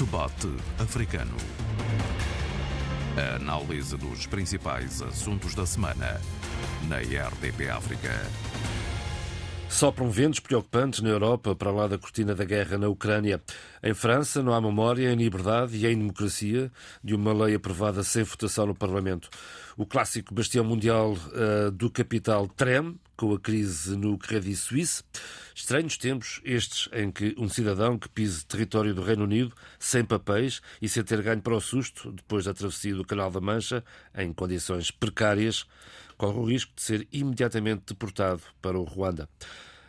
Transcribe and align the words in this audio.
Debate 0.00 0.48
Africano. 0.78 1.36
A 3.18 3.36
análise 3.36 3.98
dos 3.98 4.24
principais 4.24 5.02
assuntos 5.02 5.54
da 5.54 5.66
semana 5.66 6.18
na 6.88 6.96
RDP 7.00 7.68
África. 7.68 8.08
Sopram 9.68 10.10
ventos 10.10 10.40
preocupantes 10.40 11.02
na 11.02 11.10
Europa 11.10 11.54
para 11.54 11.70
lá 11.70 11.86
da 11.86 11.98
cortina 11.98 12.34
da 12.34 12.46
guerra 12.46 12.78
na 12.78 12.88
Ucrânia. 12.88 13.42
Em 13.82 13.92
França 13.92 14.42
não 14.42 14.54
há 14.54 14.60
memória 14.60 15.12
em 15.12 15.16
liberdade 15.16 15.76
e 15.76 15.86
em 15.86 15.98
democracia 15.98 16.72
de 17.04 17.14
uma 17.14 17.34
lei 17.34 17.54
aprovada 17.54 18.02
sem 18.02 18.22
votação 18.22 18.64
no 18.64 18.74
Parlamento. 18.74 19.28
O 19.80 19.86
clássico 19.86 20.34
bastião 20.34 20.62
mundial 20.62 21.14
uh, 21.14 21.70
do 21.70 21.90
capital 21.90 22.46
treme 22.46 23.00
com 23.16 23.32
a 23.32 23.40
crise 23.40 23.96
no 23.96 24.18
Credit 24.18 24.54
Suisse. 24.54 25.02
Estranhos 25.54 25.96
tempos 25.96 26.38
estes 26.44 26.86
em 26.92 27.10
que 27.10 27.34
um 27.38 27.48
cidadão 27.48 27.98
que 27.98 28.06
pise 28.06 28.44
território 28.44 28.94
do 28.94 29.02
Reino 29.02 29.24
Unido 29.24 29.54
sem 29.78 30.04
papéis 30.04 30.60
e 30.82 30.88
sem 30.88 31.02
ter 31.02 31.22
ganho 31.22 31.40
para 31.40 31.56
o 31.56 31.60
susto 31.62 32.12
depois 32.12 32.44
da 32.44 32.52
travessia 32.52 32.94
do 32.94 33.06
Canal 33.06 33.30
da 33.30 33.40
Mancha 33.40 33.82
em 34.14 34.30
condições 34.34 34.90
precárias 34.90 35.64
corre 36.18 36.38
o 36.38 36.44
risco 36.44 36.72
de 36.76 36.82
ser 36.82 37.08
imediatamente 37.10 37.84
deportado 37.86 38.42
para 38.60 38.78
o 38.78 38.84
Ruanda. 38.84 39.30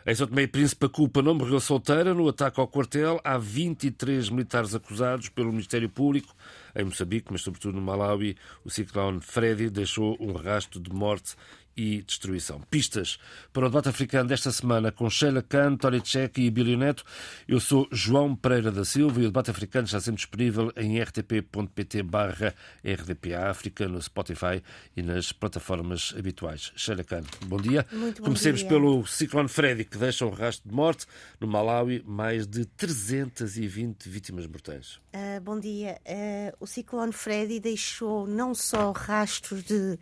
Em 0.04 0.16
São 0.16 0.26
Tomé 0.26 0.41
e 0.41 0.48
Príncipe, 0.48 0.88
a 0.88 0.90
culpa 0.90 1.22
não 1.22 1.36
morreu 1.36 1.60
solteira. 1.60 2.12
No 2.12 2.28
ataque 2.28 2.59
ao 2.59 2.68
quartel, 2.68 3.22
há 3.23 3.38
23 3.38 4.30
militares 4.30 4.73
acusados 4.73 5.30
pelo 5.30 5.52
Ministério 5.52 5.88
Público. 5.88 6.36
Em 6.76 6.84
Moçambique, 6.84 7.28
mas 7.32 7.44
sobretudo 7.44 7.76
no 7.76 7.82
Malawi, 7.84 8.36
o 8.66 8.70
ciclone 8.72 9.22
Freddy 9.22 9.70
deixou 9.70 10.18
um 10.20 10.34
rastro 10.34 10.80
de 10.80 10.92
morte 10.92 11.36
e 11.75 12.02
destruição. 12.02 12.61
Pistas 12.70 13.17
para 13.53 13.66
o 13.66 13.70
debate 13.70 13.89
africano 13.89 14.27
desta 14.30 14.52
semana 14.52 14.91
com 14.91 15.09
Sheila 15.09 15.41
Khan, 15.41 15.75
Tori 15.75 16.02
Cech 16.03 16.41
e 16.41 16.49
Billy 16.49 16.75
Neto. 16.75 17.03
Eu 17.47 17.59
sou 17.59 17.88
João 17.91 18.35
Pereira 18.35 18.71
da 18.71 18.85
Silva 18.85 19.20
e 19.21 19.23
o 19.23 19.27
debate 19.27 19.52
africano 19.52 19.85
está 19.85 19.99
sempre 19.99 20.17
disponível 20.17 20.72
em 20.75 21.02
rtp.pt 21.02 22.03
barra 22.03 22.53
RDP 22.83 23.33
África, 23.33 23.88
no 23.88 24.02
Spotify 24.02 24.61
e 24.95 25.02
nas 25.02 25.31
plataformas 25.31 26.13
habituais. 26.17 26.72
Sheila 26.75 27.03
Khan, 27.03 27.23
bom 27.45 27.58
dia. 27.58 27.85
Muito 27.91 28.22
bom 28.22 28.25
Comecemos 28.25 28.61
dia. 28.61 28.69
pelo 28.69 29.06
ciclone 29.06 29.50
Freddy, 29.50 29.85
que 29.85 29.97
deixa 29.97 30.25
um 30.25 30.30
rastro 30.30 30.69
de 30.69 30.75
morte. 30.75 31.06
No 31.39 31.47
Malawi, 31.47 32.03
mais 32.06 32.45
de 32.47 32.66
320 32.66 34.08
vítimas 34.09 34.45
mortais. 34.47 35.00
Uh, 35.14 35.42
bom 35.42 35.59
dia. 35.59 36.00
Uh, 36.08 36.56
o 36.58 36.66
ciclone 36.66 37.12
Freddy 37.12 37.59
deixou 37.59 38.26
não 38.26 38.56
só 38.56 38.94
rastros 38.94 39.62
de 39.62 40.00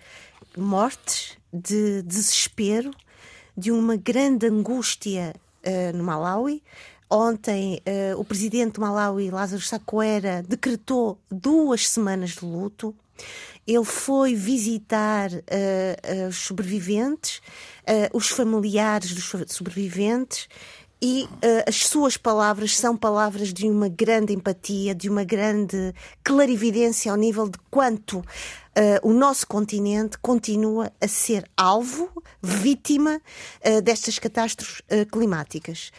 mortes, 0.56 1.36
de 1.52 2.04
desespero, 2.04 2.92
de 3.58 3.72
uma 3.72 3.96
grande 3.96 4.46
angústia 4.46 5.34
uh, 5.66 5.98
no 5.98 6.04
Malawi. 6.04 6.62
Ontem, 7.10 7.82
o 8.20 8.24
presidente 8.24 8.74
do 8.74 8.82
Malawi, 8.82 9.32
Lázaro 9.32 9.64
Sacoera, 9.64 10.44
decretou 10.48 11.18
duas 11.28 11.90
semanas 11.90 12.36
de 12.36 12.46
luto. 12.46 12.96
Ele 13.66 13.84
foi 13.84 14.36
visitar 14.36 15.32
os 16.30 16.38
sobreviventes, 16.38 17.42
os 18.14 18.30
familiares 18.30 19.16
dos 19.16 19.52
sobreviventes 19.52 20.48
e 21.02 21.24
uh, 21.24 21.30
as 21.68 21.88
suas 21.88 22.18
palavras 22.18 22.76
são 22.76 22.96
palavras 22.96 23.54
de 23.54 23.70
uma 23.70 23.88
grande 23.88 24.34
empatia, 24.34 24.94
de 24.94 25.10
uma 25.10 25.24
grande 25.24 25.94
clarividência 26.24 27.12
ao 27.12 27.18
nível 27.18 27.48
de 27.48 27.58
quanto 27.72 28.20
uh, 28.20 28.24
o 29.02 29.14
nosso 29.14 29.48
continente 29.48 30.18
continua 30.18 30.92
a 31.00 31.08
ser 31.08 31.50
alvo, 31.56 32.10
vítima 32.42 33.22
uh, 33.66 33.82
destas 33.82 34.20
catástrofes 34.20 34.82
climáticas. 35.12 35.92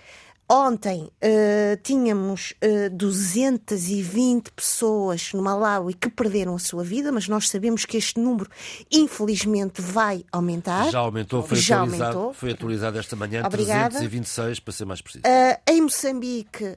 Ontem 0.53 1.03
uh, 1.05 1.77
tínhamos 1.81 2.55
uh, 2.61 2.91
220 2.91 4.51
pessoas 4.51 5.33
no 5.33 5.41
Malawi 5.41 5.95
que 5.95 6.11
perderam 6.11 6.57
a 6.57 6.59
sua 6.59 6.83
vida, 6.83 7.13
mas 7.13 7.29
nós 7.29 7.49
sabemos 7.49 7.85
que 7.85 7.97
este 7.97 8.19
número, 8.19 8.51
infelizmente, 8.91 9.81
vai 9.81 10.25
aumentar. 10.33 10.91
Já 10.91 10.99
aumentou, 10.99 11.45
foi, 11.45 11.57
Já 11.57 11.77
atualizado, 11.77 12.05
aumentou. 12.19 12.35
foi 12.35 12.51
atualizado 12.51 12.99
esta 12.99 13.15
manhã, 13.15 13.47
Obrigada. 13.47 13.91
326 13.91 14.59
para 14.59 14.73
ser 14.73 14.85
mais 14.87 15.01
preciso. 15.01 15.23
Uh, 15.25 15.71
em 15.71 15.83
Moçambique, 15.83 16.77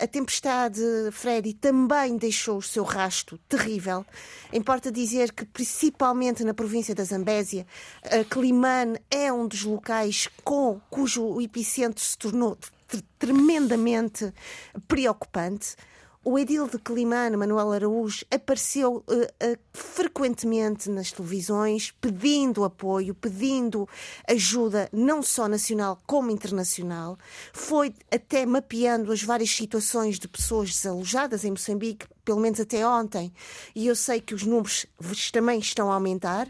a 0.00 0.06
tempestade 0.06 0.80
Freddy 1.10 1.52
também 1.52 2.16
deixou 2.16 2.58
o 2.58 2.62
seu 2.62 2.84
rasto 2.84 3.38
terrível. 3.48 4.06
Importa 4.52 4.92
dizer 4.92 5.32
que, 5.32 5.44
principalmente 5.44 6.44
na 6.44 6.54
província 6.54 6.94
da 6.94 7.02
Zambésia, 7.02 7.66
Climane 8.30 9.00
é 9.10 9.32
um 9.32 9.48
dos 9.48 9.64
locais 9.64 10.28
com, 10.44 10.80
cujo 10.88 11.40
epicentro 11.40 12.00
se 12.00 12.16
tornou 12.16 12.56
tremendamente 13.18 14.32
preocupante. 14.86 15.76
O 16.24 16.38
edil 16.38 16.68
de 16.68 16.78
Climane, 16.78 17.36
Manuel 17.36 17.72
Araújo, 17.72 18.26
apareceu 18.30 18.96
uh, 18.96 19.22
uh, 19.22 19.58
frequentemente 19.72 20.90
nas 20.90 21.10
televisões 21.10 21.94
pedindo 22.00 22.64
apoio, 22.64 23.14
pedindo 23.14 23.88
ajuda 24.28 24.90
não 24.92 25.22
só 25.22 25.48
nacional 25.48 25.98
como 26.06 26.30
internacional. 26.30 27.16
Foi 27.52 27.94
até 28.12 28.44
mapeando 28.44 29.10
as 29.10 29.22
várias 29.22 29.50
situações 29.50 30.18
de 30.18 30.28
pessoas 30.28 30.74
desalojadas 30.74 31.44
em 31.44 31.52
Moçambique, 31.52 32.06
pelo 32.24 32.40
menos 32.40 32.60
até 32.60 32.86
ontem, 32.86 33.32
e 33.74 33.86
eu 33.86 33.96
sei 33.96 34.20
que 34.20 34.34
os 34.34 34.42
números 34.42 34.86
também 35.32 35.60
estão 35.60 35.90
a 35.90 35.94
aumentar. 35.94 36.46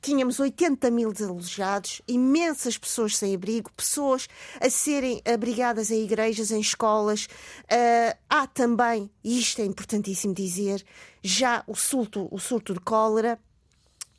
Tínhamos 0.00 0.40
80 0.40 0.90
mil 0.90 1.12
desalojados, 1.12 2.00
imensas 2.08 2.78
pessoas 2.78 3.16
sem 3.16 3.34
abrigo, 3.34 3.70
pessoas 3.76 4.28
a 4.60 4.70
serem 4.70 5.20
abrigadas 5.24 5.90
em 5.90 6.02
igrejas, 6.04 6.50
em 6.50 6.60
escolas. 6.60 7.26
Uh, 7.64 8.16
há 8.28 8.46
também, 8.46 9.10
e 9.22 9.38
isto 9.38 9.60
é 9.60 9.64
importantíssimo 9.64 10.34
dizer, 10.34 10.84
já 11.22 11.62
o 11.66 11.74
surto, 11.74 12.28
o 12.30 12.38
surto 12.38 12.72
de 12.72 12.80
cólera. 12.80 13.38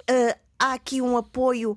Uh, 0.09 0.51
há 0.62 0.74
aqui 0.74 1.02
um 1.02 1.18
apoio 1.18 1.76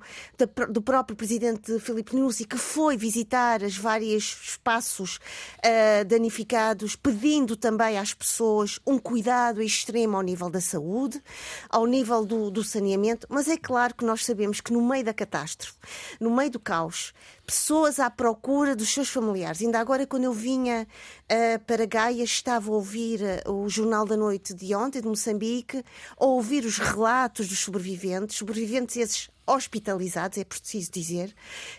do 0.68 0.82
próprio 0.82 1.16
presidente 1.16 1.80
Filipe 1.80 2.14
Nussi, 2.14 2.44
que 2.44 2.58
foi 2.58 2.98
visitar 2.98 3.62
os 3.62 3.78
vários 3.78 4.38
espaços 4.44 5.16
uh, 5.16 6.04
danificados, 6.06 6.94
pedindo 6.94 7.56
também 7.56 7.96
às 7.96 8.12
pessoas 8.12 8.78
um 8.86 8.98
cuidado 8.98 9.62
extremo 9.62 10.16
ao 10.18 10.22
nível 10.22 10.50
da 10.50 10.60
saúde, 10.60 11.22
ao 11.70 11.86
nível 11.86 12.26
do, 12.26 12.50
do 12.50 12.62
saneamento. 12.62 13.26
Mas 13.30 13.48
é 13.48 13.56
claro 13.56 13.94
que 13.94 14.04
nós 14.04 14.22
sabemos 14.22 14.60
que 14.60 14.72
no 14.72 14.86
meio 14.86 15.04
da 15.04 15.14
catástrofe, 15.14 15.78
no 16.20 16.30
meio 16.30 16.50
do 16.50 16.60
caos, 16.60 17.14
pessoas 17.46 17.98
à 17.98 18.10
procura 18.10 18.74
dos 18.74 18.92
seus 18.92 19.08
familiares. 19.08 19.60
Ainda 19.60 19.78
agora, 19.78 20.06
quando 20.06 20.24
eu 20.24 20.32
vinha 20.32 20.86
uh, 21.24 21.64
para 21.64 21.86
Gaia, 21.86 22.22
estava 22.22 22.70
a 22.70 22.74
ouvir 22.74 23.20
uh, 23.46 23.52
o 23.52 23.68
Jornal 23.68 24.04
da 24.06 24.16
Noite 24.16 24.54
de 24.54 24.74
ontem, 24.74 25.00
de 25.00 25.08
Moçambique, 25.08 25.84
a 26.18 26.24
ouvir 26.24 26.64
os 26.64 26.78
relatos 26.78 27.48
dos 27.48 27.58
sobreviventes, 27.58 28.36
sobreviventes 28.36 28.96
esses 28.96 29.30
hospitalizados, 29.46 30.38
é 30.38 30.44
preciso 30.44 30.90
dizer, 30.90 31.34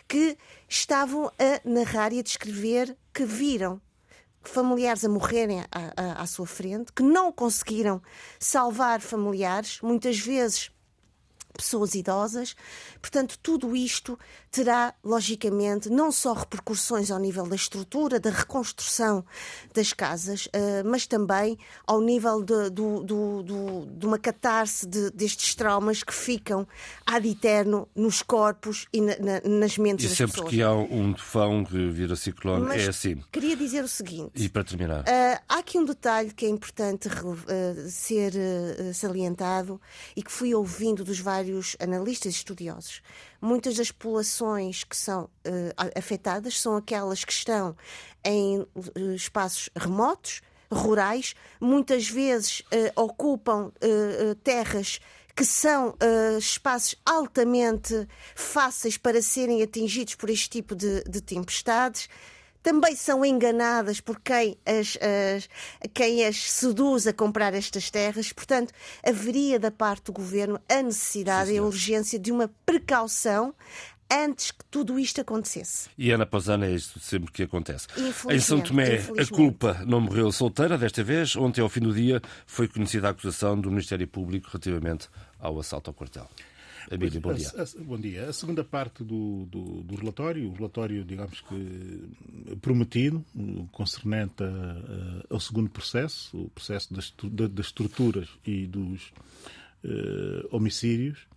que 0.08 0.38
estavam 0.70 1.32
a 1.40 1.62
narrar 1.68 2.14
e 2.14 2.20
a 2.20 2.24
descrever 2.24 2.96
que 3.14 3.26
viram 3.26 3.82
familiares 4.44 5.04
a 5.04 5.10
morrerem 5.10 5.62
à, 5.62 5.68
à, 5.72 6.22
à 6.22 6.28
sua 6.28 6.46
frente, 6.46 6.94
que 6.94 7.02
não 7.02 7.32
conseguiram 7.32 8.02
salvar 8.40 9.02
familiares, 9.02 9.80
muitas 9.82 10.20
vezes 10.20 10.72
pessoas 11.56 11.96
idosas. 11.96 12.56
Portanto, 13.02 13.38
tudo 13.42 13.76
isto 13.76 14.18
terá, 14.52 14.94
logicamente, 15.04 15.90
não 15.90 16.12
só 16.12 16.34
repercussões 16.34 17.12
ao 17.12 17.20
nível 17.20 17.48
da 17.48 17.56
estrutura, 17.56 18.20
da 18.20 18.30
reconstrução 18.30 19.24
das 19.74 19.94
casas, 19.94 20.48
mas 20.86 21.06
também 21.06 21.58
ao 21.86 22.00
nível 22.02 22.42
de, 22.42 22.70
do, 22.70 23.04
do, 23.04 23.44
do, 23.44 23.86
de 23.86 24.06
uma 24.06 24.18
catarse 24.18 24.86
de, 24.88 25.12
destes 25.12 25.56
traumas 25.56 26.04
que 26.04 26.14
ficam 26.14 26.68
ad 27.06 27.28
eterno 27.28 27.88
nos 27.96 28.22
corpos 28.22 28.88
e 28.92 29.02
na, 29.02 29.18
na, 29.18 29.42
nas 29.60 29.78
mentes 29.78 30.06
e 30.06 30.10
das 30.10 30.18
sempre 30.18 30.34
pessoas. 30.34 30.50
que 30.50 30.62
há 30.62 30.72
um 30.74 31.14
tufão 31.14 31.64
que 31.64 31.90
vira 31.90 32.16
ciclone, 32.16 32.66
Mas 32.66 32.84
é 32.84 32.90
assim. 32.90 33.22
Queria 33.32 33.56
dizer 33.56 33.84
o 33.84 33.88
seguinte. 33.88 34.32
E 34.36 34.50
para 34.50 34.64
terminar. 34.64 35.02
Uh, 35.02 35.42
há 35.48 35.60
aqui 35.60 35.78
um 35.78 35.86
detalhe 35.86 36.32
que 36.34 36.46
é 36.46 36.50
importante 36.50 37.08
uh, 37.08 37.90
ser 37.90 38.34
salientado 38.94 39.80
e 40.16 40.24
que 40.24 40.32
fui 40.32 40.54
ouvindo 40.54 41.04
dos 41.04 41.20
vários 41.20 41.45
analistas 41.80 42.34
e 42.34 42.38
estudiosos. 42.38 43.02
Muitas 43.42 43.76
das 43.76 43.92
populações 43.92 44.84
que 44.84 44.96
são 44.96 45.30
afetadas 45.96 46.60
são 46.60 46.76
aquelas 46.76 47.24
que 47.24 47.32
estão 47.32 47.76
em 48.24 48.66
espaços 49.16 49.70
remotos, 49.76 50.42
rurais, 50.72 51.36
muitas 51.60 52.10
vezes 52.10 52.64
ocupam 52.96 53.72
terras 54.44 55.00
que 55.36 55.44
são 55.44 55.90
uh, 55.90 56.38
espaços 56.38 56.96
altamente 57.06 58.08
fáceis 58.34 58.98
para 58.98 59.22
serem 59.22 59.62
atingidos 59.62 60.16
por 60.16 60.30
este 60.30 60.50
tipo 60.50 60.74
de, 60.74 61.04
de 61.04 61.22
tempestades. 61.22 62.08
Também 62.66 62.96
são 62.96 63.24
enganadas 63.24 64.02
por 64.02 64.20
quem 64.20 64.58
as, 64.66 64.98
as, 65.00 65.48
quem 65.94 66.26
as 66.26 66.52
seduz 66.52 67.06
a 67.06 67.14
comprar 67.14 67.54
estas 67.54 67.92
terras. 67.92 68.34
Portanto, 68.34 68.74
haveria 69.08 69.60
da 69.60 69.70
parte 69.70 70.06
do 70.06 70.14
governo 70.14 70.60
a 70.68 70.82
necessidade 70.82 71.50
Sim, 71.50 71.56
e 71.58 71.58
a 71.60 71.62
urgência 71.62 72.18
de 72.18 72.32
uma 72.32 72.50
precaução 72.66 73.54
antes 74.12 74.50
que 74.50 74.66
tudo 74.72 74.98
isto 74.98 75.22
acontecesse. 75.22 75.90
E 75.96 76.10
Ana 76.10 76.26
Pausana 76.26 76.66
é 76.66 76.72
isto 76.72 77.00
sempre 77.00 77.32
que 77.32 77.44
acontece. 77.44 77.86
Em 78.32 78.40
São 78.40 78.60
Tomé, 78.60 78.96
a 78.96 79.28
culpa 79.30 79.84
não 79.86 80.02
morreu 80.02 80.32
solteira 80.32 80.76
desta 80.76 81.04
vez. 81.04 81.36
Ontem, 81.36 81.62
ao 81.62 81.70
fim 81.70 81.82
do 81.82 81.94
dia, 81.94 82.20
foi 82.48 82.68
conhecida 82.68 83.10
a 83.10 83.12
acusação 83.12 83.62
do 83.62 83.70
Ministério 83.70 84.08
Público 84.08 84.50
relativamente 84.52 85.08
ao 85.40 85.60
assalto 85.60 85.92
ao 85.92 85.94
quartel. 85.94 86.28
Abílio, 86.92 87.20
bom 87.20 87.34
dia. 87.34 87.52
A, 87.58 87.62
a, 87.64 87.84
bom 87.84 87.98
dia. 87.98 88.30
A 88.30 88.34
segunda 88.34 88.64
parte 88.64 89.04
do, 89.04 89.46
do, 89.46 89.84
do, 89.84 89.96
relatório, 89.96 90.50
o 90.50 90.54
relatório, 90.54 91.04
digamos 91.04 91.42
que 91.42 92.04
prometido, 92.66 93.24
concernente 93.72 94.44
a, 94.44 94.48
a, 94.48 95.36
ao 95.36 95.40
segundo 95.40 95.70
processo, 95.70 96.36
o 96.36 96.50
processo 96.50 96.92
das, 96.92 97.14
das 97.32 97.68
estruturas 97.68 98.28
e 98.44 98.66
dos 98.66 99.14
uh, 99.84 100.48
homicídios, 100.50 101.28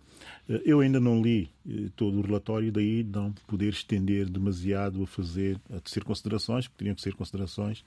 uh, 0.49 0.59
eu 0.65 0.79
ainda 0.79 0.99
não 0.99 1.21
li 1.21 1.47
uh, 1.67 1.91
todo 1.91 2.17
o 2.17 2.21
relatório, 2.23 2.71
daí 2.71 3.03
não 3.03 3.31
poder 3.45 3.69
estender 3.69 4.27
demasiado 4.27 5.03
a 5.03 5.05
fazer, 5.05 5.61
a 5.71 5.79
tecer 5.79 6.03
considerações, 6.03 6.67
porque 6.67 6.79
teriam 6.79 6.95
que 6.95 7.01
ser 7.03 7.13
considerações 7.13 7.83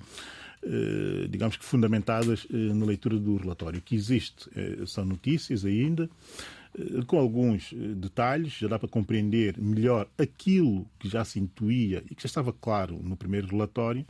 digamos 1.29 1.57
que 1.57 1.65
fundamentadas 1.65 2.47
na 2.49 2.87
leitura 2.87 3.19
do 3.19 3.37
relatório. 3.37 3.81
O 3.81 3.83
que 3.83 3.97
existe 3.97 4.49
são 4.87 5.05
notícias 5.05 5.65
ainda, 5.65 6.05
eh, 6.05 6.62
com 7.07 7.19
alguns 7.19 7.73
eh, 7.73 7.77
detalhes, 7.95 8.55
já 8.55 8.69
dá 8.69 8.79
para 8.79 8.89
compreender 8.89 9.59
melhor 9.59 10.09
aquilo 10.17 10.87
que 10.99 11.09
já 11.09 11.25
se 11.25 11.39
intuía 11.39 12.03
e 12.11 12.15
que 12.15 12.23
já 12.23 12.27
estava 12.27 12.53
claro 12.53 12.99
no 13.03 13.17
primeiro 13.17 13.49
relatório, 13.49 14.07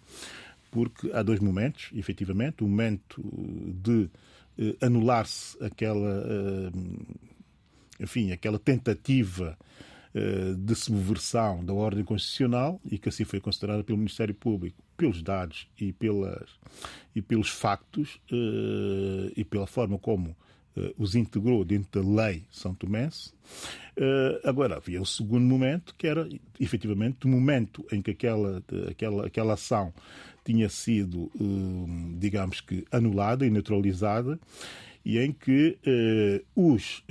porque 0.70 1.10
há 1.12 1.22
dois 1.22 1.40
momentos, 1.40 1.90
efetivamente, 1.94 2.62
o 2.62 2.68
momento 2.68 3.22
de 3.82 4.08
eh, 4.58 4.76
anular-se 4.80 5.62
aquela, 5.62 6.72
enfim, 8.00 8.32
aquela 8.32 8.58
tentativa 8.58 9.56
de 10.58 10.74
subversão 10.74 11.64
da 11.64 11.72
ordem 11.72 12.04
constitucional 12.04 12.78
e 12.84 12.98
que 12.98 13.08
assim 13.08 13.24
foi 13.24 13.40
considerada 13.40 13.82
pelo 13.82 13.96
Ministério 13.96 14.34
Público, 14.34 14.82
pelos 14.94 15.22
dados 15.22 15.66
e, 15.80 15.90
pelas, 15.90 16.50
e 17.16 17.22
pelos 17.22 17.48
factos 17.48 18.20
e 19.34 19.42
pela 19.42 19.66
forma 19.66 19.98
como 19.98 20.36
os 20.98 21.14
integrou 21.14 21.64
dentro 21.64 22.02
da 22.02 22.22
lei 22.24 22.44
São 22.50 22.74
Tomense. 22.74 23.32
Uh, 23.96 24.40
agora, 24.48 24.76
havia 24.76 25.02
o 25.02 25.06
segundo 25.06 25.44
momento, 25.44 25.94
que 25.96 26.06
era 26.06 26.26
efetivamente 26.58 27.26
o 27.26 27.28
momento 27.28 27.84
em 27.92 28.00
que 28.00 28.12
aquela, 28.12 28.62
aquela, 28.88 29.26
aquela 29.26 29.54
ação 29.54 29.92
tinha 30.44 30.68
sido, 30.68 31.30
uh, 31.34 32.16
digamos 32.18 32.60
que, 32.60 32.86
anulada 32.90 33.46
e 33.46 33.50
neutralizada, 33.50 34.38
e 35.04 35.18
em 35.18 35.32
que 35.32 35.76
os 36.54 37.02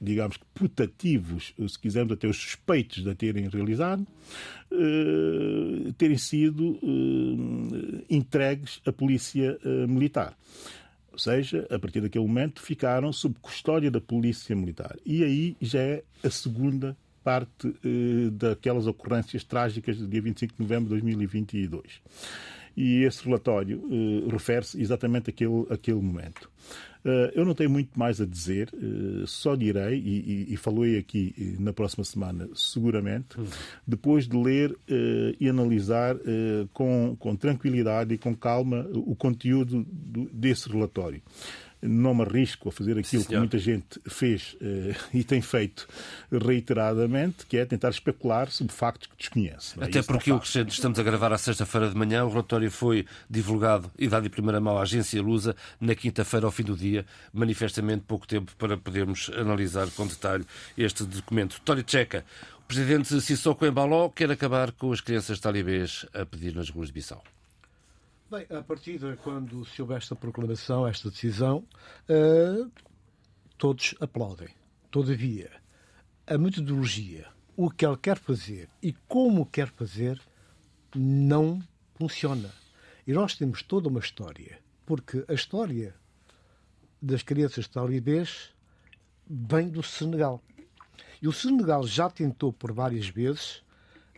digamos 0.00 0.38
que 0.38 0.44
putativos, 0.54 1.52
se 1.68 1.78
quisermos 1.78 2.12
até 2.12 2.26
os 2.26 2.38
suspeitos 2.38 3.02
de 3.02 3.10
a 3.10 3.14
terem 3.14 3.48
realizado, 3.50 4.06
terem 5.98 6.16
sido 6.16 6.80
entregues 8.08 8.80
à 8.86 8.92
polícia 8.92 9.58
militar. 9.86 10.34
Ou 11.18 11.20
seja, 11.20 11.66
a 11.68 11.76
partir 11.80 12.00
daquele 12.00 12.24
momento 12.24 12.62
ficaram 12.62 13.12
sob 13.12 13.34
custódia 13.42 13.90
da 13.90 14.00
Polícia 14.00 14.54
Militar. 14.54 14.96
E 15.04 15.24
aí 15.24 15.56
já 15.60 15.80
é 15.80 16.04
a 16.22 16.30
segunda 16.30 16.96
parte 17.24 17.74
eh, 17.84 18.30
daquelas 18.30 18.86
ocorrências 18.86 19.42
trágicas 19.42 19.98
do 19.98 20.06
dia 20.06 20.22
25 20.22 20.54
de 20.54 20.62
novembro 20.62 20.84
de 20.84 20.90
2022 20.90 22.00
e 22.76 23.02
esse 23.02 23.24
relatório 23.24 23.80
uh, 23.80 24.28
refere-se 24.28 24.80
exatamente 24.80 25.30
àquele, 25.30 25.66
àquele 25.68 26.00
momento. 26.00 26.48
Uh, 27.08 27.32
eu 27.32 27.42
não 27.42 27.54
tenho 27.54 27.70
muito 27.70 27.98
mais 27.98 28.20
a 28.20 28.26
dizer, 28.26 28.68
uh, 28.74 29.26
só 29.26 29.54
direi, 29.54 29.98
e, 29.98 30.46
e, 30.50 30.54
e 30.54 30.56
falei 30.58 30.98
aqui 30.98 31.56
na 31.58 31.72
próxima 31.72 32.04
semana, 32.04 32.46
seguramente, 32.54 33.38
uhum. 33.38 33.46
depois 33.86 34.28
de 34.28 34.36
ler 34.36 34.76
e 35.40 35.48
analisar 35.48 36.16
com, 36.72 37.16
com 37.18 37.34
tranquilidade 37.36 38.14
e 38.14 38.18
com 38.18 38.34
calma 38.34 38.86
o 38.92 39.14
conteúdo 39.14 39.86
do, 39.88 40.28
desse 40.32 40.68
relatório 40.68 41.22
não 41.80 42.14
me 42.14 42.22
arrisco 42.22 42.68
a 42.68 42.72
fazer 42.72 42.98
aquilo 42.98 43.22
Sim, 43.22 43.28
que 43.28 43.36
muita 43.36 43.58
gente 43.58 44.00
fez 44.08 44.54
uh, 44.54 44.94
e 45.14 45.22
tem 45.22 45.40
feito 45.40 45.86
reiteradamente, 46.30 47.46
que 47.46 47.56
é 47.56 47.64
tentar 47.64 47.90
especular 47.90 48.50
sobre 48.50 48.72
factos 48.72 49.06
que 49.06 49.16
desconhece. 49.16 49.78
É? 49.80 49.84
Até 49.84 50.00
Isso 50.00 50.08
porque 50.08 50.32
o 50.32 50.40
que 50.40 50.58
estamos 50.68 50.98
a 50.98 51.02
gravar 51.02 51.32
à 51.32 51.38
sexta-feira 51.38 51.88
de 51.88 51.96
manhã, 51.96 52.24
o 52.24 52.28
relatório 52.28 52.70
foi 52.70 53.06
divulgado 53.28 53.90
e 53.98 54.08
dado 54.08 54.26
em 54.26 54.30
primeira 54.30 54.60
mão 54.60 54.76
à 54.78 54.82
agência 54.82 55.22
Lusa 55.22 55.54
na 55.80 55.94
quinta-feira 55.94 56.46
ao 56.46 56.52
fim 56.52 56.64
do 56.64 56.76
dia, 56.76 57.06
manifestamente 57.32 58.04
pouco 58.06 58.26
tempo 58.26 58.52
para 58.56 58.76
podermos 58.76 59.30
analisar 59.36 59.88
com 59.90 60.06
detalhe 60.06 60.44
este 60.76 61.04
documento. 61.04 61.60
Tório 61.64 61.84
Checa, 61.86 62.24
o 62.60 62.62
presidente 62.62 63.20
Sissoko 63.20 63.64
Embaló 63.64 64.08
quer 64.08 64.30
acabar 64.30 64.72
com 64.72 64.92
as 64.92 65.00
crianças 65.00 65.38
talibês 65.38 66.04
a 66.12 66.26
pedir 66.26 66.54
nas 66.54 66.68
ruas 66.70 66.88
de 66.88 66.94
Bissau. 66.94 67.22
Bem, 68.30 68.44
a 68.50 68.62
partir 68.62 68.98
de 68.98 69.16
quando 69.16 69.64
se 69.64 69.80
houve 69.80 69.94
esta 69.94 70.14
proclamação, 70.14 70.86
esta 70.86 71.08
decisão, 71.08 71.64
uh, 72.10 72.70
todos 73.56 73.94
aplaudem. 74.00 74.48
Todavia, 74.90 75.50
a 76.26 76.36
metodologia, 76.36 77.26
o 77.56 77.70
que 77.70 77.86
ele 77.86 77.96
quer 77.96 78.18
fazer 78.18 78.68
e 78.82 78.92
como 79.08 79.46
quer 79.46 79.68
fazer, 79.68 80.20
não 80.94 81.62
funciona. 81.94 82.52
E 83.06 83.14
nós 83.14 83.34
temos 83.34 83.62
toda 83.62 83.88
uma 83.88 84.00
história, 84.00 84.58
porque 84.84 85.24
a 85.26 85.32
história 85.32 85.94
das 87.00 87.22
crianças 87.22 87.66
talibês 87.66 88.50
vem 89.26 89.70
do 89.70 89.82
Senegal. 89.82 90.42
E 91.22 91.26
o 91.26 91.32
Senegal 91.32 91.86
já 91.86 92.10
tentou 92.10 92.52
por 92.52 92.72
várias 92.72 93.08
vezes, 93.08 93.62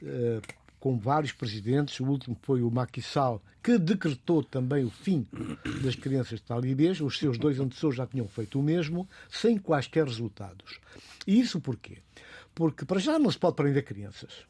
uh, 0.03 0.43
com 0.81 0.99
vários 0.99 1.31
presidentes. 1.31 2.00
O 2.00 2.06
último 2.06 2.37
foi 2.43 2.62
o 2.62 2.71
Macky 2.71 3.03
Sall, 3.03 3.41
que 3.62 3.79
decretou 3.79 4.43
também 4.43 4.85
o 4.85 4.91
fim 4.91 5.27
das 5.82 5.94
crianças 5.94 6.41
talibês. 6.41 7.00
Os 7.00 7.19
seus 7.19 7.38
dois 7.38 7.61
antecessores 7.61 7.99
já 7.99 8.06
tinham 8.06 8.27
feito 8.27 8.59
o 8.59 8.62
mesmo, 8.62 9.09
sem 9.29 9.59
quaisquer 9.59 10.06
resultados. 10.06 10.81
E 11.27 11.38
isso 11.38 11.61
porquê? 11.61 11.99
Porque 12.55 12.85
para 12.85 12.99
já 12.99 13.19
não 13.19 13.31
se 13.31 13.38
pode 13.38 13.56
prender 13.56 13.85
crianças. 13.85 14.49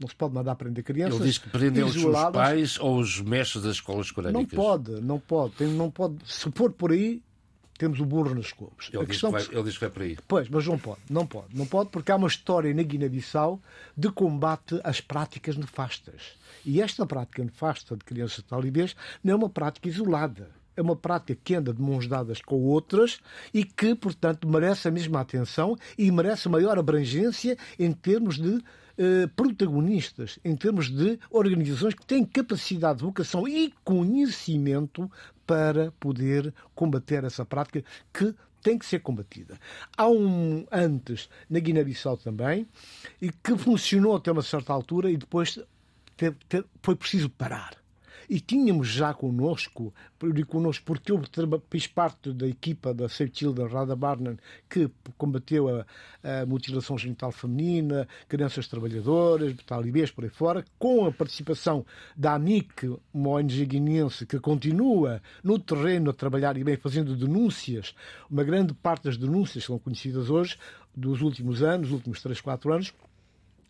Não 0.00 0.08
se 0.08 0.16
pode 0.16 0.34
mandar 0.34 0.54
prender 0.54 0.82
crianças. 0.82 1.20
Ele 1.20 1.28
diz 1.28 1.36
que 1.36 1.50
prendem 1.50 1.84
os 1.84 1.92
seus 1.92 2.16
pais 2.32 2.78
ou 2.80 2.98
os 2.98 3.20
mestres 3.20 3.62
das 3.62 3.74
escolas 3.74 4.10
corânicas. 4.10 4.50
Não 4.50 4.64
pode, 4.64 5.00
não 5.02 5.20
pode. 5.20 5.54
Tem, 5.56 5.68
não 5.68 5.90
pode. 5.90 6.16
Se 6.24 6.50
for 6.52 6.72
por 6.72 6.90
aí, 6.90 7.22
temos 7.80 7.98
o 7.98 8.04
burro 8.04 8.34
nas 8.34 8.52
couves. 8.52 8.90
Ele, 8.92 9.06
diz 9.06 9.18
que, 9.18 9.30
vai, 9.30 9.42
ele 9.50 9.62
diz 9.62 9.72
que 9.72 9.80
vai 9.80 9.90
por 9.90 10.02
aí. 10.02 10.18
Pois, 10.28 10.50
mas 10.50 10.66
não 10.66 10.78
pode, 10.78 11.00
não 11.08 11.26
pode. 11.26 11.56
Não 11.56 11.64
pode 11.64 11.88
porque 11.88 12.12
há 12.12 12.16
uma 12.16 12.28
história 12.28 12.74
na 12.74 12.82
Guiné-Bissau 12.82 13.58
de 13.96 14.12
combate 14.12 14.78
às 14.84 15.00
práticas 15.00 15.56
nefastas. 15.56 16.34
E 16.62 16.82
esta 16.82 17.06
prática 17.06 17.42
nefasta 17.42 17.96
de 17.96 18.04
crianças 18.04 18.44
talibês 18.44 18.94
não 19.24 19.32
é 19.32 19.36
uma 19.36 19.48
prática 19.48 19.88
isolada. 19.88 20.50
É 20.76 20.82
uma 20.82 20.94
prática 20.94 21.40
que 21.42 21.54
anda 21.54 21.72
de 21.72 21.80
mãos 21.80 22.06
dadas 22.06 22.42
com 22.42 22.56
outras 22.56 23.18
e 23.52 23.64
que, 23.64 23.94
portanto, 23.94 24.46
merece 24.46 24.86
a 24.86 24.90
mesma 24.90 25.18
atenção 25.20 25.74
e 25.96 26.10
merece 26.10 26.50
maior 26.50 26.78
abrangência 26.78 27.56
em 27.78 27.92
termos 27.92 28.36
de 28.36 28.62
eh, 29.02 29.26
protagonistas, 29.34 30.38
em 30.44 30.54
termos 30.54 30.90
de 30.90 31.18
organizações 31.30 31.94
que 31.94 32.04
têm 32.04 32.22
capacidade 32.22 32.98
de 32.98 33.04
vocação 33.06 33.48
e 33.48 33.72
conhecimento 33.82 35.10
para 35.46 35.90
poder 35.92 36.52
combater 36.74 37.24
essa 37.24 37.42
prática 37.42 37.82
que 38.12 38.34
tem 38.60 38.78
que 38.78 38.84
ser 38.84 39.00
combatida. 39.00 39.58
Há 39.96 40.06
um 40.06 40.66
antes 40.70 41.30
na 41.48 41.60
Guiné-Bissau 41.60 42.18
também, 42.18 42.68
e 43.22 43.32
que 43.32 43.56
funcionou 43.56 44.16
até 44.16 44.30
uma 44.30 44.42
certa 44.42 44.70
altura 44.74 45.10
e 45.10 45.16
depois 45.16 45.58
foi 46.82 46.94
preciso 46.94 47.30
parar 47.30 47.79
e 48.30 48.38
tínhamos 48.38 48.86
já 48.86 49.12
connosco, 49.12 49.92
connosco 50.46 50.84
porque 50.86 51.10
eu 51.10 51.20
fiz 51.68 51.88
parte 51.88 52.32
da 52.32 52.46
equipa 52.46 52.94
da 52.94 53.08
Save 53.08 53.32
Children 53.34 53.66
Rada 53.66 53.96
Barnan 53.96 54.36
que 54.68 54.88
combateu 55.18 55.68
a, 55.68 55.84
a, 56.22 56.46
mutilação 56.46 56.96
genital 56.96 57.32
feminina, 57.32 58.06
crianças 58.28 58.68
trabalhadoras, 58.68 59.52
talibês 59.66 60.12
por 60.12 60.22
aí 60.22 60.30
fora, 60.30 60.64
com 60.78 61.06
a 61.06 61.10
participação 61.10 61.84
da 62.16 62.34
AMIC, 62.34 62.96
uma 63.12 63.30
ONG 63.30 63.66
guineense 63.66 64.24
que 64.24 64.38
continua 64.38 65.20
no 65.42 65.58
terreno 65.58 66.10
a 66.10 66.14
trabalhar 66.14 66.56
e 66.56 66.62
bem 66.62 66.76
fazendo 66.76 67.16
denúncias, 67.16 67.96
uma 68.30 68.44
grande 68.44 68.72
parte 68.74 69.04
das 69.04 69.16
denúncias 69.16 69.64
são 69.64 69.76
conhecidas 69.76 70.30
hoje, 70.30 70.56
dos 70.94 71.20
últimos 71.20 71.62
anos, 71.64 71.90
últimos 71.90 72.22
3, 72.22 72.40
4 72.40 72.72
anos, 72.72 72.94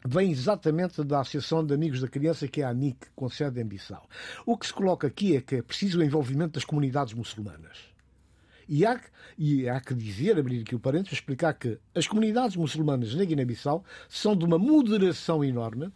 vem 0.04 0.30
exatamente 0.30 1.02
da 1.04 1.20
Associação 1.20 1.64
de 1.64 1.74
Amigos 1.74 2.00
da 2.00 2.08
Criança, 2.08 2.48
que 2.48 2.62
é 2.62 2.64
a 2.64 2.70
ANIC, 2.70 3.08
com 3.14 3.28
sede 3.28 3.60
em 3.60 3.64
Bissau. 3.64 4.08
O 4.46 4.56
que 4.56 4.66
se 4.66 4.72
coloca 4.72 5.06
aqui 5.06 5.36
é 5.36 5.40
que 5.40 5.56
é 5.56 5.62
preciso 5.62 6.00
o 6.00 6.02
envolvimento 6.02 6.54
das 6.54 6.64
comunidades 6.64 7.14
muçulmanas. 7.14 7.90
E 8.68 8.86
há, 8.86 9.00
e 9.36 9.68
há 9.68 9.80
que 9.80 9.94
dizer, 9.94 10.38
abrir 10.38 10.60
aqui 10.60 10.74
o 10.74 10.80
parênteses, 10.80 11.18
explicar 11.18 11.54
que 11.54 11.78
as 11.94 12.06
comunidades 12.06 12.56
muçulmanas 12.56 13.14
na 13.14 13.24
Guiné-Bissau 13.24 13.84
são 14.08 14.36
de 14.36 14.44
uma 14.44 14.58
moderação 14.58 15.44
enorme 15.44 15.92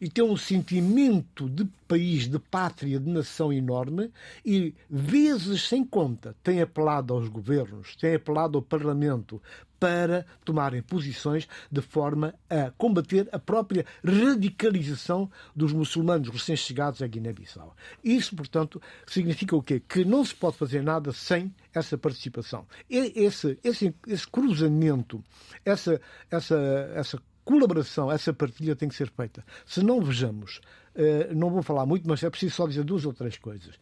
e 0.00 0.08
tem 0.08 0.24
um 0.24 0.36
sentimento 0.36 1.48
de 1.48 1.64
país, 1.86 2.28
de 2.28 2.38
pátria, 2.38 3.00
de 3.00 3.10
nação 3.10 3.52
enorme 3.52 4.10
e, 4.44 4.74
vezes 4.88 5.68
sem 5.68 5.84
conta, 5.84 6.36
tem 6.42 6.60
apelado 6.60 7.12
aos 7.12 7.28
governos, 7.28 7.96
tem 7.96 8.14
apelado 8.14 8.58
ao 8.58 8.62
Parlamento 8.62 9.42
para 9.80 10.26
tomarem 10.44 10.82
posições 10.82 11.48
de 11.72 11.80
forma 11.80 12.34
a 12.50 12.70
combater 12.72 13.26
a 13.32 13.38
própria 13.38 13.86
radicalização 14.04 15.28
dos 15.56 15.72
muçulmanos 15.72 16.28
recém-chegados 16.28 17.00
à 17.00 17.06
Guiné-Bissau. 17.06 17.74
Isso, 18.04 18.36
portanto, 18.36 18.80
significa 19.06 19.56
o 19.56 19.62
quê? 19.62 19.80
Que 19.80 20.04
não 20.04 20.22
se 20.22 20.34
pode 20.34 20.58
fazer 20.58 20.82
nada 20.82 21.12
sem 21.12 21.52
essa 21.72 21.96
participação. 21.96 22.66
Esse, 22.90 23.58
esse, 23.64 23.94
esse 24.06 24.28
cruzamento, 24.28 25.24
essa, 25.64 25.98
essa, 26.30 26.56
essa 26.94 27.22
colaboração, 27.50 28.10
essa 28.10 28.32
partilha 28.32 28.76
tem 28.76 28.88
que 28.88 28.94
ser 28.94 29.10
feita. 29.10 29.44
Se 29.66 29.82
não 29.82 30.00
vejamos, 30.00 30.60
uh, 30.94 31.34
não 31.34 31.50
vou 31.50 31.62
falar 31.62 31.84
muito, 31.84 32.08
mas 32.08 32.22
é 32.22 32.30
preciso 32.30 32.54
só 32.54 32.66
dizer 32.66 32.84
duas 32.84 33.04
ou 33.04 33.12
três 33.12 33.36
coisas. 33.36 33.74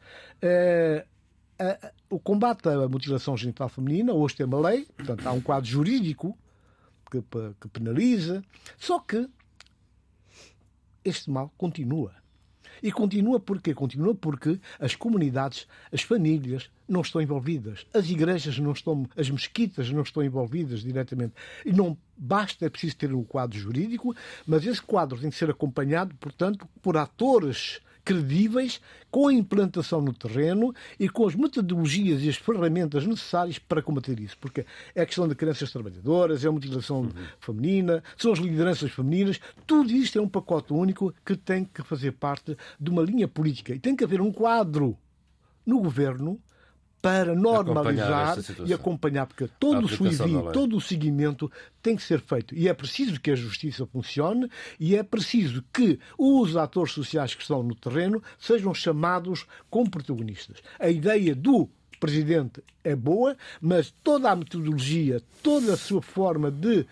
Uh, 0.42 1.06
o 2.08 2.18
combate 2.18 2.68
à 2.68 2.88
mutilação 2.88 3.36
genital 3.36 3.68
feminina, 3.68 4.12
hoje 4.12 4.36
tem 4.36 4.46
uma 4.46 4.60
lei, 4.60 4.86
portanto 4.96 5.26
há 5.26 5.32
um 5.32 5.40
quadro 5.40 5.68
jurídico 5.68 6.38
que 7.10 7.68
penaliza, 7.72 8.44
só 8.76 9.00
que 9.00 9.28
este 11.04 11.30
mal 11.30 11.52
continua. 11.56 12.14
E 12.82 12.92
continua 12.92 13.40
porquê? 13.40 13.74
Continua 13.74 14.14
porque 14.14 14.58
as 14.78 14.94
comunidades, 14.94 15.66
as 15.92 16.02
famílias 16.02 16.70
não 16.88 17.02
estão 17.02 17.20
envolvidas, 17.20 17.86
as 17.92 18.08
igrejas 18.08 18.58
não 18.58 18.72
estão, 18.72 19.06
as 19.16 19.28
mesquitas 19.28 19.90
não 19.90 20.02
estão 20.02 20.22
envolvidas 20.22 20.80
diretamente. 20.80 21.34
E 21.64 21.72
não 21.72 21.96
basta, 22.16 22.66
é 22.66 22.68
preciso 22.70 22.96
ter 22.96 23.12
um 23.12 23.24
quadro 23.24 23.58
jurídico, 23.58 24.14
mas 24.46 24.66
esse 24.66 24.82
quadro 24.82 25.18
tem 25.18 25.30
que 25.30 25.36
ser 25.36 25.50
acompanhado, 25.50 26.14
portanto, 26.16 26.66
por 26.82 26.96
atores 26.96 27.80
credíveis, 28.08 28.80
com 29.10 29.28
a 29.28 29.32
implantação 29.34 30.00
no 30.00 30.14
terreno 30.14 30.74
e 30.98 31.10
com 31.10 31.26
as 31.26 31.34
metodologias 31.34 32.22
e 32.22 32.28
as 32.30 32.36
ferramentas 32.36 33.06
necessárias 33.06 33.58
para 33.58 33.82
combater 33.82 34.18
isso. 34.18 34.38
Porque 34.40 34.64
é 34.94 35.02
a 35.02 35.06
questão 35.06 35.28
de 35.28 35.34
crianças 35.34 35.70
trabalhadoras, 35.70 36.42
é 36.42 36.48
a 36.48 36.52
mutilação 36.52 37.02
uhum. 37.02 37.10
feminina, 37.38 38.02
são 38.16 38.32
as 38.32 38.38
lideranças 38.38 38.90
femininas, 38.92 39.38
tudo 39.66 39.92
isto 39.92 40.18
é 40.18 40.22
um 40.22 40.28
pacote 40.28 40.72
único 40.72 41.12
que 41.22 41.36
tem 41.36 41.66
que 41.66 41.82
fazer 41.82 42.12
parte 42.12 42.56
de 42.80 42.90
uma 42.90 43.02
linha 43.02 43.28
política. 43.28 43.74
E 43.74 43.78
tem 43.78 43.94
que 43.94 44.04
haver 44.04 44.22
um 44.22 44.32
quadro 44.32 44.96
no 45.66 45.78
governo 45.78 46.40
para 47.00 47.34
normalizar 47.34 48.38
e 48.66 48.74
acompanhar, 48.74 49.26
porque 49.26 49.48
todo 49.58 49.84
o 49.84 49.88
suivi, 49.88 50.32
todo 50.52 50.76
o 50.76 50.80
seguimento 50.80 51.50
tem 51.80 51.94
que 51.94 52.02
ser 52.02 52.20
feito. 52.20 52.54
E 52.54 52.68
é 52.68 52.74
preciso 52.74 53.20
que 53.20 53.30
a 53.30 53.36
justiça 53.36 53.86
funcione 53.86 54.50
e 54.80 54.96
é 54.96 55.02
preciso 55.02 55.62
que 55.72 55.98
os 56.16 56.56
atores 56.56 56.92
sociais 56.92 57.34
que 57.34 57.42
estão 57.42 57.62
no 57.62 57.74
terreno 57.74 58.22
sejam 58.38 58.74
chamados 58.74 59.46
como 59.70 59.90
protagonistas. 59.90 60.58
A 60.78 60.88
ideia 60.88 61.34
do 61.34 61.68
presidente 62.00 62.62
é 62.82 62.94
boa, 62.94 63.36
mas 63.60 63.92
toda 64.02 64.30
a 64.30 64.36
metodologia, 64.36 65.22
toda 65.42 65.74
a 65.74 65.76
sua 65.76 66.02
forma 66.02 66.50
de 66.50 66.86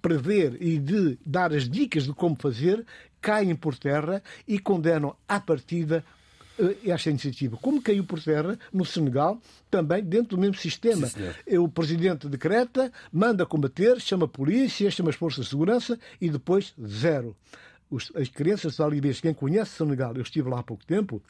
prever 0.00 0.60
e 0.60 0.78
de 0.78 1.18
dar 1.24 1.52
as 1.52 1.68
dicas 1.68 2.04
de 2.04 2.12
como 2.12 2.34
fazer 2.34 2.84
caem 3.20 3.54
por 3.54 3.78
terra 3.78 4.20
e 4.46 4.58
condenam 4.58 5.14
à 5.28 5.38
partida 5.38 6.04
esta 6.84 7.10
iniciativa. 7.10 7.56
Como 7.56 7.82
caiu 7.82 8.04
por 8.04 8.22
terra 8.22 8.58
no 8.72 8.84
Senegal, 8.84 9.40
também 9.70 10.02
dentro 10.02 10.36
do 10.36 10.40
mesmo 10.40 10.56
sistema. 10.56 11.06
Sim, 11.06 11.58
o 11.58 11.68
presidente 11.68 12.28
decreta, 12.28 12.92
manda 13.12 13.46
combater, 13.46 14.00
chama 14.00 14.26
a 14.26 14.28
polícia, 14.28 14.90
chama 14.90 15.10
as 15.10 15.16
forças 15.16 15.44
de 15.44 15.50
segurança 15.50 15.98
e 16.20 16.28
depois 16.28 16.74
zero. 16.86 17.36
As 18.14 18.28
crianças 18.28 18.76
talibês, 18.76 19.20
quem 19.20 19.34
conhece 19.34 19.72
Senegal, 19.72 20.14
eu 20.14 20.22
estive 20.22 20.48
lá 20.48 20.60
há 20.60 20.62
pouco 20.62 20.84
tempo, 20.84 21.22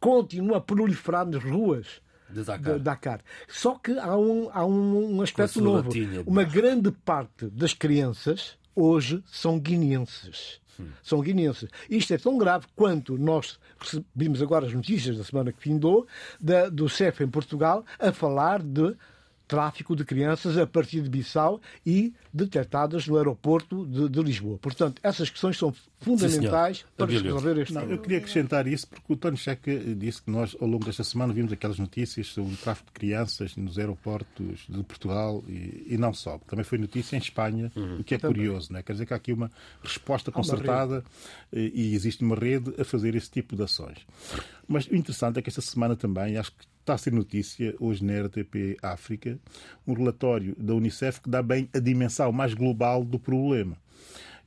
continua 0.00 0.58
a 0.58 0.60
proliferar 0.60 1.26
nas 1.26 1.42
ruas. 1.42 2.02
De 2.28 2.42
Dakar. 2.42 2.74
De 2.74 2.80
Dakar. 2.80 3.20
Só 3.48 3.74
que 3.74 3.98
há 3.98 4.16
um, 4.16 4.50
há 4.52 4.64
um, 4.64 5.16
um 5.16 5.22
aspecto 5.22 5.60
novo. 5.60 5.90
Uma 6.26 6.42
grande 6.42 6.90
parte 6.90 7.46
das 7.46 7.74
crianças 7.74 8.56
hoje 8.74 9.22
são 9.26 9.58
guineenses. 9.58 10.60
São 11.02 11.20
guineenses. 11.20 11.68
Isto 11.88 12.14
é 12.14 12.18
tão 12.18 12.38
grave 12.38 12.66
quanto 12.74 13.16
nós 13.18 13.58
recebemos 13.78 14.42
agora 14.42 14.66
as 14.66 14.72
notícias 14.72 15.16
da 15.16 15.24
semana 15.24 15.52
que 15.52 15.60
findou 15.60 16.06
da, 16.40 16.68
do 16.68 16.88
CEF 16.88 17.22
em 17.22 17.28
Portugal 17.28 17.84
a 17.98 18.12
falar 18.12 18.62
de 18.62 18.94
tráfico 19.46 19.94
de 19.94 20.04
crianças 20.04 20.56
a 20.56 20.66
partir 20.66 21.02
de 21.02 21.08
Bissau 21.08 21.60
e 21.84 22.14
detectadas 22.32 23.06
no 23.06 23.16
aeroporto 23.16 23.86
de, 23.86 24.08
de 24.08 24.22
Lisboa. 24.22 24.58
Portanto, 24.58 25.00
essas 25.02 25.30
questões 25.30 25.58
são 25.58 25.72
fundamentais 26.00 26.78
Sim, 26.78 26.84
para 26.96 27.06
resolver 27.06 27.58
este 27.58 27.72
problema. 27.72 27.94
Eu 27.94 27.98
queria 27.98 28.18
acrescentar 28.18 28.66
isso 28.66 28.86
porque 28.86 29.12
o 29.12 29.16
Tony 29.16 29.36
Checa 29.36 29.78
disse 29.94 30.22
que 30.22 30.30
nós, 30.30 30.56
ao 30.60 30.66
longo 30.66 30.84
desta 30.84 31.04
semana, 31.04 31.32
vimos 31.32 31.52
aquelas 31.52 31.78
notícias 31.78 32.26
sobre 32.28 32.54
o 32.54 32.56
tráfico 32.56 32.86
de 32.88 32.92
crianças 32.92 33.56
nos 33.56 33.78
aeroportos 33.78 34.66
de 34.68 34.82
Portugal 34.82 35.42
e, 35.48 35.86
e 35.90 35.98
não 35.98 36.12
só. 36.12 36.38
Também 36.46 36.64
foi 36.64 36.78
notícia 36.78 37.16
em 37.16 37.20
Espanha, 37.20 37.70
uhum. 37.76 38.00
o 38.00 38.04
que 38.04 38.14
é 38.14 38.18
Também. 38.18 38.36
curioso. 38.36 38.72
Não 38.72 38.80
é? 38.80 38.82
Quer 38.82 38.92
dizer 38.92 39.06
que 39.06 39.14
há 39.14 39.16
aqui 39.16 39.32
uma 39.32 39.50
resposta 39.82 40.32
concertada 40.32 41.04
e 41.52 41.94
existe 41.94 42.24
uma 42.24 42.36
rede 42.36 42.74
a 42.78 42.84
fazer 42.84 43.14
esse 43.14 43.30
tipo 43.30 43.56
de 43.56 43.62
ações. 43.62 43.98
Mas 44.66 44.86
o 44.86 44.94
interessante 44.94 45.38
é 45.38 45.42
que 45.42 45.48
esta 45.48 45.60
semana 45.60 45.96
também, 45.96 46.36
acho 46.36 46.52
que 46.52 46.73
está 46.84 46.94
a 46.94 46.98
ser 46.98 47.12
notícia 47.12 47.74
hoje 47.80 48.04
na 48.04 48.20
RTP 48.26 48.76
África 48.82 49.38
um 49.86 49.94
relatório 49.94 50.54
da 50.58 50.74
Unicef 50.74 51.20
que 51.20 51.30
dá 51.30 51.42
bem 51.42 51.68
a 51.74 51.78
dimensão 51.78 52.30
mais 52.30 52.52
global 52.52 53.02
do 53.02 53.18
problema 53.18 53.76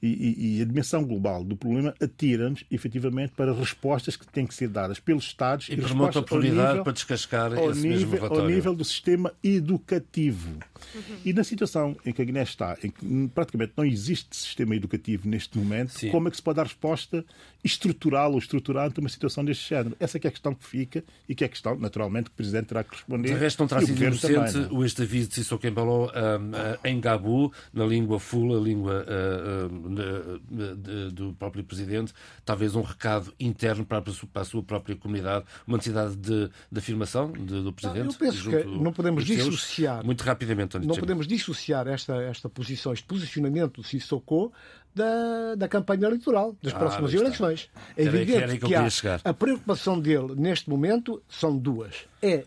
e, 0.02 0.58
e, 0.58 0.62
a 0.62 0.66
dimensão 0.66 1.04
global 1.04 1.44
do 1.44 1.56
problema 1.56 1.94
atira-nos, 2.02 2.64
efetivamente, 2.70 3.32
para 3.36 3.54
respostas 3.54 4.16
que 4.16 4.28
têm 4.28 4.46
que 4.46 4.54
ser 4.54 4.68
dadas 4.68 5.00
pelos 5.00 5.26
Estados 5.26 5.70
e, 5.70 5.74
e 5.74 5.76
remonta 5.76 6.20
a 6.20 6.24
prioridade 6.24 6.70
nível, 6.70 6.84
para 6.84 6.94
descascar 6.94 7.54
ao 7.54 7.72
esse 7.72 7.82
nível, 7.82 7.98
mesmo 7.98 8.16
relatório. 8.16 8.44
Ao 8.44 8.50
nível 8.50 8.76
do 8.76 8.86
sistema 8.86 9.34
educativo. 9.44 10.60
Uhum. 10.94 11.18
E 11.26 11.34
na 11.34 11.44
situação 11.44 11.96
em 12.06 12.14
que 12.14 12.22
a 12.22 12.26
Guiné 12.26 12.44
está, 12.44 12.78
em 12.84 12.92
que 12.92 13.32
praticamente 13.34 13.74
não 13.76 13.86
existe 13.86 14.36
sistema 14.36 14.76
educativo 14.76 15.28
neste 15.28 15.58
momento, 15.58 15.92
Sim. 15.92 16.10
como 16.10 16.28
é 16.28 16.32
que 16.32 16.38
se 16.38 16.44
pode 16.44 16.58
dar 16.58 16.64
resposta 16.64 17.26
estrutural 17.64 18.32
ou 18.34 18.38
estruturante 18.38 19.00
a 19.00 19.02
uma 19.02 19.10
situação 19.10 19.44
deste 19.44 19.70
género? 19.70 19.96
Essa 20.00 20.18
é, 20.18 20.22
é 20.24 20.28
a 20.28 20.32
questão 20.32 20.54
que 20.54 20.66
fica 20.66 21.04
e 21.28 21.34
que 21.34 21.44
é 21.44 21.48
a 21.48 21.50
questão, 21.50 21.76
naturalmente, 21.76 22.26
que 22.26 22.34
o 22.34 22.38
Presidente 22.38 22.68
terá 22.68 22.84
que 22.84 22.92
responder. 22.92 23.34
De 23.34 23.40
resto, 23.40 23.60
não 23.60 23.68
terá 23.68 23.82
sido 23.82 24.04
inocente 24.04 24.58
é? 24.58 24.74
o 24.74 24.84
ex-david 24.84 25.28
de 25.28 25.34
Sissoko 25.34 25.66
Embalo 25.66 26.06
um, 26.08 26.88
em 26.88 27.00
Gabu, 27.00 27.52
na 27.74 27.86
língua 27.86 28.20
fula, 28.20 28.60
língua 28.60 29.06
uh, 29.06 29.87
do 29.88 31.34
próprio 31.34 31.64
Presidente, 31.64 32.14
talvez 32.46 32.76
um 32.76 32.82
recado 32.82 33.34
interno 33.40 33.86
para 33.86 34.04
a 34.36 34.46
sua 34.46 34.64
própria 34.64 34.96
comunidade, 34.96 35.46
uma 35.66 35.78
necessidade 35.78 36.16
de, 36.16 36.50
de 36.72 36.80
afirmação 36.80 37.32
de, 37.32 37.64
do 37.64 37.74
Presidente? 37.74 38.06
Não, 38.06 38.12
eu 38.12 38.18
penso 38.18 38.50
que 38.50 38.64
não 38.66 38.94
podemos 38.94 39.26
dissociar. 39.26 40.06
Muito 40.06 40.22
rapidamente, 40.24 40.78
Não 40.80 40.96
podemos 40.96 41.28
dissociar 41.28 41.88
esta, 41.88 42.16
esta 42.24 42.50
posição, 42.50 42.94
este 42.94 43.06
posicionamento 43.06 43.82
do 43.82 43.84
Sissoko 43.84 44.52
da, 44.94 45.56
da 45.56 45.68
campanha 45.68 46.08
eleitoral, 46.08 46.56
das 46.62 46.74
ah, 46.74 46.80
próximas 46.80 47.14
eleições. 47.14 47.70
É 47.96 48.04
evidente 48.04 48.58
que, 48.58 48.68
que 48.68 48.76
há, 48.76 48.88
a 49.24 49.34
preocupação 49.34 50.00
dele 50.00 50.34
neste 50.36 50.70
momento 50.70 51.22
são 51.30 51.58
duas. 51.58 52.08
É 52.22 52.46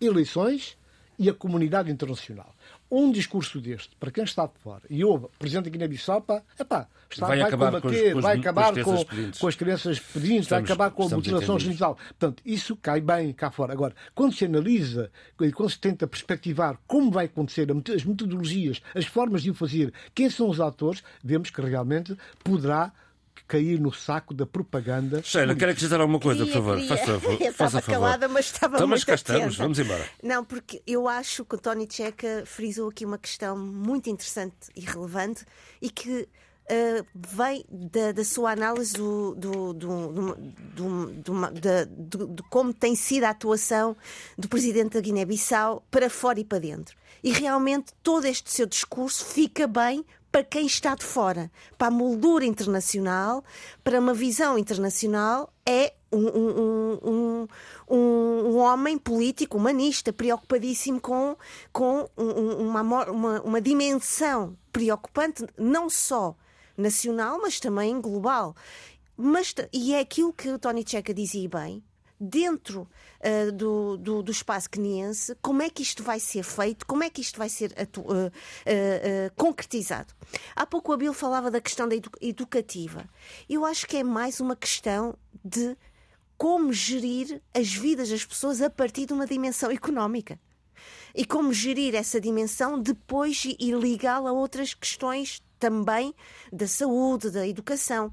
eleições 0.00 0.76
e 1.18 1.28
a 1.28 1.34
comunidade 1.34 1.90
internacional 1.90 2.53
um 2.90 3.10
discurso 3.10 3.60
deste, 3.60 3.94
para 3.96 4.10
quem 4.10 4.24
está 4.24 4.46
de 4.46 4.58
fora, 4.62 4.82
e 4.88 5.04
ouve 5.04 5.26
o 5.26 5.30
Presidente 5.38 5.64
da 5.64 5.70
Guiné-Bissau, 5.70 6.20
pá, 6.20 6.42
epá, 6.58 6.86
está, 7.10 7.26
vai, 7.26 7.40
vai 7.40 7.50
combater, 7.50 8.12
com 8.12 8.18
os, 8.18 8.22
vai 8.22 8.38
acabar 8.38 8.84
com, 8.84 9.04
com, 9.40 9.46
as 9.48 9.54
crianças 9.56 9.98
pedintes, 9.98 10.48
vai 10.48 10.60
acabar 10.60 10.90
com 10.90 11.04
a 11.04 11.08
mutilação 11.08 11.58
genital. 11.58 11.96
Portanto, 11.96 12.42
isso 12.44 12.76
cai 12.76 13.00
bem 13.00 13.32
cá 13.32 13.50
fora. 13.50 13.72
Agora, 13.72 13.94
quando 14.14 14.34
se 14.34 14.44
analisa 14.44 15.10
e 15.40 15.50
quando 15.50 15.70
se 15.70 15.78
tenta 15.78 16.06
perspectivar 16.06 16.78
como 16.86 17.10
vai 17.10 17.26
acontecer, 17.26 17.66
as 17.94 18.04
metodologias, 18.04 18.80
as 18.94 19.06
formas 19.06 19.42
de 19.42 19.50
o 19.50 19.54
fazer, 19.54 19.92
quem 20.14 20.28
são 20.30 20.48
os 20.48 20.60
atores, 20.60 21.02
vemos 21.22 21.50
que 21.50 21.60
realmente 21.60 22.16
poderá 22.42 22.92
cair 23.46 23.78
no 23.78 23.92
saco 23.92 24.32
da 24.32 24.46
propaganda. 24.46 25.22
Sheila, 25.22 25.54
quer 25.54 25.68
acrescentar 25.68 26.00
alguma 26.00 26.18
coisa, 26.18 26.44
queria, 26.44 26.60
por 26.60 26.64
favor? 26.64 26.88
Faça 26.88 27.06
favor. 27.06 27.32
Eu 27.40 27.50
estava 27.50 27.80
favor. 27.80 27.90
calada, 27.90 28.28
mas 28.28 28.46
estava 28.46 28.76
então, 28.76 28.88
muito 28.88 28.98
mas 28.98 29.04
cá 29.04 29.14
estamos, 29.14 29.56
vamos 29.56 29.78
embora. 29.78 30.08
Não, 30.22 30.44
porque 30.44 30.82
eu 30.86 31.06
acho 31.08 31.44
que 31.44 31.54
o 31.54 31.58
Tony 31.58 31.86
Checa 31.90 32.44
frisou 32.46 32.88
aqui 32.88 33.04
uma 33.04 33.18
questão 33.18 33.56
muito 33.56 34.08
interessante 34.08 34.56
e 34.74 34.80
relevante 34.80 35.44
e 35.80 35.90
que 35.90 36.28
Uh, 36.64 37.04
vem 37.14 37.62
da, 37.70 38.12
da, 38.12 38.24
sua 38.24 38.52
análise 38.52 38.94
do, 38.94 39.34
do, 39.34 39.74
do, 39.74 40.34
do, 40.74 42.26
de 42.26 42.42
como 42.48 42.72
tem 42.72 42.96
sido 42.96 43.24
a 43.24 43.28
atuação 43.28 43.94
do 44.38 44.48
presidente 44.48 44.94
da 44.94 45.00
Guiné-Bissau 45.02 45.86
para 45.90 46.08
fora 46.08 46.40
e 46.40 46.44
para 46.44 46.60
dentro. 46.60 46.96
E 47.22 47.32
realmente 47.32 47.92
todo 48.02 48.24
este 48.24 48.50
seu 48.50 48.64
discurso 48.64 49.26
fica 49.26 49.66
bem 49.66 50.06
para 50.34 50.42
quem 50.42 50.66
está 50.66 50.96
de 50.96 51.04
fora, 51.04 51.48
para 51.78 51.86
a 51.86 51.90
moldura 51.92 52.44
internacional, 52.44 53.44
para 53.84 54.00
uma 54.00 54.12
visão 54.12 54.58
internacional, 54.58 55.48
é 55.64 55.94
um, 56.10 56.26
um, 56.26 56.98
um, 57.88 57.96
um, 57.96 58.56
homem 58.56 58.98
político, 58.98 59.56
humanista, 59.56 60.12
preocupadíssimo 60.12 61.00
com, 61.00 61.36
com 61.72 62.10
uma, 62.16 62.82
uma, 62.82 63.40
uma 63.42 63.60
dimensão 63.60 64.58
preocupante, 64.72 65.46
não 65.56 65.88
só 65.88 66.34
nacional, 66.76 67.38
mas 67.40 67.60
também 67.60 68.00
global. 68.00 68.56
Mas, 69.16 69.54
e 69.72 69.94
é 69.94 70.00
aquilo 70.00 70.32
que 70.32 70.48
o 70.48 70.58
Tony 70.58 70.84
Checa 70.84 71.14
dizia 71.14 71.48
bem, 71.48 71.80
dentro 72.24 72.88
uh, 73.20 73.52
do, 73.52 73.96
do, 73.96 74.22
do, 74.22 74.32
espaço 74.32 74.70
queniense, 74.70 75.36
como 75.42 75.62
é 75.62 75.68
que 75.68 75.82
isto 75.82 76.02
vai 76.02 76.18
ser 76.18 76.42
feito, 76.42 76.86
como 76.86 77.02
é 77.02 77.10
que 77.10 77.20
isto 77.20 77.38
vai 77.38 77.48
ser 77.48 77.72
uh, 77.72 78.26
uh, 78.26 78.30
concretizado. 79.36 80.12
Há 80.56 80.64
pouco 80.66 80.90
o 80.90 80.94
Abel 80.94 81.12
falava 81.12 81.50
da 81.50 81.60
questão 81.60 81.88
da 81.88 81.94
edu 81.94 82.10
educativa. 82.20 83.04
Eu 83.48 83.64
acho 83.64 83.86
que 83.86 83.98
é 83.98 84.02
mais 84.02 84.40
uma 84.40 84.56
questão 84.56 85.16
de 85.44 85.76
como 86.36 86.72
gerir 86.72 87.40
as 87.54 87.72
vidas 87.72 88.08
das 88.08 88.24
pessoas 88.24 88.60
a 88.60 88.70
partir 88.70 89.06
de 89.06 89.12
uma 89.12 89.26
dimensão 89.26 89.70
económica. 89.70 90.38
E 91.14 91.24
como 91.24 91.52
gerir 91.52 91.94
essa 91.94 92.20
dimensão 92.20 92.80
depois 92.80 93.44
e 93.44 93.70
ligá-la 93.70 94.30
a 94.30 94.32
outras 94.32 94.74
questões 94.74 95.40
também 95.60 96.12
da 96.52 96.66
saúde, 96.66 97.30
da 97.30 97.46
educação 97.46 98.12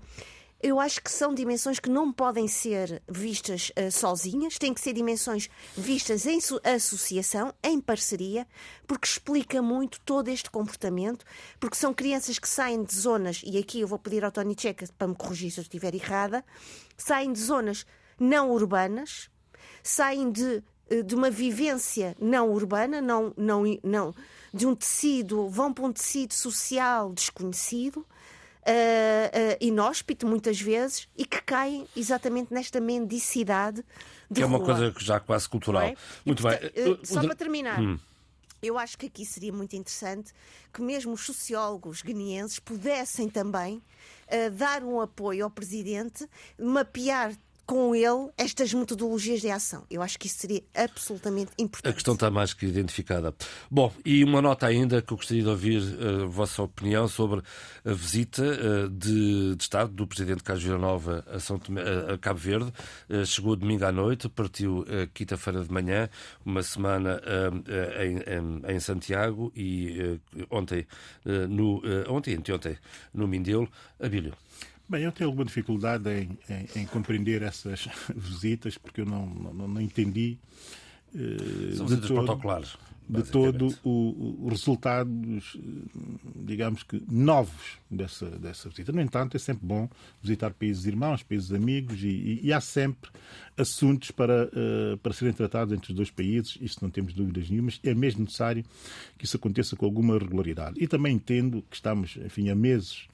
eu 0.63 0.79
acho 0.79 1.01
que 1.01 1.11
são 1.11 1.33
dimensões 1.33 1.79
que 1.79 1.89
não 1.89 2.11
podem 2.11 2.47
ser 2.47 3.01
vistas 3.09 3.71
uh, 3.71 3.91
sozinhas, 3.91 4.57
têm 4.57 4.73
que 4.73 4.81
ser 4.81 4.93
dimensões 4.93 5.49
vistas 5.75 6.25
em 6.25 6.39
associação, 6.63 7.53
em 7.63 7.79
parceria, 7.79 8.47
porque 8.85 9.07
explica 9.07 9.61
muito 9.61 9.99
todo 10.01 10.27
este 10.27 10.49
comportamento, 10.49 11.25
porque 11.59 11.75
são 11.75 11.93
crianças 11.93 12.37
que 12.37 12.47
saem 12.47 12.83
de 12.83 12.95
zonas, 12.95 13.41
e 13.45 13.57
aqui 13.57 13.81
eu 13.81 13.87
vou 13.87 13.97
pedir 13.97 14.23
ao 14.23 14.31
Tony 14.31 14.55
Checa 14.57 14.85
para 14.97 15.07
me 15.07 15.15
corrigir 15.15 15.51
se 15.51 15.59
eu 15.59 15.63
estiver 15.63 15.95
errada, 15.95 16.45
saem 16.97 17.33
de 17.33 17.39
zonas 17.39 17.85
não 18.19 18.51
urbanas, 18.51 19.29
saem 19.81 20.31
de, 20.31 20.63
eh, 20.89 21.01
de 21.01 21.15
uma 21.15 21.31
vivência 21.31 22.15
não 22.19 22.51
urbana, 22.51 23.01
não, 23.01 23.33
não, 23.35 23.63
não, 23.83 24.13
de 24.53 24.67
um 24.67 24.75
tecido, 24.75 25.49
vão 25.49 25.73
para 25.73 25.85
um 25.85 25.91
tecido 25.91 26.33
social 26.33 27.11
desconhecido 27.13 28.05
uh, 28.61 29.57
inóspito 29.59 30.27
muitas 30.27 30.59
vezes 30.59 31.07
e 31.17 31.25
que 31.25 31.41
caem 31.41 31.87
exatamente 31.95 32.53
nesta 32.53 32.79
mendicidade 32.79 33.83
de 34.29 34.35
que 34.35 34.43
é 34.43 34.45
uma 34.45 34.57
rua. 34.57 34.67
coisa 34.67 34.93
já 34.99 35.19
quase 35.19 35.49
cultural. 35.49 35.83
É? 35.83 35.95
Muito 36.25 36.43
bem. 36.43 36.55
Uh, 36.55 37.05
só 37.05 37.21
para 37.21 37.35
terminar. 37.35 37.81
Hum. 37.81 37.99
Eu 38.61 38.77
acho 38.77 38.95
que 38.97 39.07
aqui 39.07 39.25
seria 39.25 39.51
muito 39.51 39.75
interessante 39.75 40.31
que 40.71 40.81
mesmo 40.81 41.13
os 41.13 41.21
sociólogos 41.21 42.03
guineenses 42.03 42.59
pudessem 42.59 43.27
também 43.27 43.77
uh, 43.77 44.51
dar 44.51 44.83
um 44.83 45.01
apoio 45.01 45.43
ao 45.43 45.49
presidente, 45.49 46.29
mapear 46.59 47.33
com 47.71 47.95
ele 47.95 48.29
estas 48.37 48.73
metodologias 48.73 49.39
de 49.39 49.49
ação. 49.49 49.85
Eu 49.89 50.01
acho 50.01 50.19
que 50.19 50.27
isso 50.27 50.39
seria 50.39 50.61
absolutamente 50.75 51.51
importante. 51.57 51.89
A 51.89 51.93
questão 51.93 52.15
está 52.15 52.29
mais 52.29 52.53
que 52.53 52.65
identificada. 52.65 53.33
Bom, 53.69 53.93
e 54.05 54.25
uma 54.25 54.41
nota 54.41 54.67
ainda 54.67 55.01
que 55.01 55.13
eu 55.13 55.15
gostaria 55.15 55.41
de 55.41 55.47
ouvir 55.47 55.81
eh, 55.81 56.23
a 56.23 56.25
vossa 56.25 56.61
opinião 56.63 57.07
sobre 57.07 57.41
a 57.85 57.93
visita 57.93 58.43
uh, 58.43 58.89
de, 58.89 59.55
de, 59.55 59.63
Estado 59.63 59.93
do 59.93 60.05
Presidente 60.05 60.43
Carlos 60.43 60.65
Villanova 60.65 61.23
a, 61.29 61.59
Tomé, 61.59 61.81
a 62.13 62.17
Cabo 62.17 62.39
Verde. 62.39 62.73
Chegou 63.25 63.55
domingo 63.55 63.85
à 63.85 63.91
noite, 63.93 64.27
partiu 64.27 64.85
quinta-feira 65.13 65.63
de 65.63 65.71
manhã, 65.71 66.09
uma 66.45 66.63
semana 66.63 67.21
em, 67.99 68.17
em, 68.17 68.75
em, 68.75 68.79
Santiago 68.81 69.51
e 69.55 70.19
ontem, 70.49 70.85
no, 71.49 71.81
ontem, 72.09 72.35
anteontem, 72.35 72.77
no 73.13 73.27
Mindelo. 73.27 73.69
Abílio. 73.97 74.33
Bem, 74.91 75.03
eu 75.03 75.11
tenho 75.13 75.29
alguma 75.29 75.45
dificuldade 75.45 76.09
em, 76.09 76.37
em, 76.49 76.81
em 76.81 76.85
compreender 76.85 77.41
essas 77.43 77.87
visitas 78.13 78.77
porque 78.77 78.99
eu 78.99 79.05
não, 79.05 79.25
não, 79.25 79.65
não 79.65 79.81
entendi. 79.81 80.37
Uh, 81.15 81.75
São 81.77 81.87
visitas 81.87 82.09
todo, 82.09 82.25
protocolares. 82.25 82.77
De 83.07 83.23
todo 83.23 83.67
os 83.83 84.49
resultados, 84.49 85.57
digamos 86.35 86.83
que 86.83 87.01
novos 87.09 87.77
dessa, 87.89 88.29
dessa 88.31 88.67
visita. 88.67 88.91
No 88.91 88.99
entanto, 88.99 89.37
é 89.37 89.39
sempre 89.39 89.65
bom 89.65 89.89
visitar 90.21 90.51
países 90.51 90.85
irmãos, 90.85 91.23
países 91.23 91.53
amigos, 91.53 92.03
e, 92.03 92.07
e, 92.07 92.39
e 92.43 92.53
há 92.53 92.59
sempre 92.59 93.09
assuntos 93.57 94.11
para, 94.11 94.45
uh, 94.47 94.97
para 94.97 95.13
serem 95.13 95.33
tratados 95.33 95.73
entre 95.73 95.91
os 95.91 95.95
dois 95.95 96.11
países, 96.11 96.57
isso 96.61 96.79
não 96.81 96.89
temos 96.89 97.13
dúvidas 97.13 97.49
nenhumas. 97.49 97.79
É 97.81 97.93
mesmo 97.93 98.25
necessário 98.25 98.65
que 99.17 99.23
isso 99.23 99.37
aconteça 99.37 99.77
com 99.77 99.85
alguma 99.85 100.17
regularidade. 100.17 100.75
E 100.83 100.85
também 100.85 101.15
entendo 101.15 101.63
que 101.69 101.77
estamos, 101.77 102.17
enfim, 102.17 102.49
a 102.49 102.55
meses 102.55 103.09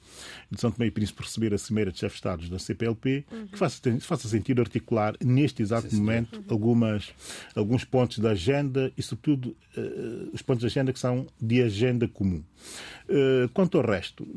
de 0.49 0.59
São 0.59 0.71
Tomé 0.71 0.87
e 0.87 0.91
Príncipe 0.91 1.21
receber 1.23 1.53
a 1.53 1.57
Cimeira 1.57 1.91
de 1.91 1.99
Chefes 1.99 2.13
de 2.13 2.19
Estados 2.19 2.49
da 2.49 2.59
CPLP, 2.59 3.25
uhum. 3.31 3.47
que 3.47 3.57
faça, 3.57 3.81
faça 4.01 4.27
sentido 4.27 4.61
articular 4.61 5.15
neste 5.23 5.61
exato 5.61 5.89
Sim, 5.89 5.97
momento 5.97 6.37
uhum. 6.37 6.45
algumas, 6.49 7.09
alguns 7.55 7.83
pontos 7.83 8.19
da 8.19 8.31
agenda 8.31 8.91
e, 8.97 9.01
sobretudo, 9.01 9.55
uh, 9.77 10.29
os 10.33 10.41
pontos 10.41 10.61
da 10.61 10.67
agenda 10.67 10.93
que 10.93 10.99
são 10.99 11.27
de 11.39 11.61
agenda 11.61 12.07
comum. 12.07 12.43
Uh, 13.09 13.47
quanto 13.53 13.77
ao 13.77 13.85
resto, 13.85 14.27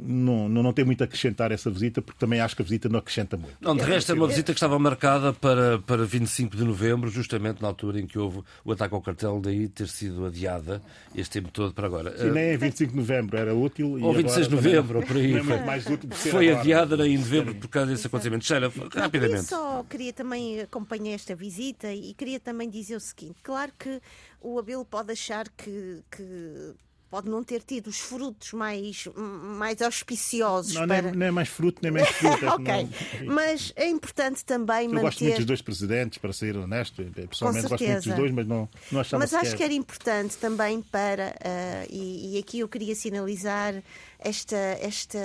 não, 0.00 0.48
não, 0.48 0.62
não 0.62 0.72
tem 0.72 0.84
muito 0.84 1.02
a 1.02 1.04
acrescentar 1.04 1.52
essa 1.52 1.70
visita, 1.70 2.02
porque 2.02 2.18
também 2.18 2.40
acho 2.40 2.56
que 2.56 2.62
a 2.62 2.64
visita 2.64 2.88
não 2.88 2.98
acrescenta 2.98 3.36
muito. 3.36 3.56
Não, 3.60 3.76
de 3.76 3.84
resto, 3.84 4.10
é 4.10 4.14
uma 4.14 4.26
visita 4.26 4.52
que 4.52 4.56
estava 4.56 4.78
marcada 4.78 5.32
para, 5.32 5.78
para 5.80 6.04
25 6.04 6.56
de 6.56 6.64
novembro, 6.64 7.08
justamente 7.08 7.62
na 7.62 7.68
altura 7.68 8.00
em 8.00 8.06
que 8.06 8.18
houve 8.18 8.42
o 8.64 8.72
ataque 8.72 8.94
ao 8.94 9.00
cartel, 9.00 9.40
daí 9.40 9.68
ter 9.68 9.86
sido 9.86 10.26
adiada 10.26 10.82
este 11.14 11.40
tempo 11.40 11.50
todo 11.52 11.72
para 11.72 11.86
agora. 11.86 12.18
Sim, 12.18 12.30
nem 12.32 12.54
em 12.54 12.56
25 12.56 12.92
de 12.92 12.98
novembro 12.98 13.36
era 13.36 13.54
útil. 13.54 13.98
Ou 14.02 14.12
26 14.12 14.48
de 14.48 14.54
novembro, 14.54 14.98
por 15.16 15.36
aí. 15.36 15.44
Foi, 15.44 15.58
mais 15.60 15.86
útil 15.86 16.10
foi 16.12 16.52
adiada 16.52 17.06
em 17.06 17.18
novembro 17.18 17.54
por 17.54 17.68
causa 17.68 17.92
desse 17.92 18.06
acontecimento. 18.06 18.44
Sheila, 18.44 18.72
rapidamente. 18.94 19.38
Eu 19.38 19.42
só 19.44 19.84
queria 19.84 20.12
também 20.12 20.60
acompanhar 20.60 21.14
esta 21.14 21.34
visita 21.34 21.92
e 21.92 22.14
queria 22.14 22.40
também 22.40 22.68
dizer 22.68 22.96
o 22.96 23.00
seguinte: 23.00 23.36
claro 23.42 23.72
que 23.78 24.00
o 24.40 24.58
Abel 24.58 24.84
pode 24.84 25.12
achar 25.12 25.48
que, 25.48 26.02
que 26.10 26.74
pode 27.10 27.28
não 27.28 27.42
ter 27.42 27.62
tido 27.62 27.86
os 27.88 27.98
frutos 27.98 28.52
mais, 28.52 29.08
mais 29.14 29.80
auspiciosos. 29.80 30.74
Não, 30.74 30.86
para... 30.86 31.02
nem, 31.02 31.12
nem 31.12 31.28
é 31.28 31.30
mais 31.30 31.48
fruto, 31.48 31.80
nem 31.82 31.92
mais 31.92 32.08
fruta. 32.08 32.46
ok, 32.54 32.88
não... 33.22 33.34
mas 33.34 33.72
é 33.76 33.88
importante 33.88 34.44
também 34.44 34.86
Eu 34.86 34.90
manter... 34.90 35.02
gosto 35.02 35.24
muito 35.24 35.36
dos 35.36 35.46
dois 35.46 35.62
presidentes, 35.62 36.18
para 36.18 36.32
ser 36.32 36.56
honesto. 36.56 37.04
Pessoalmente 37.28 37.68
gosto 37.68 37.84
muito 37.84 38.04
dos 38.04 38.16
dois, 38.16 38.32
mas 38.32 38.46
não, 38.46 38.68
não 38.90 39.00
achava 39.00 39.22
Mas 39.22 39.34
acho 39.34 39.56
que 39.56 39.62
era 39.62 39.72
importante 39.72 40.36
também 40.36 40.82
para, 40.82 41.28
uh, 41.28 41.86
e, 41.90 42.36
e 42.36 42.38
aqui 42.38 42.60
eu 42.60 42.68
queria 42.68 42.94
sinalizar 42.94 43.74
esta, 44.18 44.56
esta, 44.80 45.18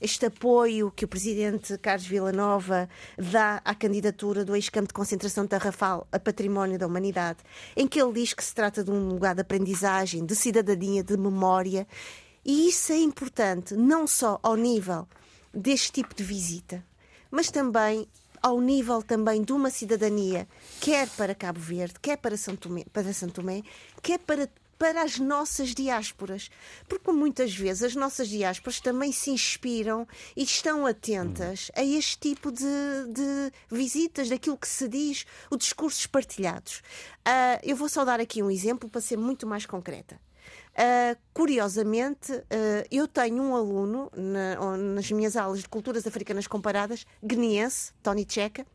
este 0.00 0.26
apoio 0.26 0.90
que 0.90 1.04
o 1.04 1.08
presidente 1.08 1.76
Carlos 1.78 2.06
Villanova 2.06 2.88
dá 3.16 3.60
à 3.64 3.74
candidatura 3.74 4.44
do 4.44 4.54
ex-campo 4.54 4.88
de 4.88 4.94
concentração 4.94 5.44
de 5.44 5.50
Tarrafal 5.50 6.06
a 6.12 6.18
património 6.18 6.78
da 6.78 6.86
humanidade, 6.86 7.38
em 7.76 7.86
que 7.86 8.00
ele 8.00 8.12
diz 8.12 8.32
que 8.32 8.44
se 8.44 8.54
trata 8.54 8.84
de 8.84 8.90
um 8.90 9.08
lugar 9.08 9.34
de 9.34 9.40
aprendizagem, 9.40 10.24
de 10.24 10.34
cidadania, 10.34 11.02
de 11.02 11.16
memória. 11.16 11.86
E 12.44 12.68
isso 12.68 12.92
é 12.92 12.98
importante 12.98 13.74
não 13.74 14.06
só 14.06 14.38
ao 14.42 14.56
nível 14.56 15.08
deste 15.52 15.92
tipo 15.92 16.14
de 16.14 16.22
visita, 16.22 16.84
mas 17.30 17.50
também 17.50 18.06
ao 18.42 18.60
nível 18.60 19.02
também 19.02 19.42
de 19.42 19.52
uma 19.52 19.70
cidadania, 19.70 20.46
quer 20.80 21.08
para 21.10 21.34
Cabo 21.34 21.58
Verde, 21.58 21.94
quer 22.00 22.16
para 22.16 22.36
São 22.36 22.54
Tomé, 22.54 22.84
para 22.92 23.12
São 23.12 23.28
Tomé 23.28 23.62
quer 24.00 24.20
para 24.20 24.48
para 24.78 25.02
as 25.02 25.18
nossas 25.18 25.74
diásporas. 25.74 26.50
Porque 26.88 27.10
muitas 27.12 27.54
vezes 27.54 27.82
as 27.82 27.94
nossas 27.94 28.28
diásporas 28.28 28.80
também 28.80 29.12
se 29.12 29.30
inspiram 29.30 30.06
e 30.36 30.42
estão 30.42 30.86
atentas 30.86 31.70
a 31.74 31.82
este 31.84 32.18
tipo 32.18 32.50
de, 32.52 32.64
de 33.08 33.52
visitas, 33.70 34.28
daquilo 34.28 34.56
que 34.56 34.68
se 34.68 34.88
diz, 34.88 35.26
os 35.50 35.58
discursos 35.58 36.06
partilhados. 36.06 36.82
Uh, 37.26 37.60
eu 37.62 37.76
vou 37.76 37.88
só 37.88 38.04
dar 38.04 38.20
aqui 38.20 38.42
um 38.42 38.50
exemplo 38.50 38.88
para 38.88 39.00
ser 39.00 39.16
muito 39.16 39.46
mais 39.46 39.66
concreta. 39.66 40.20
Uh, 40.76 41.18
curiosamente, 41.32 42.32
uh, 42.32 42.44
eu 42.90 43.08
tenho 43.08 43.42
um 43.42 43.56
aluno 43.56 44.10
na, 44.14 44.76
nas 44.76 45.10
minhas 45.10 45.34
aulas 45.34 45.60
de 45.60 45.68
culturas 45.68 46.06
africanas 46.06 46.46
comparadas, 46.46 47.06
guineense, 47.24 47.92
Tony 48.02 48.26
Checa, 48.28 48.66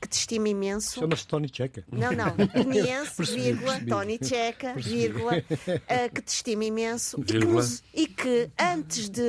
que 0.00 0.08
te 0.08 0.14
estima 0.14 0.48
imenso. 0.48 1.00
Chama-se 1.00 1.26
Tony 1.26 1.50
Checa. 1.52 1.84
Não, 1.92 2.12
não. 2.12 2.34
Guineense, 2.34 3.22
vírgula, 3.34 3.80
Tony 3.86 4.18
Checa, 4.22 4.74
vírgula, 4.74 5.38
uh, 5.38 6.10
que 6.14 6.22
te 6.22 6.28
estima 6.28 6.64
imenso 6.64 7.20
e 7.20 7.24
que, 7.24 8.00
e 8.02 8.06
que, 8.06 8.50
antes 8.58 9.08
de. 9.10 9.22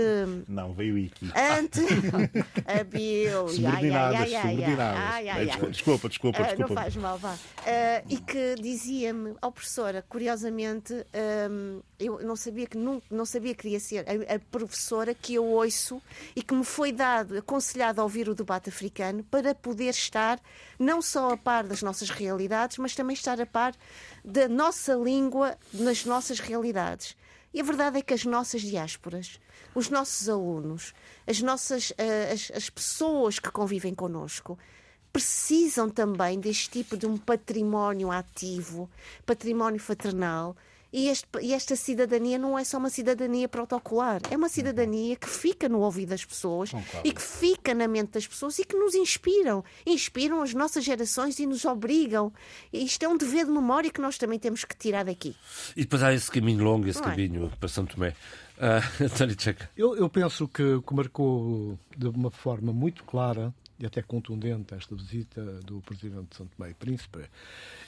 Não, 0.47 0.73
veio 0.73 1.05
aqui. 1.05 1.29
Antes. 1.35 1.83
a 2.65 2.83
Bill. 2.83 3.49
Subordinadas, 3.49 4.29
subordinadas. 4.29 5.71
Desculpa, 5.71 6.09
desculpa, 6.09 6.43
desculpa. 6.43 6.65
Uh, 6.65 6.75
não 6.75 6.75
faz 6.75 6.95
mal, 6.95 7.17
vá. 7.17 7.33
Uh, 7.33 8.05
e 8.09 8.17
que 8.17 8.55
dizia-me, 8.61 9.31
ao 9.41 9.49
oh, 9.49 9.51
professora, 9.51 10.05
curiosamente, 10.07 10.93
um, 11.49 11.81
eu 11.99 12.19
não 12.23 12.35
sabia 12.35 12.65
que 12.65 12.77
não, 12.77 13.01
não 13.11 13.25
sabia 13.25 13.53
que 13.53 13.63
queria 13.63 13.79
ser 13.79 14.05
a, 14.07 14.35
a 14.35 14.39
professora 14.39 15.13
que 15.13 15.35
eu 15.35 15.45
ouço 15.45 16.01
e 16.35 16.41
que 16.41 16.53
me 16.53 16.63
foi 16.63 16.91
dado, 16.91 17.37
aconselhado 17.37 17.99
a 17.99 18.03
ouvir 18.03 18.29
o 18.29 18.35
debate 18.35 18.69
africano 18.69 19.23
para 19.23 19.53
poder 19.53 19.89
estar 19.89 20.39
não 20.79 21.01
só 21.01 21.31
a 21.31 21.37
par 21.37 21.63
das 21.65 21.81
nossas 21.81 22.09
realidades, 22.09 22.77
mas 22.77 22.95
também 22.95 23.13
estar 23.13 23.39
a 23.39 23.45
par 23.45 23.73
da 24.23 24.47
nossa 24.47 24.93
língua 24.93 25.57
nas 25.73 26.05
nossas 26.05 26.39
realidades. 26.39 27.15
E 27.53 27.59
a 27.59 27.63
verdade 27.63 27.99
é 27.99 28.01
que 28.01 28.13
as 28.13 28.23
nossas 28.23 28.61
diásporas, 28.61 29.39
os 29.75 29.89
nossos 29.89 30.29
alunos, 30.29 30.93
as 31.27 31.41
nossas 31.41 31.91
eh, 31.97 32.31
as, 32.31 32.51
as 32.55 32.69
pessoas 32.69 33.39
que 33.39 33.51
convivem 33.51 33.93
connosco, 33.93 34.57
precisam 35.11 35.89
também 35.89 36.39
deste 36.39 36.69
tipo 36.69 36.95
de 36.95 37.05
um 37.05 37.17
património 37.17 38.11
ativo, 38.11 38.89
património 39.25 39.79
fraternal 39.79 40.55
E, 40.93 41.07
este, 41.07 41.27
e, 41.41 41.53
esta 41.53 41.75
cidadania 41.75 42.37
não 42.37 42.59
é 42.59 42.63
só 42.63 42.77
uma 42.77 42.89
cidadania 42.89 43.47
protocolar, 43.47 44.21
é 44.29 44.35
uma 44.35 44.49
cidadania 44.49 45.15
que 45.15 45.29
fica 45.29 45.69
no 45.69 45.79
ouvido 45.79 46.09
das 46.09 46.25
pessoas 46.25 46.71
e 47.03 47.13
que 47.13 47.21
fica 47.21 47.73
na 47.73 47.87
mente 47.87 48.11
das 48.11 48.27
pessoas 48.27 48.59
e 48.59 48.65
que 48.65 48.75
nos 48.75 48.93
inspiram. 48.93 49.63
Inspiram 49.85 50.41
as 50.41 50.53
nossas 50.53 50.83
gerações 50.83 51.39
e 51.39 51.45
nos 51.45 51.63
obrigam. 51.63 52.33
Isto 52.73 53.03
é 53.03 53.07
um 53.07 53.15
dever 53.15 53.45
de 53.45 53.51
memória 53.51 53.89
que 53.89 54.01
nós 54.01 54.17
também 54.17 54.37
temos 54.37 54.65
que 54.65 54.75
tirar 54.75 55.05
daqui. 55.05 55.35
E 55.75 55.81
depois 55.81 56.03
há 56.03 56.13
esse 56.13 56.29
caminho 56.29 56.63
longo, 56.63 56.87
esse 56.87 56.99
não 56.99 57.07
é? 57.07 57.11
caminho 57.11 57.51
é? 57.53 57.55
para 57.55 57.69
São 57.69 57.85
Tomé. 57.85 58.09
Uh, 58.57 59.03
António 59.05 59.35
Checa. 59.39 59.69
Eu, 59.75 59.95
eu 59.95 60.09
penso 60.09 60.47
que, 60.47 60.81
que 60.81 60.93
marcou 60.93 61.79
de 61.97 62.07
uma 62.07 62.29
forma 62.29 62.73
muito 62.73 63.03
clara 63.05 63.53
e 63.81 63.85
até 63.85 64.01
contundente 64.01 64.75
esta 64.75 64.95
visita 64.95 65.41
do 65.65 65.81
Presidente 65.81 66.43
de 66.43 66.49
Tomé 66.49 66.69
e 66.69 66.73
Príncipe 66.73 67.25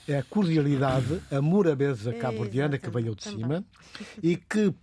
é 0.08 0.18
a 0.18 0.24
cordialidade, 0.24 1.22
a 1.32 1.42
morabeza 1.42 2.12
cabo-verdiana 2.14 2.78
que 2.78 2.90
veio 2.90 3.16
de 3.16 3.24
cima 3.24 3.64
e 4.22 4.36
que 4.36 4.74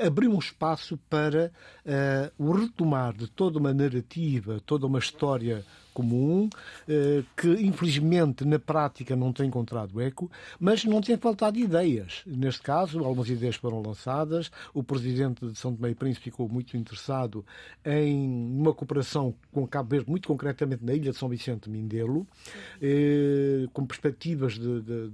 abriu 0.00 0.32
um 0.32 0.38
espaço 0.38 0.96
para 1.08 1.52
uh, 1.84 2.44
o 2.44 2.52
retomar 2.52 3.12
de 3.12 3.28
toda 3.28 3.58
uma 3.58 3.74
narrativa, 3.74 4.60
toda 4.64 4.86
uma 4.86 4.98
história 4.98 5.64
comum, 5.92 6.48
uh, 6.48 7.24
que 7.36 7.48
infelizmente 7.48 8.44
na 8.44 8.58
prática 8.58 9.14
não 9.16 9.32
tem 9.32 9.46
encontrado 9.46 10.00
eco, 10.00 10.30
mas 10.58 10.84
não 10.84 11.00
tem 11.00 11.16
faltado 11.16 11.58
ideias. 11.58 12.22
Neste 12.26 12.62
caso, 12.62 13.04
algumas 13.04 13.28
ideias 13.28 13.56
foram 13.56 13.82
lançadas. 13.82 14.50
O 14.72 14.82
presidente 14.82 15.46
de 15.46 15.58
São 15.58 15.74
Tomé 15.74 15.90
e 15.90 15.94
Príncipe 15.94 16.24
ficou 16.24 16.48
muito 16.48 16.76
interessado 16.76 17.44
em 17.84 18.26
uma 18.26 18.72
cooperação 18.72 19.34
com 19.52 19.66
Cabo 19.66 19.90
Verde, 19.90 20.10
muito 20.10 20.28
concretamente 20.28 20.84
na 20.84 20.94
ilha 20.94 21.12
de 21.12 21.16
São 21.18 21.28
Vicente 21.28 21.64
de 21.64 21.70
Mindelo, 21.70 22.20
uh, 22.20 23.68
com 23.72 23.86
perspectivas 23.86 24.54
de, 24.54 24.80
de, 24.80 25.10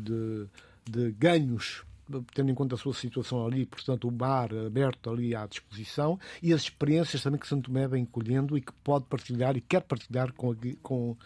de 0.00 0.48
de 0.88 1.12
ganhos 1.12 1.84
tendo 2.34 2.50
em 2.50 2.54
conta 2.54 2.74
a 2.74 2.78
sua 2.78 2.94
situação 2.94 3.46
ali, 3.46 3.66
portanto, 3.66 4.08
o 4.08 4.10
bar 4.10 4.50
aberto 4.66 5.10
ali 5.10 5.34
à 5.34 5.46
disposição 5.46 6.18
e 6.42 6.52
as 6.52 6.62
experiências 6.62 7.22
também 7.22 7.40
que 7.40 7.46
Santo 7.46 7.66
Tomé 7.70 7.86
vem 7.86 8.04
colhendo 8.04 8.56
e 8.56 8.60
que 8.60 8.72
pode 8.84 9.04
partilhar 9.06 9.56
e 9.56 9.60
quer 9.60 9.82
partilhar 9.82 10.32
com, 10.32 10.54
com, 10.82 11.16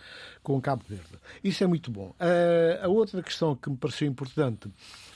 com 0.43 0.61
Cabo 0.61 0.85
Verde. 0.89 1.19
Isso 1.43 1.63
é 1.63 1.67
muito 1.67 1.91
bom. 1.91 2.15
a 2.83 2.89
outra 2.89 3.23
questão 3.23 3.55
que 3.55 3.71
me 3.71 3.77
pareceu 3.77 4.09
importante 4.09 4.71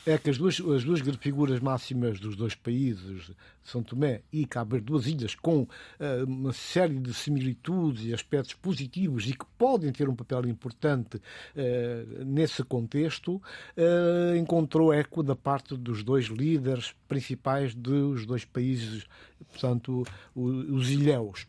é 0.07 0.17
que 0.17 0.31
as 0.31 0.39
duas, 0.39 0.61
as 0.61 0.85
duas 0.85 1.01
figuras 1.17 1.59
máximas 1.59 2.21
dos 2.21 2.37
dois 2.37 2.55
países, 2.55 3.33
São 3.65 3.83
Tomé 3.83 4.23
e 4.33 4.47
Cabo 4.47 4.71
Verde, 4.71 4.87
duas 4.87 5.07
ilhas 5.09 5.35
com 5.35 5.63
uh, 5.63 5.69
uma 6.25 6.53
série 6.53 7.01
de 7.01 7.13
similitudes 7.13 8.05
e 8.05 8.15
aspectos 8.15 8.55
positivos 8.55 9.27
e 9.29 9.33
que 9.33 9.45
podem 9.59 9.91
ter 9.91 10.09
um 10.09 10.15
papel 10.15 10.47
importante 10.47 11.17
uh, 11.17 12.25
nesse 12.25 12.63
contexto, 12.63 13.43
uh, 13.77 14.37
encontrou 14.37 14.93
eco 14.93 15.25
da 15.25 15.35
parte 15.35 15.77
dos 15.77 16.05
dois 16.05 16.27
líderes 16.27 16.95
principais 17.09 17.75
dos 17.75 18.25
dois 18.25 18.45
países, 18.45 19.07
portanto, 19.51 20.05
os 20.37 20.89
ilhéus. 20.89 21.49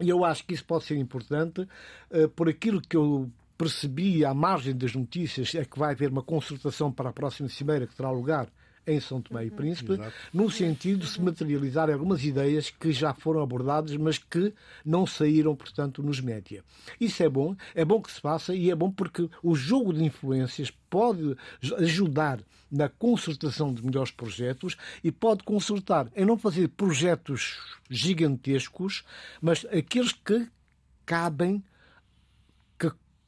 E 0.00 0.08
eu 0.08 0.24
acho 0.24 0.44
que 0.46 0.54
isso 0.54 0.64
pode 0.64 0.84
ser 0.84 0.96
importante 0.96 1.68
por 2.34 2.48
aquilo 2.48 2.80
que 2.80 2.96
eu 2.96 3.30
percebi 3.56 4.24
à 4.24 4.34
margem 4.34 4.76
das 4.76 4.94
notícias 4.94 5.54
é 5.54 5.64
que 5.64 5.78
vai 5.78 5.92
haver 5.92 6.10
uma 6.10 6.22
consultação 6.22 6.90
para 6.90 7.10
a 7.10 7.12
próxima 7.12 7.48
cimeira 7.48 7.86
que 7.86 7.94
terá 7.94 8.10
lugar 8.10 8.48
em 8.86 9.00
São 9.00 9.20
Tomé 9.20 9.46
e 9.46 9.48
uhum. 9.48 9.56
Príncipe, 9.56 9.92
Exato. 9.92 10.12
no 10.32 10.50
sentido 10.50 11.00
de 11.00 11.06
se 11.06 11.20
materializar 11.20 11.90
algumas 11.90 12.24
ideias 12.24 12.70
que 12.70 12.92
já 12.92 13.14
foram 13.14 13.42
abordadas, 13.42 13.96
mas 13.96 14.18
que 14.18 14.52
não 14.84 15.06
saíram, 15.06 15.56
portanto, 15.56 16.02
nos 16.02 16.20
média. 16.20 16.62
Isso 17.00 17.22
é 17.22 17.28
bom, 17.28 17.56
é 17.74 17.84
bom 17.84 18.00
que 18.00 18.12
se 18.12 18.20
faça 18.20 18.54
e 18.54 18.70
é 18.70 18.74
bom 18.74 18.90
porque 18.90 19.28
o 19.42 19.54
jogo 19.54 19.92
de 19.92 20.04
influências 20.04 20.70
pode 20.90 21.36
ajudar 21.78 22.40
na 22.70 22.88
concertação 22.88 23.72
de 23.72 23.84
melhores 23.84 24.10
projetos 24.10 24.76
e 25.02 25.10
pode 25.10 25.44
consultar 25.44 26.08
em 26.14 26.24
não 26.24 26.36
fazer 26.36 26.68
projetos 26.68 27.58
gigantescos, 27.88 29.04
mas 29.40 29.64
aqueles 29.66 30.12
que 30.12 30.46
cabem 31.06 31.62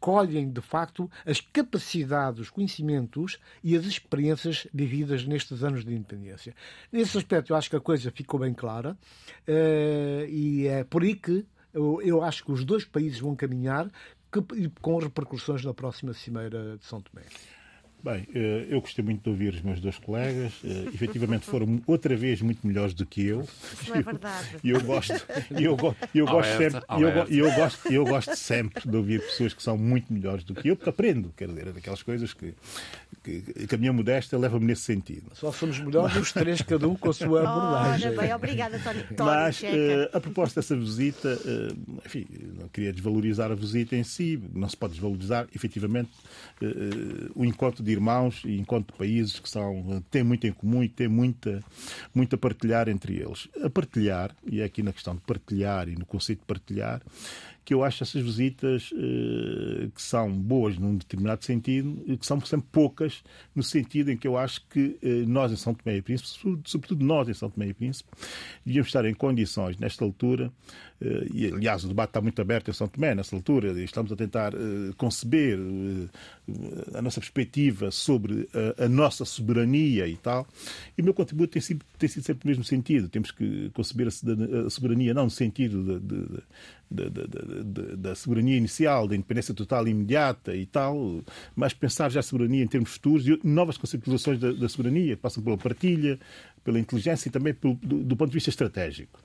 colhem, 0.01 0.51
de 0.51 0.61
facto, 0.61 1.11
as 1.25 1.41
capacidades, 1.41 2.41
os 2.41 2.51
conhecimentos 2.51 3.39
e 3.63 3.77
as 3.77 3.85
experiências 3.85 4.67
vividas 4.73 5.25
nestes 5.25 5.63
anos 5.63 5.85
de 5.85 5.95
independência. 5.95 6.55
Nesse 6.93 7.17
aspecto, 7.19 7.53
eu 7.53 7.57
acho 7.57 7.71
que 7.71 7.77
a 7.77 7.81
coisa 7.81 8.11
ficou 8.11 8.41
bem 8.41 8.55
clara 8.55 8.93
uh, 8.93 10.29
e 10.29 10.67
é 10.67 10.85
por 10.85 11.03
aí 11.03 11.15
que 11.15 11.45
eu, 11.75 12.23
acho 12.23 12.43
que 12.43 12.53
os 12.53 12.65
dois 12.65 12.85
países 12.87 13.21
vão 13.21 13.37
caminhar 13.37 13.91
com 14.81 14.99
repercussões 14.99 15.63
na 15.63 15.75
próxima 15.75 16.15
Cimeira 16.15 16.79
de 16.79 16.85
São 16.87 17.01
Tomé. 17.03 17.25
Bem, 18.07 18.25
eh, 18.33 18.67
eu 18.71 18.81
gostei 18.81 19.05
muito 19.05 19.25
de 19.25 19.31
ouvir 19.31 19.53
os 19.53 19.61
meus 19.63 19.81
dois 19.81 19.99
colegas. 19.99 20.53
Uh, 20.63 20.91
efetivamente 20.95 21.45
foram 21.45 21.83
outra 21.89 22.15
vez 22.15 22.41
muito 22.41 22.65
melhores 22.65 22.95
do 22.95 23.05
que 23.05 23.27
eu. 23.27 23.41
Isso 23.41 23.93
é 23.93 24.01
verdade. 24.01 24.59
E 24.63 24.71
eu, 24.71 24.81
gosto, 24.81 25.27
eu, 25.51 25.77
eu 26.15 26.25
gosto 26.25 26.57
sempre, 26.57 26.81
eu, 27.01 27.09
eu, 27.27 27.53
gosto, 27.53 27.93
eu 27.93 28.05
gosto 28.05 28.37
sempre 28.37 28.89
de 28.89 28.97
ouvir 28.97 29.21
pessoas 29.23 29.53
que 29.53 29.61
são 29.61 29.77
muito 29.77 30.13
melhores 30.13 30.45
do 30.45 30.55
que 30.55 30.69
eu, 30.69 30.77
porque 30.77 30.89
aprendo, 30.89 31.35
quer 31.37 31.49
dizer, 31.49 31.67
é 31.67 31.73
daquelas 31.73 32.01
coisas 32.01 32.33
que, 32.33 32.55
que, 33.27 33.67
que 33.67 33.75
a 33.75 33.79
minha 33.79 33.93
modéstia 33.93 34.39
leva-me 34.39 34.67
nesse 34.67 34.83
sentido. 34.83 35.31
Só 35.35 35.51
somos 35.51 35.81
melhores 35.81 36.17
os 36.17 36.33
três, 36.33 36.63
cada 36.63 36.89
um 36.89 36.95
com 36.95 37.11
a 37.11 37.13
sua 37.13 37.41
abordagem. 37.41 38.09
Ora 38.15 38.21
bem, 38.23 38.35
obrigada, 38.35 38.79
Tony. 38.79 39.05
Mas 39.19 39.63
uh, 39.63 39.67
a 40.13 40.21
propósito 40.21 40.57
dessa 40.57 40.77
visita, 40.77 41.35
uh, 41.35 42.01
enfim, 42.05 42.27
não 42.59 42.69
queria 42.69 42.93
desvalorizar 42.93 43.51
a 43.51 43.55
visita 43.55 43.97
em 43.97 44.05
si, 44.05 44.41
não 44.55 44.69
se 44.69 44.77
pode 44.77 44.93
desvalorizar, 44.93 45.49
efetivamente, 45.55 46.11
o 47.35 47.45
encontro 47.45 47.83
de 47.83 47.91
irmãos 47.91 48.43
e 48.45 48.59
enquanto 48.59 48.95
países 48.95 49.39
que 49.39 49.49
são, 49.49 50.03
têm 50.11 50.23
muito 50.23 50.47
em 50.47 50.53
comum 50.53 50.83
e 50.83 50.89
têm 50.89 51.09
muita, 51.09 51.63
muito 52.15 52.35
a 52.35 52.39
partilhar 52.39 52.89
entre 52.89 53.17
eles. 53.17 53.49
A 53.63 53.69
partilhar, 53.69 54.35
e 54.47 54.61
é 54.61 54.65
aqui 54.65 54.83
na 54.83 54.93
questão 54.93 55.15
de 55.15 55.21
partilhar 55.21 55.89
e 55.89 55.97
no 55.97 56.07
conceito 56.07 56.41
de 56.41 56.47
partilhar, 56.47 57.03
que 57.67 57.75
eu 57.75 57.83
acho 57.83 58.05
essas 58.05 58.23
visitas 58.23 58.91
eh, 58.95 59.89
que 59.93 60.01
são 60.01 60.33
boas 60.33 60.79
num 60.79 60.97
determinado 60.97 61.45
sentido 61.45 62.01
e 62.07 62.17
que 62.17 62.25
são 62.25 62.41
sempre 62.43 62.69
poucas 62.71 63.25
no 63.57 63.63
sentido 63.63 64.13
em 64.13 64.17
que 64.17 64.29
eu 64.29 64.39
acho 64.39 64.65
que 64.69 64.97
eh, 65.03 65.25
nós 65.27 65.51
em 65.51 65.57
São 65.57 65.75
Tomé 65.75 65.97
e 65.97 66.01
Príncipe, 66.03 66.61
sobretudo 66.65 67.05
nós 67.05 67.29
em 67.29 67.35
São 67.35 67.51
Tomé 67.51 67.67
e 67.67 67.75
Príncipe, 67.75 68.09
devíamos 68.65 68.87
estar 68.87 69.05
em 69.05 69.13
condições, 69.13 69.79
nesta 69.79 70.05
altura, 70.05 70.53
eh, 71.01 71.27
e 71.35 71.47
aliás 71.47 71.83
o 71.83 71.89
debate 71.89 72.11
está 72.11 72.21
muito 72.21 72.41
aberto 72.41 72.71
em 72.71 72.73
São 72.73 72.87
Tomé, 72.87 73.17
nesta 73.17 73.35
altura, 73.35 73.73
e 73.73 73.83
estamos 73.83 74.13
a 74.13 74.17
tentar 74.17 74.53
conceber 74.97 75.59
a 76.95 77.03
nossa 77.03 77.19
perspectiva 77.19 77.91
sobre 77.91 78.49
a, 78.79 78.89
nossa 78.89 79.25
soberania 79.25 80.07
e 80.07 80.17
tal, 80.17 80.47
e 80.97 81.03
o 81.03 81.05
meu 81.05 81.13
contributo 81.13 81.55
tem 81.55 81.63
sido, 81.63 81.85
tem 81.99 82.09
sido 82.09 82.23
sempre 82.23 82.47
no 82.47 82.51
mesmo 82.51 82.63
sentido. 82.63 83.09
Temos 83.09 83.33
que 83.33 83.71
conceber 83.71 84.07
a 84.07 84.71
soberania 84.71 85.13
não 85.13 85.25
no 85.25 85.31
sentido 85.31 85.99
de, 85.99 86.27
de, 86.91 87.11
da, 87.27 87.56
da, 87.65 88.15
soberania 88.15 88.57
inicial, 88.57 89.07
da 89.09 89.15
independência 89.15 89.55
total 89.55 89.87
e 89.87 89.91
imediata 89.91 90.55
e 90.55 90.67
tal, 90.67 91.23
mas 91.55 91.73
pensar 91.73 92.11
já 92.11 92.21
a 92.21 92.23
soberania 92.23 92.63
em 92.63 92.67
termos 92.67 92.91
futuros 92.91 93.27
e 93.27 93.39
novas 93.45 93.77
conceptualizações 93.77 94.39
da, 94.39 94.53
da 94.53 94.69
soberania, 94.69 95.17
que 95.17 95.23
passam 95.23 95.43
pela 95.43 95.57
partilha, 95.57 96.19
pela 96.65 96.79
inteligência 96.79 97.29
e 97.29 97.33
também 97.33 97.55
pelo, 97.55 97.75
do, 97.75 98.03
do 98.03 98.17
ponto 98.17 98.31
de 98.31 98.35
vista 98.35 98.51
estratégico. 98.51 99.19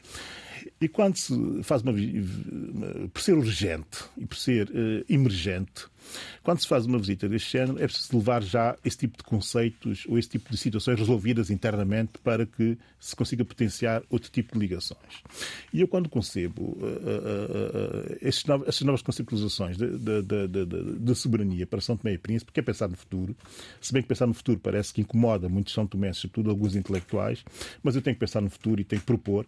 E 0.80 0.88
quando 0.88 1.16
se 1.18 1.64
faz 1.64 1.82
uma. 1.82 1.94
por 3.14 3.22
ser 3.22 3.34
urgente 3.34 4.04
e 4.18 4.26
por 4.26 4.38
ser 4.38 4.70
uh, 4.70 5.06
emergente, 5.10 5.86
quando 6.44 6.60
se 6.60 6.68
faz 6.68 6.86
uma 6.86 6.98
visita 6.98 7.30
deste 7.30 7.52
género, 7.52 7.78
é 7.82 7.88
preciso 7.88 8.18
levar 8.18 8.42
já 8.42 8.76
esse 8.84 8.98
tipo 8.98 9.18
de 9.18 9.24
conceitos 9.24 10.06
ou 10.08 10.18
esse 10.18 10.30
tipo 10.30 10.50
de 10.50 10.58
situações 10.58 10.98
resolvidas 10.98 11.50
internamente 11.50 12.14
para 12.24 12.46
que 12.46 12.78
se 13.00 13.16
consiga 13.16 13.46
potenciar 13.46 14.04
outro 14.10 14.32
tipo 14.32 14.54
de 14.54 14.60
ligações. 14.60 15.24
E 15.74 15.82
eu, 15.82 15.88
quando 15.88 16.10
concebo 16.10 16.64
uh, 16.64 16.86
uh, 16.86 18.14
uh, 18.14 18.18
essas 18.22 18.82
novas 18.82 19.02
conceptualizações 19.02 19.78
da 19.78 21.16
soberania 21.16 21.66
para 21.66 21.82
São 21.82 21.98
Tomé 21.98 22.14
e 22.14 22.18
Príncipe, 22.18 22.52
que 22.52 22.60
é 22.60 22.64
pensar 22.64 22.88
no 22.88 22.96
futuro, 22.96 23.36
se 23.80 23.94
bem 23.94 24.02
que 24.02 24.08
pensar 24.08 24.28
no 24.28 24.34
futuro 24.34 24.60
parece 24.60 24.94
que 24.94 25.02
incomoda 25.02 25.48
muitos 25.48 25.74
São 25.74 25.86
Tomé, 25.86 26.14
sobretudo 26.14 26.50
alguns 26.50 26.76
intelectuais, 26.76 27.44
mas 27.84 27.96
eu 27.96 28.02
tenho 28.02 28.16
que 28.16 28.20
pensar 28.20 28.42
no 28.42 28.50
futuro 28.50 28.82
e 28.82 28.84
tenho 28.84 29.00
que 29.00 29.06
propor. 29.06 29.46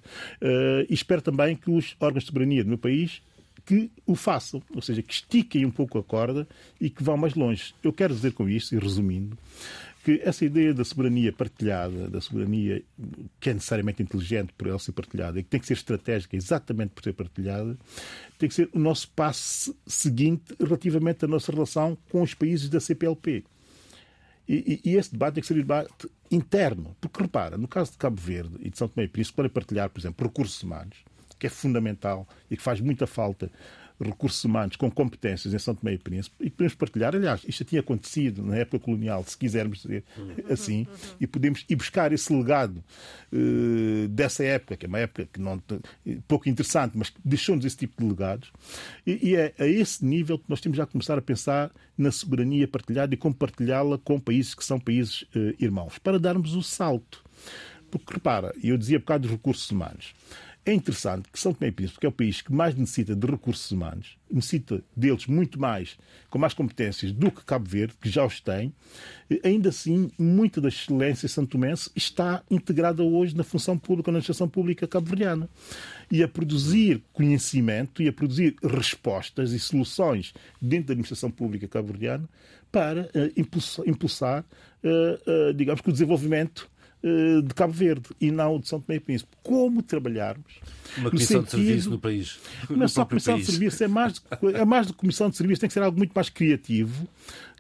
e 0.89 0.94
espero 0.94 1.22
também 1.22 1.56
que 1.56 1.70
os 1.70 1.96
órgãos 2.00 2.24
de 2.24 2.28
soberania 2.28 2.63
do 2.63 2.70
meu 2.70 2.78
país 2.78 3.22
que 3.65 3.91
o 4.06 4.15
façam, 4.15 4.62
ou 4.73 4.82
seja, 4.82 5.02
que 5.02 5.13
estiquem 5.13 5.65
um 5.65 5.71
pouco 5.71 5.97
a 5.97 6.04
corda 6.04 6.47
e 6.80 6.89
que 6.89 7.04
vão 7.04 7.15
mais 7.15 7.34
longe. 7.34 7.73
Eu 7.84 7.93
quero 7.93 8.13
dizer 8.13 8.34
com 8.34 8.49
isto, 8.49 8.76
e 8.76 8.80
resumindo, 8.80 9.38
que 10.04 10.19
essa 10.21 10.43
ideia 10.43 10.73
da 10.73 10.84
soberania 10.84 11.32
partilhada, 11.32 12.10
da 12.10 12.19
soberania 12.19 12.84
que 13.39 13.49
é 13.49 13.54
necessariamente 13.54 14.04
inteligente 14.04 14.52
por 14.58 14.67
ela 14.67 14.78
ser 14.78 14.91
partilhada 14.91 15.39
e 15.39 15.43
que 15.43 15.49
tem 15.49 15.60
que 15.60 15.65
ser 15.65 15.73
estratégica 15.73 16.36
exatamente 16.36 16.89
por 16.89 17.02
ser 17.02 17.13
partilhada, 17.13 17.78
tem 18.38 18.49
que 18.49 18.56
ser 18.56 18.69
o 18.73 18.80
nosso 18.80 19.10
passo 19.12 19.73
seguinte 19.88 20.54
relativamente 20.60 21.23
à 21.23 21.28
nossa 21.28 21.52
relação 21.52 21.97
com 22.10 22.21
os 22.21 22.34
países 22.34 22.67
da 22.67 22.82
CPLP. 22.82 23.45
E, 24.45 24.82
e, 24.86 24.91
e 24.91 24.95
esse 24.97 25.13
debate 25.13 25.36
tem 25.36 25.41
que 25.41 25.47
ser 25.47 25.54
um 25.54 25.58
debate 25.58 26.10
interno, 26.30 26.93
porque 26.99 27.21
repara, 27.21 27.58
no 27.58 27.67
caso 27.67 27.91
de 27.91 27.97
Cabo 27.97 28.19
Verde 28.19 28.58
e 28.60 28.69
de 28.69 28.78
São 28.78 28.89
Tomé 28.89 29.06
e 29.06 29.08
Príncipe, 29.08 29.38
podem 29.38 29.52
partilhar, 29.52 29.89
por 29.89 30.02
exemplo, 30.02 30.28
recursos 30.28 30.62
humanos, 30.62 30.97
que 31.43 31.47
é 31.47 31.49
fundamental 31.49 32.25
e 32.49 32.56
que 32.56 32.63
faz 32.63 32.79
muita 32.79 33.06
falta 33.06 33.51
recursos 33.99 34.43
humanos 34.43 34.77
com 34.77 34.89
competências 34.89 35.53
em 35.53 35.60
São 35.60 35.75
Tomé 35.75 35.93
e 35.93 35.97
Príncipe 35.97 36.36
e 36.39 36.49
podemos 36.49 36.73
partilhar. 36.73 37.13
Aliás, 37.13 37.41
isto 37.45 37.65
tinha 37.65 37.82
acontecido 37.82 38.41
na 38.41 38.56
época 38.56 38.79
colonial, 38.79 39.23
se 39.27 39.38
quisermos 39.38 39.82
dizer 39.82 40.06
assim, 40.49 40.88
e 41.19 41.27
podemos 41.27 41.65
ir 41.69 41.75
buscar 41.75 42.13
esse 42.13 42.34
legado 42.34 42.82
uh, 43.32 44.08
dessa 44.08 44.43
época, 44.43 44.77
que 44.77 44.86
é 44.86 44.89
uma 44.89 44.99
época 44.99 45.27
que 45.32 45.39
não 45.39 45.62
pouco 46.29 46.47
interessante, 46.47 46.97
mas 46.97 47.13
deixou-nos 47.23 47.65
esse 47.65 47.77
tipo 47.77 48.01
de 48.01 48.10
legados. 48.10 48.51
E, 49.06 49.32
e, 49.32 49.36
é 49.36 49.53
a 49.60 49.67
esse 49.67 50.03
nível 50.03 50.39
que 50.39 50.45
nós 50.47 50.62
temos 50.62 50.77
já 50.77 50.86
a 50.86 50.88
começar 50.88 51.17
a 51.17 51.21
pensar 51.21 51.71
na 51.97 52.12
soberania 52.12 52.67
partilhada 52.69 53.13
e 53.13 53.17
compartilhá-la 53.17 53.97
com 53.97 54.17
países 54.17 54.56
que 54.56 54.63
são 54.63 54.79
países 54.79 55.23
uh, 55.36 55.53
irmãos, 55.60 55.97
para 55.99 56.17
darmos 56.17 56.56
o 56.56 56.63
salto. 56.63 57.21
Porque 57.91 58.13
repara, 58.13 58.56
eu 58.63 58.75
dizia 58.75 58.99
por 58.99 59.06
causa 59.06 59.19
dos 59.19 59.32
recursos 59.32 59.69
humanos. 59.69 60.15
É 60.65 60.73
interessante 60.73 61.30
que 61.30 61.38
São 61.38 61.54
Tomé 61.54 61.67
e 61.67 61.71
Príncipe, 61.73 61.99
que 61.99 62.06
é 62.06 62.10
o 62.10 62.12
país 62.12 62.41
que 62.41 62.54
mais 62.54 62.73
necessita 62.73 63.13
de 63.13 63.28
recursos 63.28 63.69
humanos, 63.69 64.17
necessita 64.32 64.82
deles 64.95 65.28
muito 65.28 65.60
mais, 65.60 65.97
com 66.30 66.39
mais 66.39 66.54
competências 66.54 67.12
do 67.12 67.30
que 67.30 67.43
Cabo 67.43 67.69
Verde, 67.69 67.95
que 67.99 68.10
já 68.10 68.26
os 68.26 68.39
tem, 68.39 68.73
ainda 69.43 69.69
assim, 69.69 70.10
muita 70.17 70.62
da 70.62 70.69
excelência 70.69 71.28
São 71.28 71.45
Tomense 71.45 71.91
está 71.93 72.41
integrada 72.49 73.04
hoje 73.04 73.36
na 73.36 73.43
função 73.43 73.78
pública, 73.78 74.10
na 74.10 74.19
administração 74.19 74.47
pública 74.47 74.88
cabo-verdiana. 74.88 75.49
E 76.10 76.23
a 76.23 76.30
produzir 76.30 77.04
conhecimento 77.12 78.02
e 78.02 78.08
a 78.08 78.13
produzir 78.13 78.56
respostas 78.63 79.52
e 79.52 79.60
soluções 79.60 80.34
dentro 80.62 80.88
da 80.88 80.93
administração 80.93 81.30
pública 81.30 81.67
cabo-verdiana 81.67 82.30
para 82.71 83.04
uh, 83.04 83.86
impulsar, 83.86 84.45
uh, 84.84 85.49
uh, 85.49 85.54
digamos 85.54 85.82
que 85.82 85.89
o 85.89 85.93
desenvolvimento 85.93 86.67
eh, 86.67 86.73
de 87.46 87.54
Cabo 87.54 87.74
Verde 87.74 88.10
e 88.20 88.32
não 88.32 88.60
de 88.60 88.68
São 88.68 88.80
Tomé 88.80 88.98
e 88.98 89.00
Príncipe. 89.00 89.32
Como 89.44 89.84
trabalharmos? 89.84 90.60
Uma 90.98 91.10
comissão 91.10 91.42
sentido... 91.42 91.60
de 91.60 91.66
serviço 91.66 91.89
no 91.89 92.00
país. 92.00 92.39
Não 92.70 92.84
é 92.84 92.88
só 92.88 93.06
comissão 93.06 93.36
país. 93.36 93.46
de 93.46 93.52
serviço, 93.52 93.84
é 93.84 93.88
mais, 93.88 94.22
é 94.54 94.66
mais 94.66 94.88
do 94.88 94.94
que 94.94 95.00
comissão 95.00 95.30
de 95.30 95.36
serviço, 95.36 95.62
tem 95.62 95.68
que 95.68 95.74
ser 95.74 95.84
algo 95.84 95.98
muito 95.98 96.13
mais 96.13 96.30
criativo 96.30 97.08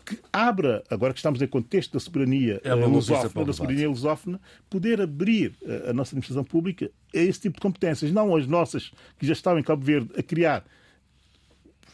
que 0.05 0.19
abra, 0.31 0.83
agora 0.89 1.13
que 1.13 1.19
estamos 1.19 1.41
em 1.41 1.47
contexto 1.47 1.93
da 1.93 1.99
soberania 1.99 2.59
é 2.63 2.73
lusófona, 2.73 3.45
da 3.45 3.53
soberania 3.53 3.89
lusófona, 3.89 4.39
poder 4.69 5.01
abrir 5.01 5.53
a, 5.65 5.91
a 5.91 5.93
nossa 5.93 6.11
administração 6.11 6.43
pública 6.43 6.91
a 7.13 7.17
esse 7.17 7.39
tipo 7.39 7.55
de 7.55 7.61
competências, 7.61 8.11
não 8.11 8.35
as 8.35 8.45
nossas 8.45 8.91
que 9.17 9.25
já 9.25 9.33
estão 9.33 9.57
em 9.57 9.63
Cabo 9.63 9.83
Verde 9.83 10.09
a 10.17 10.21
criar 10.21 10.65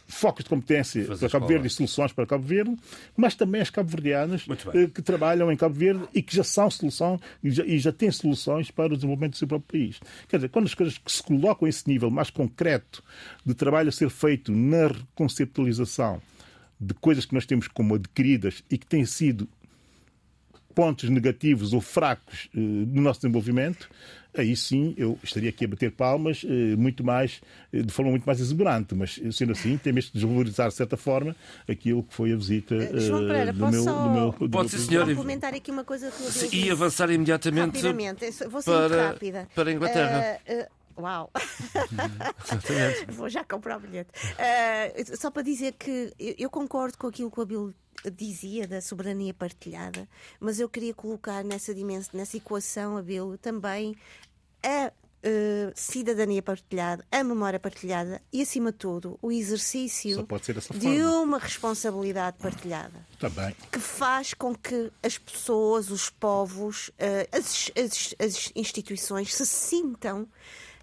focos 0.10 0.44
de 0.44 0.50
competência 0.50 1.06
Fazer 1.06 1.20
para 1.20 1.30
Cabo 1.30 1.48
Verde 1.48 1.68
e 1.68 1.70
soluções 1.70 2.12
para 2.12 2.26
Cabo 2.26 2.44
Verde, 2.44 2.76
mas 3.16 3.36
também 3.36 3.62
as 3.62 3.70
cabo-verdianas 3.70 4.46
eh, 4.74 4.88
que 4.88 5.02
trabalham 5.02 5.52
em 5.52 5.56
Cabo 5.56 5.76
Verde 5.76 6.04
e 6.14 6.22
que 6.22 6.36
já 6.36 6.44
são 6.44 6.70
solução 6.70 7.20
e 7.44 7.52
já, 7.52 7.64
e 7.64 7.78
já 7.78 7.92
têm 7.92 8.12
soluções 8.12 8.72
para 8.72 8.94
o 8.94 8.96
desenvolvimento 8.96 9.34
do 9.34 9.38
seu 9.38 9.48
próprio 9.48 9.80
país. 9.80 10.00
Quer 10.28 10.38
dizer, 10.38 10.50
quando 10.50 10.66
as 10.66 10.74
coisas 10.74 10.98
que 10.98 11.12
se 11.12 11.22
colocam 11.22 11.68
a 11.68 11.70
esse 11.70 11.88
nível 11.88 12.10
mais 12.10 12.30
concreto 12.32 13.04
de 13.46 13.54
trabalho 13.54 13.90
a 13.90 13.92
ser 13.92 14.10
feito 14.10 14.52
na 14.52 14.88
reconceptualização 14.88 16.20
de 16.82 16.94
coisas 16.96 17.26
que 17.26 17.34
nós 17.34 17.46
temos 17.46 17.68
como 17.68 17.96
adquiridas 17.96 18.64
e 18.70 18.78
que 18.78 18.88
têm 18.88 19.06
sido 19.06 19.48
pontos 20.74 21.10
negativos 21.10 21.74
ou 21.74 21.82
fracos 21.82 22.50
uh, 22.56 22.60
no 22.60 23.02
nosso 23.02 23.22
desenvolvimento, 23.22 23.90
aí 24.38 24.56
sim 24.56 24.94
eu 24.98 25.18
estaria 25.24 25.50
aqui 25.50 25.66
a 25.66 25.68
bater 25.68 25.92
palmas 25.92 26.44
uh, 26.44 26.48
muito 26.78 27.04
mais, 27.04 27.42
uh, 27.74 27.84
de 27.84 27.92
forma 27.92 28.12
muito 28.12 28.26
mais 28.26 28.40
exuberante, 28.40 28.96
mas 28.96 29.20
sendo 29.32 29.52
assim, 29.52 29.78
temos 29.78 30.06
de 30.06 30.14
desvalorizar 30.14 30.70
de 30.70 30.76
certa 30.76 30.98
forma 30.98 31.36
aquilo 31.68 32.04
que 32.04 32.14
foi 32.14 32.34
a 32.34 32.36
visita 32.36 32.76
João 33.00 33.28
Pereira, 33.28 33.54
do, 33.54 33.68
meu, 33.68 33.86
do 33.86 34.10
meu. 34.10 34.32
Do 34.40 34.50
Pode 34.50 34.70
ser, 34.70 34.80
senhor. 34.80 35.16
comentar 35.16 35.54
aqui 35.54 35.72
uma 35.72 35.84
coisa 35.84 36.12
que 36.12 36.46
eu 36.46 36.54
E 36.54 36.72
avançar 36.72 37.10
imediatamente 37.10 37.82
vou 38.50 38.62
ser 38.62 38.72
para, 38.72 39.08
rápida. 39.08 39.48
para 39.54 39.70
a 39.70 39.74
Inglaterra. 39.74 40.40
Uau! 41.00 41.32
Vou 43.10 43.30
já 43.30 43.44
comprar 43.44 43.78
o 43.78 43.80
bilhete. 43.80 44.12
Uh, 44.36 45.18
só 45.18 45.32
para 45.32 45.42
dizer 45.42 45.74
que 45.74 46.14
eu, 46.20 46.36
eu, 46.38 46.50
concordo 46.50 46.98
com 46.98 47.08
aquilo 47.08 47.32
que 47.32 47.40
o 47.40 47.44
Abel 47.44 47.74
dizia 48.12 48.68
da 48.68 48.82
soberania 48.82 49.34
partilhada, 49.34 50.08
mas 50.40 50.60
eu 50.60 50.70
queria 50.70 50.94
colocar 50.94 51.44
nessa 51.44 51.74
dimensão, 51.74 52.12
nessa 52.14 52.38
equação, 52.38 52.98
Abel, 52.98 53.38
também 53.38 53.96
a 54.64 54.92
Uh, 55.22 55.74
cidadania 55.76 56.42
partilhada, 56.42 57.06
a 57.12 57.22
memória 57.26 57.60
partilhada 57.60 58.22
e, 58.32 58.42
acima 58.42 58.72
de 58.72 58.78
tudo, 58.78 59.20
o 59.22 59.30
exercício 59.30 60.26
de 60.76 61.04
uma 61.04 61.38
responsabilidade 61.38 62.38
partilhada. 62.38 63.06
Também. 63.20 63.54
Que 63.70 63.80
faz 63.80 64.34
com 64.34 64.56
que 64.56 64.90
as 65.04 65.18
pessoas, 65.18 65.92
os 65.92 66.10
povos, 66.10 66.88
uh, 66.88 67.38
as, 67.38 67.70
as, 67.78 68.16
as, 68.18 68.52
instituições 68.56 69.36
se 69.36 69.46
sintam 69.46 70.26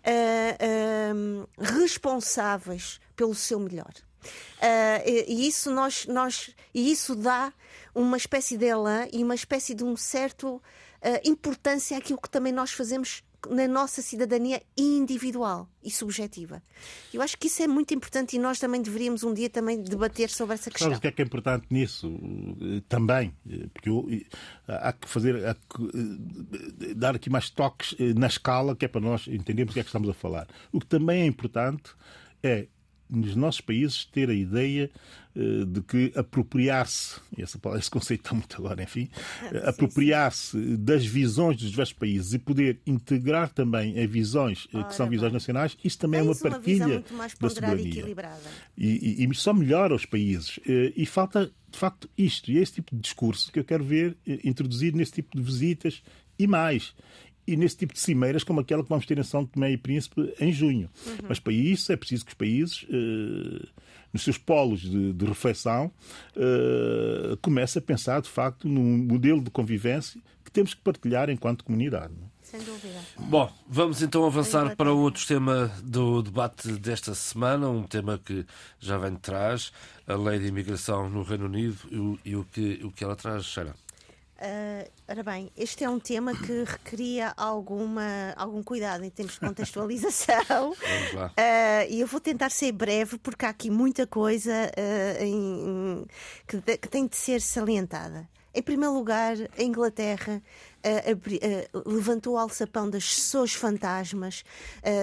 uh, 0.07 1.49
responsáveis 1.59 3.01
pelo 3.15 3.35
seu 3.35 3.59
melhor. 3.59 3.93
Uh, 4.25 5.03
e 5.27 5.47
isso 5.47 5.71
nós, 5.71 6.07
nós 6.07 6.55
e 6.75 6.91
isso 6.91 7.15
dá 7.15 7.53
uma 7.95 8.17
espécie 8.17 8.57
de 8.57 8.67
elan 8.67 9.07
e 9.13 9.23
uma 9.23 9.35
espécie 9.35 9.75
de 9.75 9.85
um 9.85 9.97
certo 9.97 10.57
uh, 10.57 10.61
importância 11.25 11.97
àquilo 11.97 12.21
que 12.21 12.31
também 12.31 12.53
nós 12.53 12.73
fazemos 12.73 13.23
na 13.51 13.69
nossa 13.69 14.03
cidadania 14.03 14.63
individual 14.77 15.69
e 15.83 15.91
subjetiva. 15.91 16.63
Eu 17.13 17.23
acho 17.23 17.37
que 17.39 17.47
isso 17.47 17.63
é 17.63 17.67
muito 17.67 17.95
importante 17.95 18.37
e 18.37 18.39
nós 18.39 18.59
também 18.59 18.83
deveríamos 18.83 19.23
um 19.23 19.33
dia 19.33 19.49
também 19.49 19.83
debater 19.83 20.29
sobre 20.29 20.55
essa 20.55 20.71
questão. 20.71 20.87
Sabes 20.87 20.99
o 20.99 21.01
que 21.01 21.09
é 21.09 21.13
que 21.13 21.23
é 21.23 21.25
importante 21.25 21.67
nisso? 21.71 22.13
Também, 22.89 23.35
porque 23.73 23.89
eu, 23.89 24.09
há 24.67 24.93
que 24.93 25.09
fazer, 25.09 25.47
há 25.47 25.55
que 25.55 26.95
dar 26.95 27.15
aqui 27.15 27.31
mais 27.31 27.51
toques 27.51 27.95
na 28.17 28.27
escala 28.27 28.75
que 28.75 28.85
é 28.85 28.89
para 28.89 29.01
nós 29.01 29.27
entendermos 29.29 29.73
o 29.73 29.75
que 29.75 29.81
é 29.81 29.83
que 29.83 29.89
estamos 29.89 30.09
a 30.09 30.15
falar. 30.15 30.47
O 30.73 30.81
que 30.81 30.87
também 30.87 31.23
é 31.23 31.27
importante 31.27 31.93
é 32.43 32.67
nos 33.09 33.37
nossos 33.37 33.61
países 33.61 34.05
ter 34.05 34.29
a 34.29 34.35
ideia 34.35 34.91
de 35.67 35.83
que 35.83 36.13
apropriar-se, 36.17 37.21
esse, 37.37 37.59
esse 37.79 37.91
conceito 37.91 38.21
está 38.21 38.35
muito 38.35 38.57
agora, 38.57 38.83
enfim, 38.83 39.09
uh, 39.53 39.69
apropriar-se 39.69 40.77
das 40.77 41.05
visões 41.05 41.59
dos 41.59 41.71
diversos 41.71 41.95
países 41.95 42.33
e 42.33 42.39
poder 42.39 42.81
integrar 42.87 43.53
também 43.53 43.99
as 43.99 44.11
visões 44.11 44.65
uh, 44.67 44.85
que 44.85 44.95
são 44.95 45.09
visões 45.09 45.33
nacionais, 45.33 45.77
isso 45.85 45.99
também 45.99 46.21
é 46.21 46.23
uma 46.23 46.35
partilha 46.35 47.05
uma 47.11 47.29
da 47.29 47.51
soberania. 47.51 48.05
E, 48.77 49.23
e, 49.23 49.27
e, 49.27 49.35
só 49.35 49.53
melhora 49.53 49.95
os 49.95 50.07
países. 50.07 50.59
e 50.65 51.05
falta, 51.05 51.51
de 51.71 51.79
facto, 51.79 52.09
isto, 52.17 52.51
e 52.51 52.59
é 52.59 52.63
esse 52.63 52.75
tipo 52.75 52.95
de 52.95 53.03
discurso 53.03 53.53
que 53.53 53.59
eu 53.59 53.65
quero 53.65 53.85
ver 53.85 54.17
introduzido 54.43 54.97
nesse 54.97 55.13
tipo 55.13 55.37
de 55.37 55.43
visitas 55.43 56.03
e 56.39 56.47
mais 56.47 56.95
e 57.47 57.57
nesse 57.57 57.77
tipo 57.77 57.95
de 57.95 58.01
cimeiras 58.01 58.43
como 58.43 58.61
aquela 58.61 58.83
que 58.83 58.89
vamos 58.89 59.07
ter 59.07 59.19
em 59.19 59.23
São 59.23 59.45
Tomé 59.45 59.73
e 59.73 59.77
Príncipe 59.77 60.35
em 60.41 60.53
junho. 60.53 60.91
Uhum. 61.07 61.17
Mas 61.29 61.39
para 61.39 61.53
isso 61.53 61.93
é 61.93 61.97
preciso 61.97 62.25
que 62.25 62.31
os 62.31 62.37
países, 62.37 62.87
eh, 62.91 63.67
nos 64.13 64.25
seus 64.25 64.39
polos 64.39 64.81
de, 64.81 65.13
de 65.13 65.25
refeição, 65.25 65.91
eh, 66.37 67.37
comecem 67.41 67.81
a 67.81 67.83
pensar 67.83 68.21
de 68.21 68.29
facto 68.29 68.69
num 68.69 68.99
modelo 68.99 69.43
de 69.43 69.51
convivência 69.51 70.21
que 70.45 70.51
temos 70.51 70.75
que 70.75 70.81
partilhar 70.81 71.31
enquanto 71.31 71.65
comunidade. 71.65 72.15
Sem 72.43 72.61
dúvida. 72.61 73.01
Bom, 73.19 73.53
vamos 73.69 74.03
então 74.03 74.25
avançar 74.25 74.77
para 74.77 74.93
o 74.95 74.99
outro 75.01 75.27
tema 75.27 75.69
do 75.83 76.23
debate 76.23 76.71
desta 76.73 77.13
semana, 77.13 77.69
um 77.69 77.83
tema 77.83 78.19
que 78.25 78.47
já 78.79 78.97
vem 78.97 79.15
de 79.15 79.19
trás, 79.19 79.73
a 80.07 80.15
lei 80.15 80.39
de 80.39 80.47
imigração 80.47 81.11
no 81.11 81.25
Reino 81.25 81.47
Unido 81.47 81.77
e, 82.25 82.31
e 82.31 82.37
o, 82.37 82.45
que, 82.45 82.81
o 82.85 82.93
que 82.93 83.03
ela 83.03 83.17
traz, 83.17 83.47
Sheila. 83.47 83.75
Uh, 84.39 84.91
ora 85.09 85.23
bem, 85.23 85.51
este 85.57 85.83
é 85.83 85.89
um 85.89 85.99
tema 85.99 86.37
que 86.37 86.65
requeria 86.65 87.33
alguma, 87.39 88.35
algum 88.37 88.63
cuidado 88.63 89.03
em 89.03 89.11
termos 89.11 89.35
de 89.35 89.41
contextualização. 89.41 90.75
Uh, 91.17 91.87
e 91.89 92.01
eu 92.01 92.07
vou 92.07 92.21
tentar 92.21 92.51
ser 92.51 92.73
breve, 92.73 93.19
porque 93.19 93.45
há 93.47 93.49
aqui 93.49 93.71
muita 93.71 94.07
coisa 94.07 94.53
uh, 94.53 95.23
em, 95.23 96.07
que, 96.47 96.61
que 96.77 96.89
tem 96.89 97.07
de 97.07 97.17
ser 97.17 97.41
salientada. 97.41 98.29
Em 98.55 98.63
primeiro 98.63 98.95
lugar, 98.95 99.37
a 99.57 99.63
Inglaterra 99.63 100.43
levantou 101.87 102.35
o 102.35 102.39
alçapão 102.39 102.89
das 102.89 103.05
suas 103.05 103.53
fantasmas, 103.55 104.45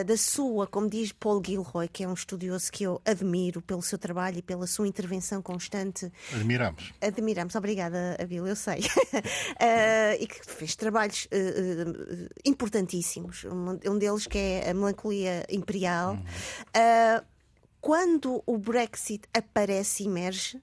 da 0.06 0.18
sua, 0.18 0.68
como 0.68 0.90
diz 0.90 1.12
Paul 1.12 1.42
Gilroy, 1.46 1.88
que 1.88 2.04
é 2.04 2.08
um 2.08 2.14
estudioso 2.14 2.72
que 2.72 2.84
eu 2.84 3.02
admiro 3.06 3.62
pelo 3.62 3.82
seu 3.82 3.98
trabalho 3.98 4.40
e 4.40 4.42
pela 4.42 4.68
sua 4.68 4.88
intervenção 4.88 5.42
constante. 5.42 6.12
Admiramos. 6.34 6.94
Admiramos, 7.02 7.56
obrigada, 7.56 8.18
Abil, 8.20 8.48
eu 8.48 8.56
sei. 8.56 8.80
e 10.20 10.28
que 10.28 10.46
fez 10.46 10.76
trabalhos 10.76 11.28
importantíssimos. 12.46 13.46
Um 13.46 13.98
deles 13.98 14.28
que 14.28 14.38
é 14.38 14.70
a 14.70 14.74
melancolia 14.74 15.46
imperial. 15.50 16.14
Uhum. 16.14 17.22
quando 17.82 18.42
o 18.46 18.58
Brexit 18.58 19.28
aparece 19.34 20.04
e 20.04 20.08
emerge, 20.08 20.62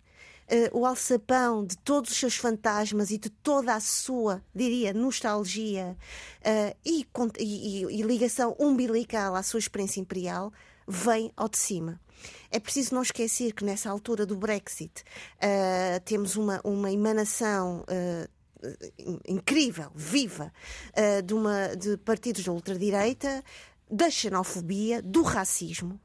uh, 0.51 0.79
o 0.79 0.85
alçapão 0.85 1.65
de 1.65 1.77
todos 1.79 2.11
os 2.11 2.17
seus 2.17 2.37
fantasmas 2.37 3.11
e 3.11 3.19
de 3.19 3.31
toda 3.31 3.75
a 3.75 3.81
sua, 3.81 4.43
diria, 4.55 4.93
nostalgia 4.93 5.97
uh, 6.41 6.77
e, 6.85 7.07
e, 7.39 7.85
e 7.85 8.03
ligação 8.03 8.57
umbilical 8.59 9.35
à 9.35 9.43
sua 9.43 9.59
experiência 9.59 10.01
imperial 10.01 10.53
vem 10.87 11.33
ao 11.37 11.49
de 11.49 11.59
cima. 11.59 12.01
É 12.51 12.59
preciso 12.59 12.95
não 12.95 13.03
esquecer 13.03 13.53
que 13.53 13.65
nessa 13.65 13.89
altura 13.89 14.27
do 14.27 14.37
Brexit 14.37 15.03
uh, 15.37 16.01
temos 16.05 16.37
uma, 16.37 16.61
uma 16.65 16.91
emanação 16.91 17.85
uh, 17.89 18.41
incrível, 19.27 19.91
viva, 19.95 20.53
de, 21.25 21.33
uma, 21.33 21.75
de 21.75 21.97
partidos 21.97 22.45
da 22.45 22.53
ultradireita, 22.53 23.43
da 23.91 24.11
xenofobia, 24.11 25.01
do 25.01 25.23
racismo 25.23 25.99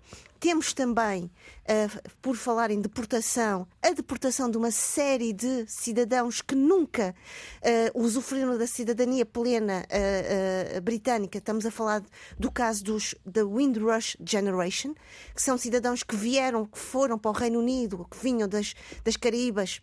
temos 0.45 0.73
também, 0.73 1.23
uh, 1.23 2.11
por 2.21 2.35
falar 2.35 2.69
em 2.69 2.79
deportação, 2.79 3.67
a 3.81 3.89
deportação 3.89 4.47
de 4.47 4.59
uma 4.59 4.69
série 4.69 5.33
de 5.33 5.65
cidadãos 5.67 6.39
que 6.39 6.53
nunca 6.53 7.15
uh, 7.63 7.99
usufruíram 7.99 8.55
da 8.55 8.67
cidadania 8.67 9.25
plena 9.25 9.83
uh, 9.89 10.81
britânica. 10.81 11.39
Estamos 11.39 11.65
a 11.65 11.71
falar 11.71 12.03
do 12.37 12.51
caso 12.51 12.83
dos 12.83 13.15
da 13.25 13.43
Windrush 13.43 14.15
Generation, 14.23 14.93
que 15.33 15.41
são 15.41 15.57
cidadãos 15.57 16.03
que 16.03 16.15
vieram, 16.15 16.63
que 16.67 16.77
foram 16.77 17.17
para 17.17 17.31
o 17.31 17.33
Reino 17.33 17.57
Unido, 17.57 18.05
que 18.11 18.17
vinham 18.21 18.47
das, 18.47 18.75
das 19.03 19.17
Caraíbas 19.17 19.81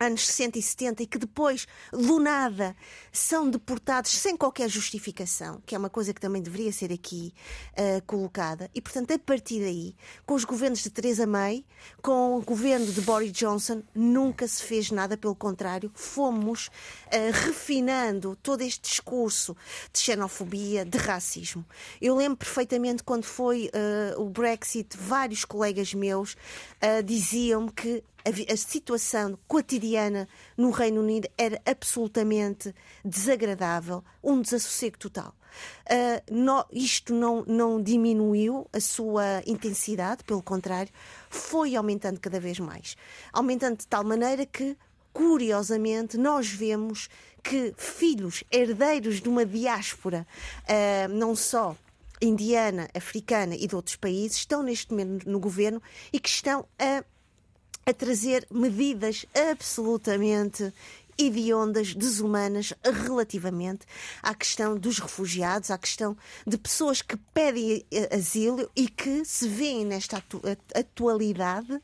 anos 0.00 0.26
60 0.26 0.58
e 0.58 0.62
70 0.62 1.02
e 1.02 1.06
que 1.06 1.18
depois, 1.18 1.66
do 1.92 2.18
nada, 2.18 2.76
são 3.12 3.50
deportados 3.50 4.12
sem 4.12 4.36
qualquer 4.36 4.68
justificação, 4.68 5.60
que 5.66 5.74
é 5.74 5.78
uma 5.78 5.90
coisa 5.90 6.14
que 6.14 6.20
também 6.20 6.40
deveria 6.40 6.72
ser 6.72 6.92
aqui 6.92 7.34
uh, 7.72 8.02
colocada. 8.06 8.70
E, 8.74 8.80
portanto, 8.80 9.12
a 9.12 9.18
partir 9.18 9.60
daí, 9.60 9.96
com 10.24 10.34
os 10.34 10.44
governos 10.44 10.82
de 10.82 10.90
Theresa 10.90 11.26
May, 11.26 11.64
com 12.00 12.36
o 12.36 12.42
governo 12.42 12.86
de 12.86 13.00
Boris 13.00 13.32
Johnson, 13.32 13.82
nunca 13.94 14.46
se 14.46 14.62
fez 14.62 14.90
nada, 14.90 15.16
pelo 15.16 15.34
contrário, 15.34 15.90
fomos 15.94 16.68
uh, 16.68 17.32
refinando 17.46 18.36
todo 18.36 18.62
este 18.62 18.88
discurso 18.88 19.56
de 19.92 19.98
xenofobia, 19.98 20.84
de 20.84 20.98
racismo. 20.98 21.64
Eu 22.00 22.16
lembro 22.16 22.38
perfeitamente 22.38 23.02
quando 23.02 23.24
foi 23.24 23.70
uh, 23.74 24.22
o 24.22 24.30
Brexit, 24.30 24.96
vários 24.96 25.44
colegas 25.44 25.92
meus 25.94 26.36
diziam-me 27.04 27.70
que 27.72 28.04
a, 28.24 28.56
situação 28.56 29.38
cotidiana 29.46 30.28
no 30.56 30.70
Reino 30.70 31.00
Unido 31.00 31.28
era 31.36 31.60
absolutamente 31.64 32.74
desagradável, 33.04 34.04
um 34.22 34.40
desassossego 34.40 34.98
total. 34.98 35.34
Uh, 35.86 36.34
no, 36.34 36.64
isto 36.72 37.14
não, 37.14 37.44
não 37.46 37.82
diminuiu 37.82 38.68
a 38.72 38.80
sua 38.80 39.42
intensidade, 39.46 40.22
pelo 40.24 40.42
contrário, 40.42 40.92
foi 41.30 41.74
aumentando 41.74 42.20
cada 42.20 42.38
vez 42.38 42.58
mais. 42.58 42.96
Aumentando 43.32 43.78
de 43.78 43.86
tal 43.86 44.04
maneira 44.04 44.44
que, 44.44 44.76
curiosamente, 45.12 46.16
nós 46.16 46.48
vemos 46.48 47.08
que 47.42 47.72
filhos 47.76 48.44
herdeiros 48.50 49.20
de 49.20 49.28
uma 49.28 49.46
diáspora, 49.46 50.26
uh, 50.64 51.08
não 51.08 51.34
só 51.34 51.76
indiana, 52.20 52.88
africana 52.94 53.54
e 53.54 53.66
de 53.66 53.74
outros 53.74 53.96
países, 53.96 54.38
estão 54.38 54.62
neste 54.62 54.90
momento 54.90 55.28
no 55.28 55.38
governo 55.38 55.80
e 56.12 56.18
que 56.18 56.28
estão 56.28 56.66
a 56.78 57.04
a 57.88 57.94
trazer 57.94 58.46
medidas 58.50 59.24
absolutamente 59.50 60.74
hediondas, 61.16 61.94
desumanas, 61.94 62.74
relativamente 62.84 63.86
à 64.22 64.34
questão 64.34 64.76
dos 64.76 64.98
refugiados, 64.98 65.70
à 65.70 65.78
questão 65.78 66.14
de 66.46 66.58
pessoas 66.58 67.00
que 67.00 67.16
pedem 67.32 67.82
asilo 68.14 68.70
e 68.76 68.88
que 68.88 69.24
se 69.24 69.48
veem 69.48 69.86
nesta 69.86 70.18
atu 70.18 70.42
atualidade 70.74 71.72
uh, 71.72 71.78
uh, 71.78 71.80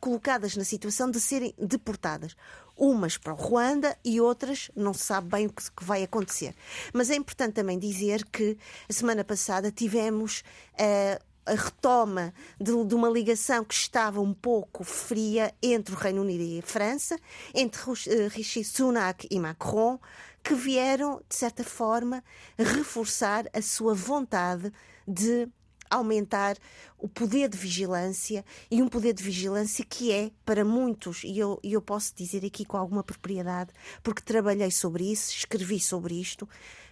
colocadas 0.00 0.56
na 0.56 0.64
situação 0.64 1.08
de 1.08 1.20
serem 1.20 1.54
deportadas. 1.56 2.34
Umas 2.76 3.16
para 3.16 3.32
o 3.32 3.36
Ruanda 3.36 3.96
e 4.04 4.20
outras 4.20 4.72
não 4.74 4.92
se 4.92 5.04
sabe 5.04 5.28
bem 5.28 5.46
o 5.46 5.52
que 5.52 5.84
vai 5.84 6.02
acontecer. 6.02 6.54
Mas 6.92 7.10
é 7.10 7.14
importante 7.14 7.52
também 7.52 7.78
dizer 7.78 8.24
que 8.24 8.58
a 8.88 8.92
semana 8.92 9.22
passada 9.22 9.70
tivemos 9.70 10.42
uh, 10.74 11.29
a 11.50 11.54
retoma 11.54 12.32
de, 12.60 12.72
de, 12.84 12.94
uma 12.94 13.08
ligação 13.08 13.64
que 13.64 13.74
estava 13.74 14.20
um 14.20 14.32
pouco 14.32 14.84
fria 14.84 15.52
entre 15.60 15.94
o 15.94 15.98
Reino 15.98 16.22
Unido 16.22 16.42
e 16.42 16.60
a 16.60 16.62
França, 16.62 17.18
entre 17.52 17.90
uh, 17.90 18.28
Rishi 18.28 18.62
Sunak 18.62 19.26
e 19.28 19.38
Macron, 19.40 19.98
que 20.44 20.54
vieram, 20.54 21.20
de 21.28 21.34
certa 21.34 21.64
forma, 21.64 22.22
reforçar 22.56 23.46
a 23.52 23.60
sua 23.60 23.94
vontade 23.94 24.72
de 25.06 25.48
aumentar 25.90 26.56
o 26.96 27.08
poder 27.08 27.48
de 27.48 27.58
vigilância 27.58 28.44
e 28.70 28.80
um 28.80 28.88
poder 28.88 29.12
de 29.12 29.24
vigilância 29.24 29.84
que 29.84 30.12
é, 30.12 30.30
para 30.44 30.64
muitos, 30.64 31.24
e 31.24 31.36
eu, 31.36 31.58
eu 31.64 31.82
posso 31.82 32.14
dizer 32.14 32.44
aqui 32.46 32.64
com 32.64 32.76
alguma 32.76 33.02
propriedade, 33.02 33.72
porque 34.00 34.22
trabalhei 34.22 34.70
sobre 34.70 35.10
isso, 35.10 35.34
escrevi 35.34 35.80
sobre 35.80 36.14
isto, 36.14 36.48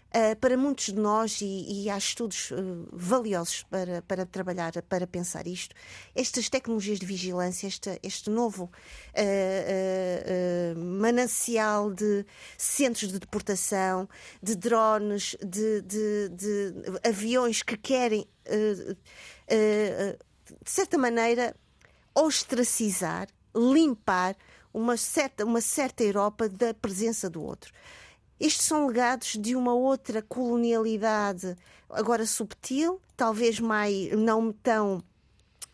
Uh, 0.08 0.34
para 0.36 0.56
muitos 0.56 0.86
de 0.86 0.94
nós, 0.94 1.42
e, 1.42 1.82
e 1.84 1.90
há 1.90 1.98
estudos 1.98 2.50
uh, 2.50 2.88
valiosos 2.90 3.62
para, 3.64 4.00
para 4.00 4.24
trabalhar, 4.24 4.72
para 4.88 5.06
pensar 5.06 5.46
isto, 5.46 5.74
estas 6.14 6.48
tecnologias 6.48 6.98
de 6.98 7.04
vigilância, 7.04 7.66
este, 7.66 8.00
este 8.02 8.30
novo 8.30 8.70
uh, 9.12 10.78
manancial 10.78 11.92
de 11.92 12.24
centros 12.56 13.12
de 13.12 13.18
deportação, 13.18 14.08
de 14.42 14.56
drones, 14.56 15.36
de, 15.44 15.82
de, 15.82 16.28
de 16.30 16.74
aviões 17.06 17.62
que 17.62 17.76
querem, 17.76 18.26
de 18.46 18.96
certa 20.64 20.96
maneira, 20.96 21.54
ostracizar, 22.14 23.28
limpar 23.54 24.34
uma 24.72 24.96
certa, 24.96 25.44
uma 25.44 25.60
certa 25.60 26.02
Europa 26.02 26.48
da 26.48 26.72
presença 26.72 27.28
do 27.28 27.42
outro. 27.42 27.72
Estes 28.40 28.66
são 28.66 28.86
legados 28.86 29.36
de 29.36 29.56
uma 29.56 29.74
outra 29.74 30.22
colonialidade, 30.22 31.56
agora 31.90 32.24
subtil, 32.26 33.00
talvez 33.16 33.58
mais 33.58 34.12
não 34.12 34.52
tão 34.52 35.02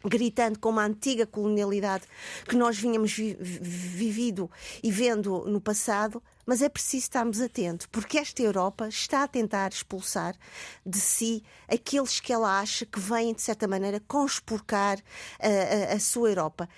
gritando 0.05 0.59
como 0.59 0.81
a 0.81 0.85
antiga 0.85 1.27
colonialidade 1.27 2.05
que 2.47 2.57
nós 2.57 2.79
vínhamos 2.79 3.13
vi 3.13 3.35
vivido 3.41 4.51
e 4.83 4.91
vendo 4.91 5.45
no 5.47 5.61
passado, 5.61 6.23
mas 6.45 6.61
é 6.61 6.69
preciso 6.69 7.05
estarmos 7.05 7.41
atentos, 7.41 7.87
porque 7.87 8.19
esta 8.19 8.43
Europa 8.43 8.89
está 8.89 9.23
a 9.23 9.29
tentar 9.29 9.73
expulsar 9.73 10.37
de 10.85 11.01
si 11.01 11.43
aqueles 11.67 12.21
que 12.21 12.33
ela 12.33 12.61
acha 12.61 12.85
que 12.85 13.01
vêm, 13.01 13.33
de 13.33 13.41
certa 13.41 13.67
maneira, 13.67 14.01
conspurcar 14.07 14.99
a, 15.41 15.93
a, 15.93 15.95
a 15.95 16.01
sua 16.01 16.29
Europa. 16.29 16.69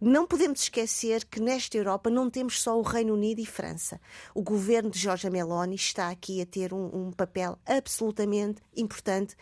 Não 0.00 0.26
podemos 0.26 0.60
esquecer 0.60 1.24
que 1.24 1.40
nesta 1.40 1.76
Europa 1.76 2.08
não 2.08 2.30
temos 2.30 2.62
só 2.62 2.78
o 2.78 2.82
Reino 2.82 3.14
Unido 3.14 3.40
e 3.40 3.46
França. 3.46 4.00
O 4.32 4.42
governo 4.42 4.90
de 4.90 4.98
Giorgia 4.98 5.28
Meloni 5.28 5.74
está 5.74 6.08
aqui 6.08 6.40
a 6.40 6.46
ter 6.46 6.72
um, 6.72 7.08
um 7.08 7.10
papel 7.10 7.58
absolutamente 7.66 8.62
importante 8.76 9.34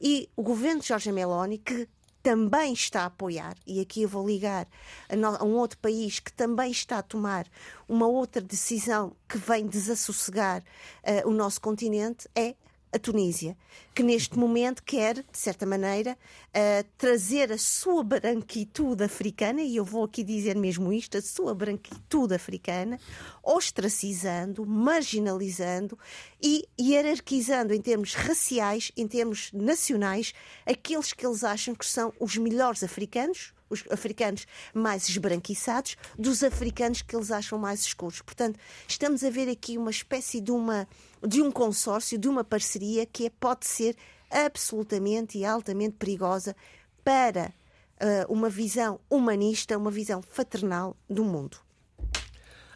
e 0.00 0.28
o 0.34 0.42
governo 0.42 0.80
de 0.80 0.88
Giorgia 0.88 1.12
Meloni, 1.12 1.58
que 1.58 1.88
também 2.22 2.72
está 2.72 3.02
a 3.02 3.06
apoiar, 3.06 3.56
e 3.66 3.80
aqui 3.80 4.02
eu 4.02 4.08
vou 4.08 4.26
ligar 4.26 4.68
a, 5.08 5.44
um 5.44 5.54
outro 5.56 5.78
país 5.78 6.20
que 6.20 6.32
também 6.32 6.70
está 6.70 6.98
a 6.98 7.02
tomar 7.02 7.46
uma 7.88 8.06
outra 8.06 8.42
decisão 8.42 9.16
que 9.28 9.38
vem 9.38 9.66
desassossegar 9.66 10.62
uh, 10.62 11.28
o 11.28 11.32
nosso 11.32 11.60
continente, 11.60 12.28
é 12.34 12.54
a 12.92 12.98
Tunísia, 12.98 13.56
que 13.94 14.02
neste 14.02 14.38
momento 14.38 14.82
quer, 14.82 15.14
de 15.16 15.38
certa 15.38 15.64
maneira, 15.64 16.16
uh, 16.48 16.84
trazer 16.98 17.52
a 17.52 17.58
sua 17.58 18.02
branquitude 18.02 19.04
africana, 19.04 19.62
e 19.62 19.76
eu 19.76 19.84
vou 19.84 20.04
aqui 20.04 20.24
dizer 20.24 20.56
mesmo 20.56 20.92
isto, 20.92 21.16
a 21.16 21.22
sua 21.22 21.54
branquitude 21.54 22.34
africana, 22.34 22.98
ostracizando, 23.42 24.66
marginalizando 24.66 25.98
e 26.42 26.66
hierarquizando 26.80 27.74
em 27.74 27.80
termos 27.80 28.14
raciais, 28.14 28.90
em 28.96 29.06
termos 29.06 29.50
nacionais, 29.52 30.32
aqueles 30.66 31.12
que 31.12 31.26
eles 31.26 31.44
acham 31.44 31.74
que 31.74 31.84
são 31.84 32.12
os 32.18 32.36
melhores 32.36 32.82
africanos, 32.82 33.52
os 33.68 33.84
africanos 33.90 34.46
mais 34.74 35.08
esbranquiçados 35.08 35.96
dos 36.18 36.42
africanos 36.42 37.02
que 37.02 37.14
eles 37.14 37.30
acham 37.30 37.58
mais 37.58 37.80
escuros. 37.80 38.20
Portanto, 38.22 38.58
estamos 38.88 39.22
a 39.22 39.30
ver 39.30 39.48
aqui 39.48 39.78
uma 39.78 39.90
espécie 39.90 40.40
de, 40.40 40.50
uma, 40.50 40.88
de 41.26 41.40
um 41.42 41.50
consórcio, 41.50 42.18
de 42.18 42.28
uma 42.28 42.42
parceria 42.42 43.06
que 43.06 43.26
é, 43.26 43.30
pode 43.30 43.66
ser 43.66 43.96
absolutamente 44.30 45.38
e 45.38 45.44
altamente 45.44 45.96
perigosa 45.96 46.56
para 47.04 47.52
uh, 48.00 48.32
uma 48.32 48.48
visão 48.48 49.00
humanista, 49.08 49.76
uma 49.76 49.90
visão 49.90 50.22
fraternal 50.22 50.96
do 51.08 51.24
mundo. 51.24 51.58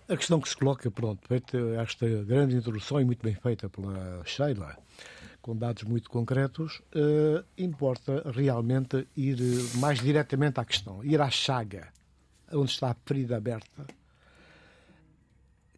A 0.06 0.18
questão 0.18 0.38
que 0.38 0.50
se 0.50 0.56
coloca, 0.56 0.90
pronto, 0.90 1.26
feita 1.26 1.56
esta 1.80 2.06
grande 2.24 2.54
introdução 2.54 3.00
e 3.00 3.06
muito 3.06 3.22
bem 3.22 3.34
feita 3.34 3.70
pela 3.70 4.22
Sheila, 4.26 4.76
com 5.40 5.56
dados 5.56 5.82
muito 5.84 6.10
concretos, 6.10 6.82
uh, 6.94 7.42
importa 7.56 8.22
realmente 8.30 9.08
ir 9.16 9.38
mais 9.76 10.00
diretamente 10.00 10.60
à 10.60 10.64
questão, 10.64 11.02
ir 11.02 11.22
à 11.22 11.30
chaga, 11.30 11.88
onde 12.52 12.70
está 12.70 12.90
a 12.90 12.96
ferida 13.06 13.38
aberta, 13.38 13.86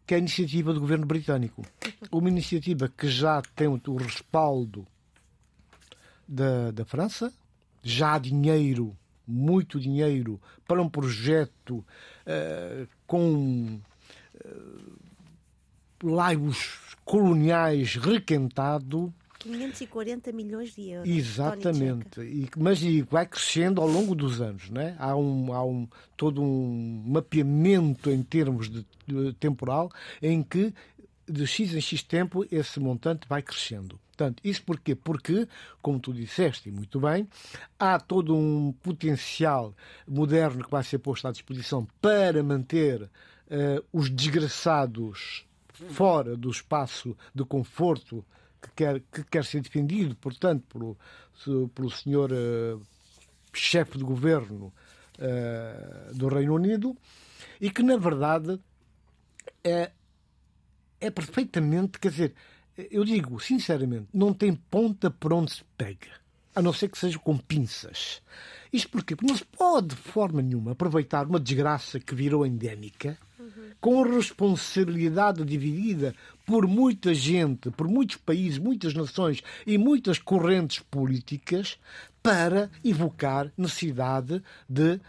que 0.05 0.13
é 0.13 0.17
a 0.17 0.19
iniciativa 0.19 0.73
do 0.73 0.81
governo 0.81 1.05
britânico. 1.05 1.65
Uma 2.11 2.27
iniciativa 2.27 2.89
que 2.89 3.07
já 3.07 3.41
tem 3.55 3.67
o 3.69 3.95
respaldo 3.95 4.85
da, 6.27 6.71
da 6.71 6.83
França, 6.83 7.33
já 7.81 8.15
há 8.15 8.19
dinheiro, 8.19 8.93
muito 9.25 9.79
dinheiro, 9.79 10.37
para 10.67 10.81
um 10.81 10.89
projeto 10.89 11.77
uh, 11.77 12.87
com 13.05 13.79
laivos 16.03 16.95
coloniais 17.03 17.95
requentado 17.95 19.13
540 19.39 20.31
milhões 20.31 20.75
de 20.75 20.89
euros. 20.89 21.09
Exatamente. 21.09 22.21
E, 22.21 22.49
mas 22.57 22.81
e 22.81 23.01
vai 23.03 23.25
crescendo 23.25 23.81
ao 23.81 23.87
longo 23.87 24.15
dos 24.15 24.41
anos. 24.41 24.69
Né? 24.69 24.95
Há, 24.99 25.15
um, 25.15 25.53
há 25.53 25.63
um, 25.63 25.87
todo 26.15 26.41
um 26.41 27.03
mapeamento 27.05 28.09
em 28.09 28.23
termos 28.23 28.69
de, 28.69 28.85
de 29.05 29.33
temporal 29.33 29.91
em 30.21 30.43
que 30.43 30.73
de 31.27 31.45
X 31.45 31.73
em 31.73 31.81
X 31.81 32.03
tempo 32.03 32.45
esse 32.51 32.79
montante 32.79 33.27
vai 33.27 33.41
crescendo. 33.41 33.99
Portanto, 34.07 34.41
isso 34.43 34.63
porquê? 34.63 34.95
Porque, 34.95 35.47
como 35.79 35.99
tu 35.99 36.11
disseste, 36.11 36.69
e 36.69 36.71
muito 36.71 36.99
bem, 36.99 37.27
há 37.77 37.99
todo 37.99 38.35
um 38.35 38.71
potencial 38.81 39.75
moderno 40.07 40.63
que 40.63 40.71
vai 40.71 40.83
ser 40.83 40.97
posto 40.97 41.27
à 41.27 41.31
disposição 41.31 41.87
para 42.01 42.41
manter 42.41 43.07
uh, 43.47 43.85
os 43.91 44.09
desgraçados 44.09 45.45
fora 45.73 46.35
do 46.35 46.49
espaço 46.49 47.15
de 47.33 47.45
conforto 47.45 48.25
que 48.61 48.71
quer, 48.75 48.99
que 49.11 49.23
quer 49.23 49.45
ser 49.45 49.61
defendido, 49.61 50.15
portanto, 50.15 50.65
pelo, 50.67 51.69
pelo 51.69 51.91
senhor 51.91 52.31
uh, 52.31 52.81
chefe 53.53 53.97
de 53.97 54.03
governo 54.03 54.73
uh, 55.19 56.13
do 56.15 56.27
Reino 56.27 56.55
Unido, 56.55 56.95
e 57.61 57.69
que, 57.69 57.83
na 57.83 57.97
verdade, 57.97 58.59
é, 59.63 59.91
é 60.99 61.11
perfeitamente, 61.11 61.99
quer 61.99 62.11
dizer, 62.11 62.33
eu 62.91 63.03
digo 63.03 63.39
sinceramente, 63.39 64.07
não 64.13 64.33
tem 64.33 64.53
ponta 64.53 65.09
por 65.09 65.33
onde 65.33 65.51
se 65.51 65.63
pega, 65.77 66.09
a 66.55 66.61
não 66.61 66.73
ser 66.73 66.89
que 66.89 66.97
seja 66.97 67.17
com 67.19 67.37
pinças. 67.37 68.21
Isto 68.71 68.89
porquê? 68.89 69.15
Porque 69.15 69.31
não 69.31 69.37
se 69.37 69.45
pode, 69.45 69.89
de 69.89 69.95
forma 69.95 70.41
nenhuma, 70.41 70.71
aproveitar 70.71 71.25
uma 71.25 71.39
desgraça 71.39 71.99
que 71.99 72.15
virou 72.15 72.45
endémica. 72.45 73.17
Com 73.79 74.01
responsabilidade 74.03 75.43
dividida 75.43 76.15
por 76.45 76.67
muita 76.67 77.13
gente, 77.13 77.69
por 77.71 77.87
muitos 77.87 78.17
países, 78.17 78.57
muitas 78.57 78.93
nações 78.93 79.43
e 79.65 79.77
muitas 79.77 80.17
correntes 80.19 80.79
políticas, 80.79 81.77
para 82.21 82.69
evocar 82.83 83.51
necessidade 83.57 84.41
de 84.67 84.99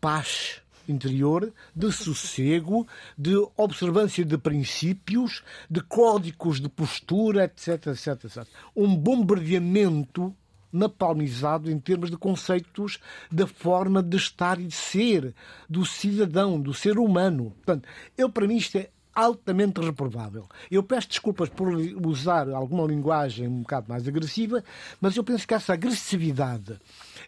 paz 0.00 0.62
interior, 0.86 1.52
de 1.74 1.90
sossego, 1.90 2.86
de 3.16 3.34
observância 3.56 4.24
de 4.24 4.36
princípios, 4.36 5.42
de 5.68 5.80
códigos 5.80 6.60
de 6.60 6.68
postura, 6.68 7.44
etc, 7.44 7.86
etc, 7.88 8.24
etc. 8.24 8.46
Um 8.76 8.94
bombardeamento 8.94 10.34
napalmizado 10.74 11.70
em 11.70 11.78
termos 11.78 12.10
de 12.10 12.16
conceitos 12.16 12.98
da 13.30 13.46
forma 13.46 14.02
de 14.02 14.16
estar 14.16 14.60
e 14.60 14.66
de 14.66 14.74
ser, 14.74 15.34
do 15.68 15.86
cidadão, 15.86 16.60
do 16.60 16.74
ser 16.74 16.98
humano. 16.98 17.52
Portanto, 17.64 17.88
eu, 18.18 18.28
para 18.28 18.46
mim, 18.46 18.56
isto 18.56 18.76
é 18.76 18.90
altamente 19.14 19.80
reprovável. 19.80 20.48
Eu 20.68 20.82
peço 20.82 21.08
desculpas 21.08 21.48
por 21.48 21.68
usar 22.04 22.48
alguma 22.50 22.84
linguagem 22.84 23.46
um 23.46 23.60
bocado 23.60 23.86
mais 23.88 24.08
agressiva, 24.08 24.64
mas 25.00 25.16
eu 25.16 25.22
penso 25.22 25.46
que 25.46 25.54
essa 25.54 25.72
agressividade 25.72 26.78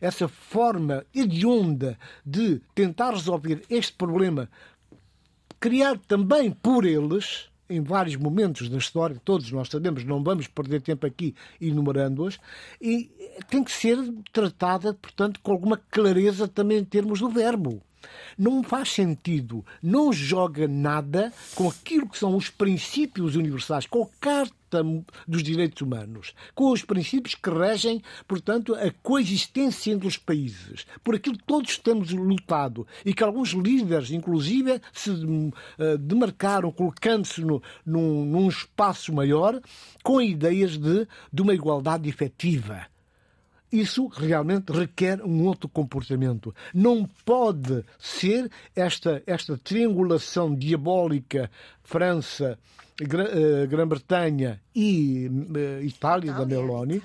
essa 0.00 0.28
forma 0.28 1.04
hedionda 1.14 1.98
de 2.24 2.60
tentar 2.74 3.10
resolver 3.10 3.62
este 3.70 3.92
problema, 3.92 4.48
criado 5.60 6.00
também 6.06 6.50
por 6.50 6.84
eles, 6.84 7.48
em 7.68 7.80
vários 7.80 8.16
momentos 8.16 8.68
da 8.68 8.78
história, 8.78 9.20
todos 9.24 9.50
nós 9.50 9.68
sabemos, 9.68 10.04
não 10.04 10.22
vamos 10.22 10.46
perder 10.46 10.80
tempo 10.80 11.06
aqui 11.06 11.34
enumerando-as, 11.60 12.38
e 12.80 13.10
tem 13.50 13.62
que 13.62 13.72
ser 13.72 13.98
tratada, 14.32 14.94
portanto, 14.94 15.40
com 15.42 15.52
alguma 15.52 15.76
clareza 15.90 16.48
também 16.48 16.78
em 16.78 16.84
termos 16.84 17.20
do 17.20 17.28
verbo. 17.28 17.82
Não 18.38 18.62
faz 18.62 18.92
sentido, 18.92 19.64
não 19.82 20.12
joga 20.12 20.68
nada 20.68 21.32
com 21.54 21.68
aquilo 21.68 22.08
que 22.08 22.18
são 22.18 22.36
os 22.36 22.48
princípios 22.48 23.34
universais, 23.34 23.86
Carta 24.20 24.55
dos 25.26 25.42
Direitos 25.42 25.80
Humanos, 25.82 26.34
com 26.54 26.70
os 26.70 26.82
princípios 26.82 27.34
que 27.34 27.50
regem, 27.50 28.02
portanto, 28.26 28.74
a 28.74 28.90
coexistência 29.02 29.92
entre 29.92 30.08
os 30.08 30.16
países, 30.16 30.86
por 31.02 31.14
aquilo 31.14 31.38
que 31.38 31.44
todos 31.44 31.78
temos 31.78 32.10
lutado 32.10 32.86
e 33.04 33.14
que 33.14 33.22
alguns 33.22 33.50
líderes, 33.50 34.10
inclusive, 34.10 34.80
se 34.92 35.10
uh, 35.10 35.98
demarcaram 35.98 36.70
colocando-se 36.70 37.42
num 37.84 38.48
espaço 38.48 39.12
maior 39.12 39.60
com 40.02 40.20
ideias 40.20 40.76
de, 40.76 41.06
de 41.32 41.42
uma 41.42 41.54
igualdade 41.54 42.08
efetiva 42.08 42.86
isso 43.80 44.06
realmente 44.06 44.72
requer 44.72 45.22
um 45.22 45.44
outro 45.44 45.68
comportamento. 45.68 46.54
Não 46.74 47.08
pode 47.24 47.84
ser 47.98 48.50
esta, 48.74 49.22
esta 49.26 49.58
triangulação 49.58 50.54
diabólica 50.54 51.50
França, 51.82 52.58
eh, 53.00 53.66
Grã-Bretanha 53.66 54.60
e 54.74 55.26
Itália, 55.82 55.84
Itália, 55.84 56.32
da 56.32 56.46
Meloni, 56.46 57.02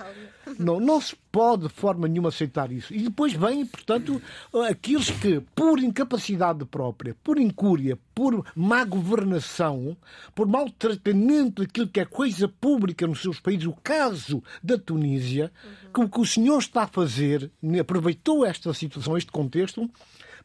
não, 0.59 0.79
não 0.79 0.99
se 0.99 1.15
pode 1.31 1.63
de 1.63 1.73
forma 1.73 2.07
nenhuma 2.07 2.29
aceitar 2.29 2.71
isso. 2.71 2.93
E 2.93 3.03
depois 3.03 3.33
vem, 3.33 3.65
portanto, 3.65 4.21
aqueles 4.69 5.09
que, 5.09 5.41
por 5.55 5.79
incapacidade 5.79 6.65
própria, 6.65 7.15
por 7.23 7.39
incúria, 7.39 7.97
por 8.13 8.45
má 8.55 8.83
governação, 8.83 9.95
por 10.35 10.47
maltratamento 10.47 11.63
daquilo 11.63 11.87
que 11.87 11.99
é 11.99 12.05
coisa 12.05 12.47
pública 12.47 13.07
nos 13.07 13.21
seus 13.21 13.39
países, 13.39 13.65
o 13.65 13.75
caso 13.83 14.43
da 14.63 14.77
Tunísia, 14.77 15.51
uhum. 15.63 15.91
que 15.93 16.01
o 16.01 16.09
que 16.09 16.19
o 16.19 16.25
senhor 16.25 16.59
está 16.59 16.83
a 16.83 16.87
fazer, 16.87 17.51
aproveitou 17.79 18.45
esta 18.45 18.73
situação, 18.73 19.17
este 19.17 19.31
contexto, 19.31 19.89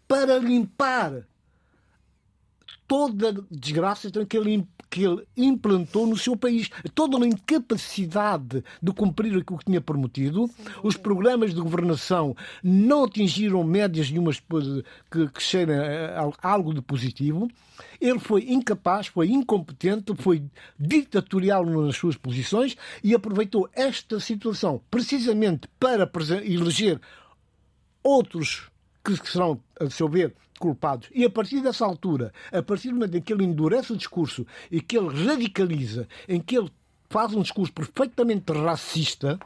para 0.06 0.38
limpar 0.38 1.24
toda 2.86 3.30
a 3.30 3.34
desgraça 3.50 4.10
que 4.10 4.36
ele, 4.36 4.66
que 4.90 5.04
ele 5.04 5.26
implantou 5.36 6.06
no 6.06 6.16
seu 6.16 6.36
país. 6.36 6.70
Toda 6.94 7.22
a 7.22 7.26
incapacidade 7.26 8.62
de 8.82 8.92
cumprir 8.92 9.36
aquilo 9.36 9.58
que 9.58 9.64
tinha 9.64 9.80
prometido. 9.80 10.48
Os 10.82 10.96
programas 10.96 11.54
de 11.54 11.60
governação 11.60 12.36
não 12.62 13.04
atingiram 13.04 13.62
médias 13.64 14.10
nenhumas 14.10 14.40
que, 14.40 15.28
que 15.28 15.42
cheirem 15.42 15.76
a 15.76 16.30
algo 16.42 16.72
de 16.72 16.80
positivo. 16.80 17.48
Ele 18.00 18.18
foi 18.18 18.44
incapaz, 18.48 19.08
foi 19.08 19.28
incompetente, 19.28 20.14
foi 20.16 20.42
ditatorial 20.78 21.64
nas 21.66 21.96
suas 21.96 22.16
posições 22.16 22.76
e 23.02 23.14
aproveitou 23.14 23.68
esta 23.72 24.18
situação 24.20 24.80
precisamente 24.90 25.68
para 25.78 26.10
eleger 26.44 27.00
outros 28.02 28.70
que 29.04 29.30
serão, 29.30 29.60
a 29.80 29.88
seu 29.88 30.08
ver, 30.08 30.34
culpados. 30.58 31.08
E 31.14 31.24
a 31.24 31.30
partir 31.30 31.60
dessa 31.60 31.84
altura, 31.84 32.32
a 32.52 32.62
partir 32.62 32.88
do 32.88 32.94
momento 32.94 33.16
em 33.16 33.20
que 33.20 33.32
ele 33.32 33.44
endurece 33.44 33.92
o 33.92 33.96
discurso 33.96 34.46
e 34.70 34.80
que 34.80 34.96
ele 34.96 35.08
radicaliza, 35.26 36.08
em 36.28 36.40
que 36.40 36.56
ele 36.56 36.70
faz 37.08 37.32
um 37.34 37.42
discurso 37.42 37.72
perfeitamente 37.72 38.52
racista, 38.52 39.38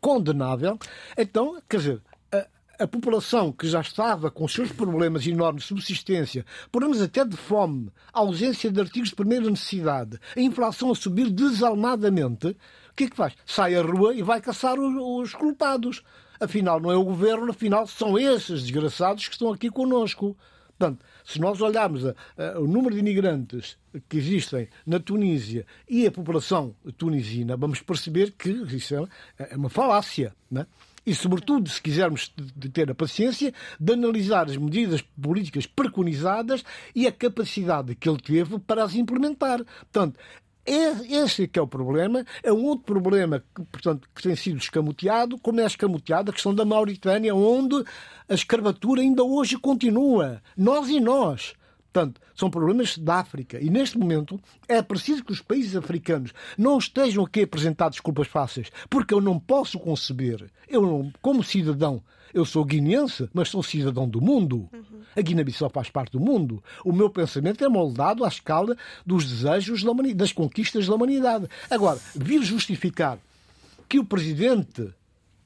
condenável, 0.00 0.78
então, 1.16 1.60
quer 1.68 1.78
dizer, 1.78 2.02
a, 2.30 2.84
a 2.84 2.86
população 2.86 3.50
que 3.50 3.66
já 3.66 3.80
estava 3.80 4.30
com 4.30 4.46
seus 4.46 4.70
problemas 4.70 5.26
enormes 5.26 5.62
de 5.62 5.68
subsistência, 5.68 6.44
problemas 6.70 7.00
até 7.00 7.24
de 7.24 7.36
fome, 7.36 7.90
ausência 8.12 8.70
de 8.70 8.80
artigos 8.80 9.10
de 9.10 9.16
primeira 9.16 9.48
necessidade, 9.48 10.18
a 10.36 10.40
inflação 10.40 10.90
a 10.90 10.94
subir 10.94 11.30
desalmadamente, 11.30 12.48
o 12.48 12.94
que 12.96 13.04
é 13.04 13.10
que 13.10 13.16
faz? 13.16 13.34
Sai 13.44 13.74
à 13.74 13.82
rua 13.82 14.14
e 14.14 14.22
vai 14.22 14.40
caçar 14.40 14.78
os, 14.78 15.26
os 15.26 15.34
culpados. 15.34 16.02
Afinal, 16.40 16.80
não 16.80 16.90
é 16.90 16.96
o 16.96 17.04
governo, 17.04 17.50
afinal, 17.50 17.86
são 17.86 18.18
esses 18.18 18.62
desgraçados 18.62 19.26
que 19.26 19.34
estão 19.34 19.52
aqui 19.52 19.70
conosco. 19.70 20.36
Portanto, 20.78 21.04
se 21.24 21.40
nós 21.40 21.60
olharmos 21.60 22.04
a, 22.04 22.14
a, 22.36 22.60
o 22.60 22.66
número 22.66 22.94
de 22.94 23.00
imigrantes 23.00 23.78
que 24.08 24.18
existem 24.18 24.68
na 24.86 25.00
Tunísia 25.00 25.66
e 25.88 26.06
a 26.06 26.12
população 26.12 26.76
tunisina, 26.98 27.56
vamos 27.56 27.80
perceber 27.80 28.32
que 28.32 28.50
isso 28.50 28.94
é, 29.38 29.48
é 29.52 29.56
uma 29.56 29.70
falácia. 29.70 30.34
Né? 30.50 30.66
E, 31.06 31.14
sobretudo, 31.14 31.70
se 31.70 31.80
quisermos 31.80 32.34
ter 32.72 32.90
a 32.90 32.94
paciência 32.94 33.54
de 33.78 33.92
analisar 33.92 34.46
as 34.50 34.56
medidas 34.56 35.00
políticas 35.00 35.64
preconizadas 35.64 36.64
e 36.94 37.06
a 37.06 37.12
capacidade 37.12 37.94
que 37.94 38.08
ele 38.08 38.20
teve 38.20 38.58
para 38.58 38.82
as 38.82 38.94
implementar. 38.94 39.64
Portanto, 39.64 40.18
esse 40.66 41.44
é 41.44 41.46
que 41.46 41.58
é 41.58 41.62
o 41.62 41.66
problema. 41.66 42.24
É 42.42 42.52
um 42.52 42.64
outro 42.64 42.84
problema 42.84 43.42
que, 43.54 43.62
portanto, 43.64 44.08
que 44.14 44.22
tem 44.22 44.34
sido 44.34 44.58
escamoteado, 44.58 45.38
como 45.38 45.60
é 45.60 45.66
escamoteado 45.66 46.30
a 46.30 46.34
questão 46.34 46.54
da 46.54 46.64
Mauritânia, 46.64 47.34
onde 47.34 47.84
a 48.28 48.34
escravatura 48.34 49.00
ainda 49.00 49.22
hoje 49.22 49.56
continua. 49.56 50.42
Nós 50.56 50.88
e 50.88 51.00
nós. 51.00 51.54
Portanto, 51.96 52.20
são 52.34 52.50
problemas 52.50 52.98
da 52.98 53.14
África. 53.14 53.58
E 53.58 53.70
neste 53.70 53.96
momento 53.96 54.38
é 54.68 54.82
preciso 54.82 55.24
que 55.24 55.32
os 55.32 55.40
países 55.40 55.74
africanos 55.74 56.30
não 56.58 56.76
estejam 56.76 57.24
aqui 57.24 57.40
a 57.40 57.44
apresentar 57.44 57.88
desculpas 57.88 58.28
fáceis, 58.28 58.70
porque 58.90 59.14
eu 59.14 59.20
não 59.20 59.38
posso 59.38 59.78
conceber, 59.78 60.50
eu 60.68 60.82
não, 60.82 61.10
como 61.22 61.42
cidadão, 61.42 62.02
eu 62.34 62.44
sou 62.44 62.66
guineense, 62.66 63.30
mas 63.32 63.48
sou 63.48 63.62
cidadão 63.62 64.06
do 64.06 64.20
mundo. 64.20 64.68
Uhum. 64.74 65.00
A 65.16 65.22
Guiné-Bissau 65.22 65.70
faz 65.70 65.88
parte 65.88 66.12
do 66.12 66.20
mundo. 66.20 66.62
O 66.84 66.92
meu 66.92 67.08
pensamento 67.08 67.64
é 67.64 67.68
moldado 67.68 68.26
à 68.26 68.28
escala 68.28 68.76
dos 69.06 69.24
desejos 69.24 69.82
da 69.82 69.92
das 70.14 70.32
conquistas 70.32 70.86
da 70.86 70.94
humanidade. 70.94 71.48
Agora, 71.70 71.98
vir 72.14 72.42
justificar 72.42 73.18
que 73.88 73.98
o 73.98 74.04
presidente 74.04 74.92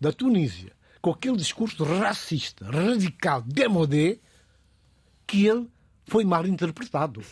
da 0.01 0.11
Tunísia, 0.11 0.73
com 1.01 1.11
aquele 1.11 1.37
discurso 1.37 1.85
racista, 1.85 2.67
radical, 2.69 3.41
demodé, 3.43 4.19
que 5.29 5.47
ele 5.47 5.69
foi 6.07 6.25
mal 6.25 6.47
interpretado. 6.47 7.23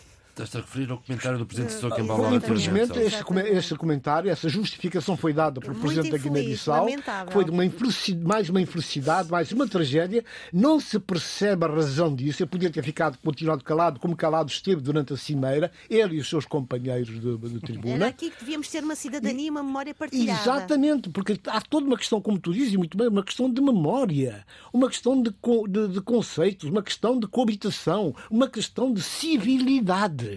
Estás 0.41 0.55
a 0.55 0.59
referir 0.65 0.89
ao 0.91 0.97
comentário 0.99 1.37
do 1.37 1.45
Presidente 1.45 1.73
Sissoko 1.73 1.95
Uh, 1.97 1.99
Embalo 2.03 2.35
Infelizmente, 2.35 2.83
Exatamente. 2.91 3.13
esse, 3.13 3.23
come- 3.23 3.49
esse 3.49 3.75
comentário, 3.75 4.29
essa 4.31 4.47
justificação 4.47 5.17
foi 5.17 5.33
dada 5.33 5.59
pelo 5.59 5.73
Muito 5.73 5.81
Presidente 5.85 6.11
da 6.11 6.17
infeliz, 6.17 6.33
Guiné-Bissau, 6.41 6.85
lamentável. 6.85 7.33
foi 7.33 7.43
de 7.43 7.51
uma 7.51 7.65
infelicidade, 7.65 8.25
mais 8.27 8.49
uma 8.49 8.61
infelicidade, 8.61 9.29
mais 9.31 9.51
uma 9.51 9.67
tragédia. 9.67 10.23
Não 10.53 10.79
se 10.79 10.97
percebe 10.99 11.65
a 11.65 11.67
razão 11.67 12.15
disso. 12.15 12.41
Eu 12.43 12.47
podia 12.47 12.69
ter 12.69 12.83
ficado, 12.83 13.17
continuado 13.23 13.63
calado, 13.63 13.99
como 13.99 14.15
calado 14.15 14.49
esteve 14.49 14.81
durante 14.81 15.11
a 15.13 15.17
cimeira, 15.17 15.71
ele 15.89 16.15
e 16.15 16.19
os 16.19 16.29
seus 16.29 16.45
companheiros 16.45 17.09
de, 17.09 17.19
de 17.19 17.29
Era 17.49 17.59
tribuna. 17.59 18.07
aqui 18.07 18.29
que 18.29 18.39
devíamos 18.39 18.69
ter 18.69 18.83
uma 18.83 18.95
cidadania 18.95 19.47
e 19.47 19.49
uma 19.49 19.61
memória 19.63 19.93
partilhada. 19.93 20.41
Exatamente, 20.41 21.09
porque 21.09 21.37
há 21.47 21.59
toda 21.61 21.85
uma 21.85 21.97
questão, 21.97 22.21
como 22.21 22.39
tu 22.39 22.53
dizes, 22.53 22.73
e 22.73 22.77
muito 22.77 22.97
bem, 22.97 23.07
uma 23.07 23.23
questão 23.23 23.51
de 23.51 23.61
memória, 23.61 24.45
uma 24.71 24.87
questão 24.87 25.21
de, 25.21 25.31
de- 25.69 25.87
de 25.89 26.01
conceitos, 26.01 26.69
uma 26.69 26.81
questão 26.81 27.19
de 27.19 27.27
coabitação, 27.27 28.15
uma 28.29 28.47
questão 28.47 28.93
de 28.93 29.01
civilidade. 29.01 30.28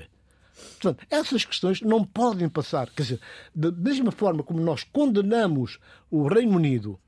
Portanto, 0.82 1.06
essas 1.08 1.44
questões 1.44 1.80
não 1.80 2.04
podem 2.04 2.48
passar. 2.48 2.90
Quer 2.90 3.02
dizer, 3.02 3.20
da 3.54 3.70
mesma 3.70 4.10
forma 4.10 4.42
como 4.42 4.60
nós 4.60 4.82
condenamos 4.82 5.78
o 6.10 6.26
Reino 6.26 6.56
Unido, 6.56 6.98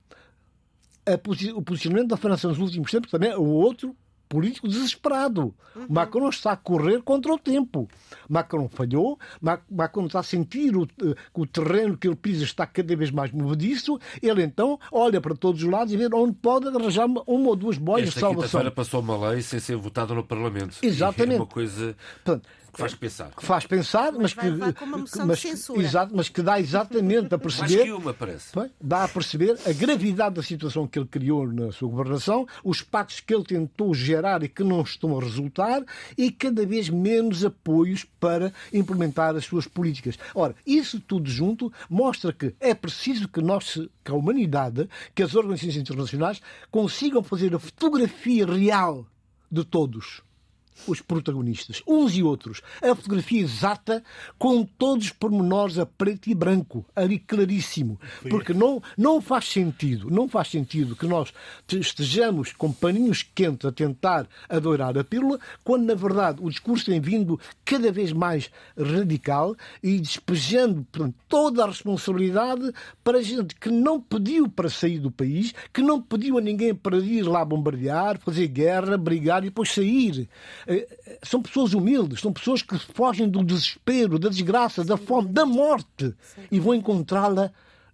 posi- 1.23 1.53
o 1.53 1.61
posicionamento 1.61 2.09
da 2.09 2.17
França 2.17 2.47
nos 2.49 2.59
últimos 2.59 2.91
tempos 2.91 3.11
também 3.11 3.31
é 3.31 3.37
o 3.37 3.43
outro 3.45 3.95
político 4.29 4.69
desesperado. 4.69 5.55
Macron 5.89 6.29
está 6.29 6.53
a 6.53 6.57
correr 6.57 7.03
contra 7.03 7.33
o 7.33 7.39
tempo. 7.39 7.89
Macron 8.35 8.69
falhou, 8.69 9.19
Ma- 9.41 9.61
Macron 9.71 10.07
está 10.07 10.19
a 10.19 10.23
sentir 10.25 10.77
o, 10.77 10.83
eh, 10.85 11.15
que 11.33 11.41
o 11.41 11.47
terreno 11.47 11.97
que 11.97 12.09
ele 12.09 12.17
pisa 12.17 12.43
está 12.43 12.67
cada 12.67 12.97
vez 12.97 13.11
mais 13.13 13.31
movediço. 13.31 13.99
Ele 14.21 14.43
então 14.43 14.79
olha 14.91 15.21
para 15.21 15.35
todos 15.37 15.63
os 15.63 15.69
lados 15.71 15.93
e 15.93 15.97
vê 15.97 16.09
onde 16.13 16.33
pode 16.35 16.67
arranjar 16.67 17.07
uma, 17.07 17.23
ou 17.27 17.55
duas 17.55 17.79
boias 17.79 18.03
de 18.05 18.09
Esta 18.09 18.21
salvação. 18.21 18.43
quinta-feira 18.45 18.71
passou 18.73 19.01
uma 19.01 19.29
lei 19.31 19.41
sem 19.43 19.61
ser 19.61 19.77
votada 19.77 20.13
no 20.15 20.25
Parlamento. 20.25 20.77
E 20.83 20.87
Exatamente. 20.87 21.35
É 21.37 21.41
uma 21.41 21.47
coisa 21.47 21.97
Portanto, 22.25 22.49
que 22.73 22.81
faz 22.81 22.95
pensar. 22.97 23.31
que 23.31 23.45
faz 23.45 23.67
pensar, 23.67 24.13
mas, 24.15 24.33
vai 24.33 24.47
que, 24.47 24.51
levar 24.51 24.73
com 24.75 24.85
uma 24.85 24.99
moção 24.99 25.23
de 25.23 25.29
mas, 25.29 25.39
censura. 25.39 25.81
exato, 25.81 26.13
mas 26.17 26.29
que 26.29 26.43
dá 26.43 26.59
exatamente 26.59 27.33
a 27.33 27.39
Mais 27.39 27.57
perceber 27.57 27.85
que 27.85 27.93
uma, 27.93 28.13
parece. 28.13 28.53
Bem, 28.59 28.69
dá 28.81 29.05
a 29.05 29.09
perceber 29.09 29.57
a 29.65 29.73
gravidade 29.73 30.35
da 30.35 30.43
situação 30.43 30.85
que 30.85 30.99
ele 30.99 31.07
criou 31.07 31.47
na 31.47 31.71
sua 31.71 31.89
governação, 31.89 32.45
os 32.65 32.83
pactos 32.83 33.21
que 33.21 33.33
ele 33.33 33.45
tentou 33.45 33.95
gerar 33.95 34.43
e 34.43 34.49
que 34.49 34.65
não 34.65 34.81
estão 34.83 35.17
a 35.17 35.23
resultar 35.23 35.85
e 36.19 36.33
cada 36.33 36.67
vez 36.67 36.89
menos 36.89 37.45
apoios 37.45 38.05
para 38.25 38.55
implementar 38.73 39.37
as 39.37 39.45
suas 39.45 39.67
políticas. 39.67 40.19
Ora, 40.35 40.57
isso 40.67 40.99
tudo 40.99 41.29
junto 41.29 41.71
mostra 41.91 42.33
que 42.33 42.55
é 42.59 42.73
preciso 42.73 43.29
que 43.29 43.43
nós, 43.43 43.79
que 44.03 44.11
a 44.11 44.15
humanidade, 44.15 44.89
que 45.15 45.23
as 45.23 45.35
organizações 45.35 45.77
internacionais 45.77 46.41
consigam 46.71 47.23
fazer 47.23 47.55
a 47.55 47.59
fotografia 47.59 48.47
real 48.47 49.07
de 49.53 49.63
todos 49.63 50.23
os 50.87 51.01
protagonistas, 51.01 51.83
uns 51.87 52.17
e 52.17 52.23
outros. 52.23 52.61
A 52.83 52.95
fotografia 52.95 53.41
exata, 53.41 54.03
com 54.39 54.65
todos 54.65 55.07
os 55.07 55.13
pormenores 55.13 55.79
a 55.79 55.87
preto 55.87 56.29
e 56.29 56.35
branco, 56.35 56.85
ali 56.95 57.19
claríssimo. 57.19 57.99
Porque 58.29 58.53
não, 58.53 58.83
não 58.99 59.21
faz 59.21 59.47
sentido, 59.47 60.11
não 60.11 60.29
faz 60.29 60.49
sentido 60.49 60.97
que 60.97 61.07
nós 61.07 61.33
te- 61.67 61.79
estejamos 61.79 62.53
com 62.53 62.73
paninhos 62.73 63.23
quentes 63.35 63.65
a 63.67 63.73
tentar 63.73 64.27
adorar 64.49 64.99
a 64.99 65.05
pílula, 65.05 65.39
quando 65.63 65.85
na 65.87 65.95
verdade 65.95 66.39
o 66.43 66.51
discurso 66.51 66.87
tem 66.87 67.01
vindo 67.01 67.39
cada 67.65 67.91
vez 67.93 68.13
mais 68.13 68.51
radical 68.79 69.57
e 69.83 69.99
despejando 70.01 70.85
portanto, 70.91 71.15
toda 71.29 71.65
a 71.65 71.67
responsabilidade 71.69 72.73
para 73.03 73.23
gente 73.23 73.55
que 73.55 73.71
não 73.71 74.01
pediu 74.01 74.49
para 74.49 74.69
sair 74.69 74.99
do 74.99 75.11
país, 75.11 75.55
que 75.73 75.81
não 75.83 76.01
pediu 76.01 76.39
a 76.39 76.41
ninguém 76.41 76.75
para 76.75 76.97
ir 76.99 77.23
lá 77.23 77.45
bombardear, 77.45 78.19
fazer 78.19 78.49
guerra, 78.49 78.97
brigar 78.99 79.43
e 79.43 79.47
depois 79.47 79.71
sair. 79.73 80.29
Eh, 80.67 80.87
eh, 81.07 81.19
São 81.23 81.41
pessoas 81.43 81.75
humildes, 81.75 82.21
são 82.21 82.33
pessoas 82.33 82.63
que 82.63 82.79
fogem 82.79 83.29
do 83.29 83.43
desespero, 83.45 84.19
da 84.19 84.29
desgraça, 84.29 84.85
da 84.85 84.97
fome, 84.97 85.29
da 85.29 85.45
morte 85.47 86.15
e 86.51 86.59
vão 86.61 86.75
encontrá-la 86.75 87.51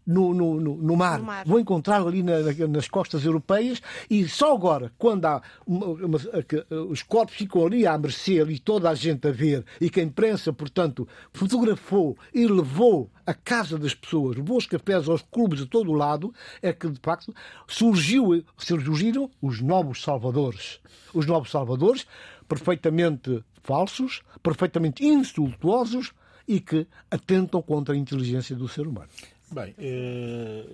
no, 0.06 0.34
no, 0.34 0.58
no, 0.60 0.76
no 0.76 0.96
mar. 0.96 1.20
Mar. 1.20 1.44
Vão 1.46 1.60
encontrá-la 1.60 2.08
ali 2.08 2.22
na- 2.22 2.40
na- 2.40 2.66
nas 2.66 2.88
costas 2.88 3.24
europeias 3.24 3.80
e 4.08 4.26
só 4.26 4.52
agora, 4.54 4.90
quando 4.98 5.26
há 5.26 5.42
uma- 5.66 5.86
uma- 5.86 6.18
eh, 6.18 6.74
os 6.88 7.02
corpos 7.02 7.36
ficam 7.36 7.64
ali 7.66 7.86
à 7.86 7.96
mercê, 7.96 8.40
ali 8.40 8.58
toda 8.58 8.90
a 8.90 8.94
gente 8.94 9.28
a 9.28 9.30
ver 9.30 9.64
e 9.80 9.88
que 9.90 10.00
a 10.00 10.02
imprensa, 10.02 10.52
portanto, 10.52 11.06
fotografou 11.32 12.16
e 12.34 12.46
levou 12.46 13.10
à 13.26 13.34
casa 13.34 13.78
das 13.78 13.94
pessoas, 13.94 14.36
levou 14.36 14.56
os 14.56 14.66
cafés 14.66 15.08
aos 15.08 15.22
clubes 15.22 15.60
de 15.60 15.66
todo 15.66 15.90
o 15.90 15.94
lado, 15.94 16.34
é 16.62 16.72
que 16.72 16.88
de 16.88 16.98
facto 17.00 17.32
surgiu, 17.68 18.42
surgiram 18.56 19.30
os 19.40 19.60
novos 19.60 20.02
salvadores. 20.02 20.80
Os 21.14 21.26
novos 21.26 21.50
salvadores, 21.50 22.06
perfeitamente 22.50 23.44
falsos, 23.62 24.22
perfeitamente 24.42 25.06
insultuosos 25.06 26.12
e 26.48 26.58
que 26.60 26.84
atentam 27.08 27.62
contra 27.62 27.94
a 27.94 27.96
inteligência 27.96 28.56
do 28.56 28.66
ser 28.68 28.88
humano. 28.88 29.08
Bem, 29.52 29.72
eh, 29.78 30.64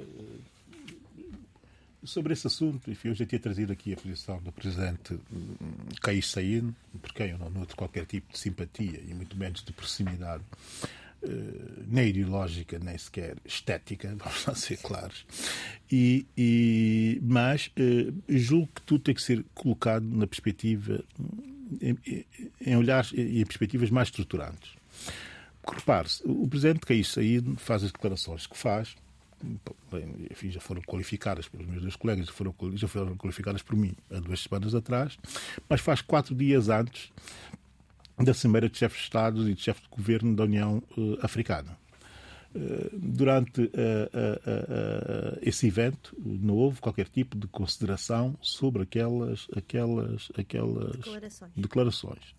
sobre 2.03 2.33
esse 2.33 2.47
assunto, 2.47 2.91
enfim, 2.91 3.09
eu 3.09 3.15
já 3.15 3.27
tinha 3.27 3.39
trazido 3.41 3.73
aqui 3.73 3.93
a 3.93 3.97
posição 3.97 4.39
do 4.41 4.51
presidente 4.53 5.15
hum, 5.31 5.55
Kais 6.01 6.31
Said, 6.31 6.73
por 7.03 7.13
quem 7.13 7.31
eu 7.31 7.39
não 7.39 7.51
noto 7.51 7.77
qualquer 7.77 8.07
tipo 8.07 8.33
de 8.33 8.39
simpatia 8.39 9.03
e 9.07 9.13
muito 9.13 9.37
menos 9.37 9.63
de 9.63 9.73
proximidade, 9.73 10.43
eh, 11.23 11.29
nem 11.87 12.09
ideológica, 12.09 12.79
nem 12.79 12.97
sequer 12.97 13.37
estética, 13.45 14.15
vamos 14.19 14.47
lá 14.47 14.55
ser 14.55 14.79
claros. 14.79 15.27
E, 15.93 16.25
e- 16.39 17.19
mas 17.23 17.71
eh, 17.77 18.13
julgo 18.29 18.69
que 18.75 18.83
tudo 18.83 19.03
tem 19.05 19.15
que 19.15 19.23
ser 19.23 19.45
colocado 19.55 20.05
na 20.05 20.27
perspectiva, 20.27 21.05
hum, 21.21 21.56
em, 21.81 21.97
em- 22.61 22.77
olhares 22.77 23.13
e 23.13 23.41
em 23.41 23.45
perspectivas 23.45 23.91
mais 23.91 24.09
estruturantes. 24.09 24.71
Repare-se, 25.69 26.23
o 26.25 26.47
presidente 26.49 26.81
Kais 26.87 27.09
Said 27.09 27.57
faz 27.59 27.83
as 27.83 27.91
declarações 27.91 28.47
que 28.47 28.57
faz, 28.57 28.95
bem, 29.91 30.27
enfim, 30.31 30.51
já 30.51 30.61
foram 30.61 30.81
qualificadas 30.83 31.49
pelos 31.49 31.67
meus 31.67 31.83
dois 31.83 31.97
colegas, 31.97 32.27
já 32.27 32.33
foram, 32.33 32.55
já 32.75 32.87
foram 32.87 33.17
qualificadas 33.17 33.63
por 33.63 33.77
mim 33.77 33.93
há 34.11 34.21
duas 34.21 34.41
semanas 34.41 34.75
atrás, 34.75 35.19
mas 35.69 35.81
faz 35.81 36.01
quatro 36.01 36.35
dias 36.37 36.69
antes 36.69 37.11
da 38.19 38.33
Cimeira 38.33 38.69
de 38.69 38.79
Chefes 38.79 38.99
de 38.99 39.05
Estado 39.05 39.49
e 39.51 39.55
de 39.55 39.61
Chefes 39.61 39.83
de 39.83 39.89
Governo 39.91 40.35
da 40.37 40.45
União 40.45 40.83
eh, 40.97 41.19
Africana. 41.23 41.77
Eh, 42.57 42.91
Durante 42.93 43.71
eh, 43.75 44.11
eh, 44.15 45.39
esse 45.43 45.67
evento 45.67 46.17
não 46.19 46.55
houve 46.55 46.81
qualquer 46.81 47.09
tipo 47.09 47.37
de 47.37 47.47
consideração 47.47 48.37
sobre 48.41 48.83
aquelas, 48.83 49.47
aquelas, 49.55 50.31
aquelas 50.37 50.97
Declarações. 50.97 51.53
declarações. 51.57 52.35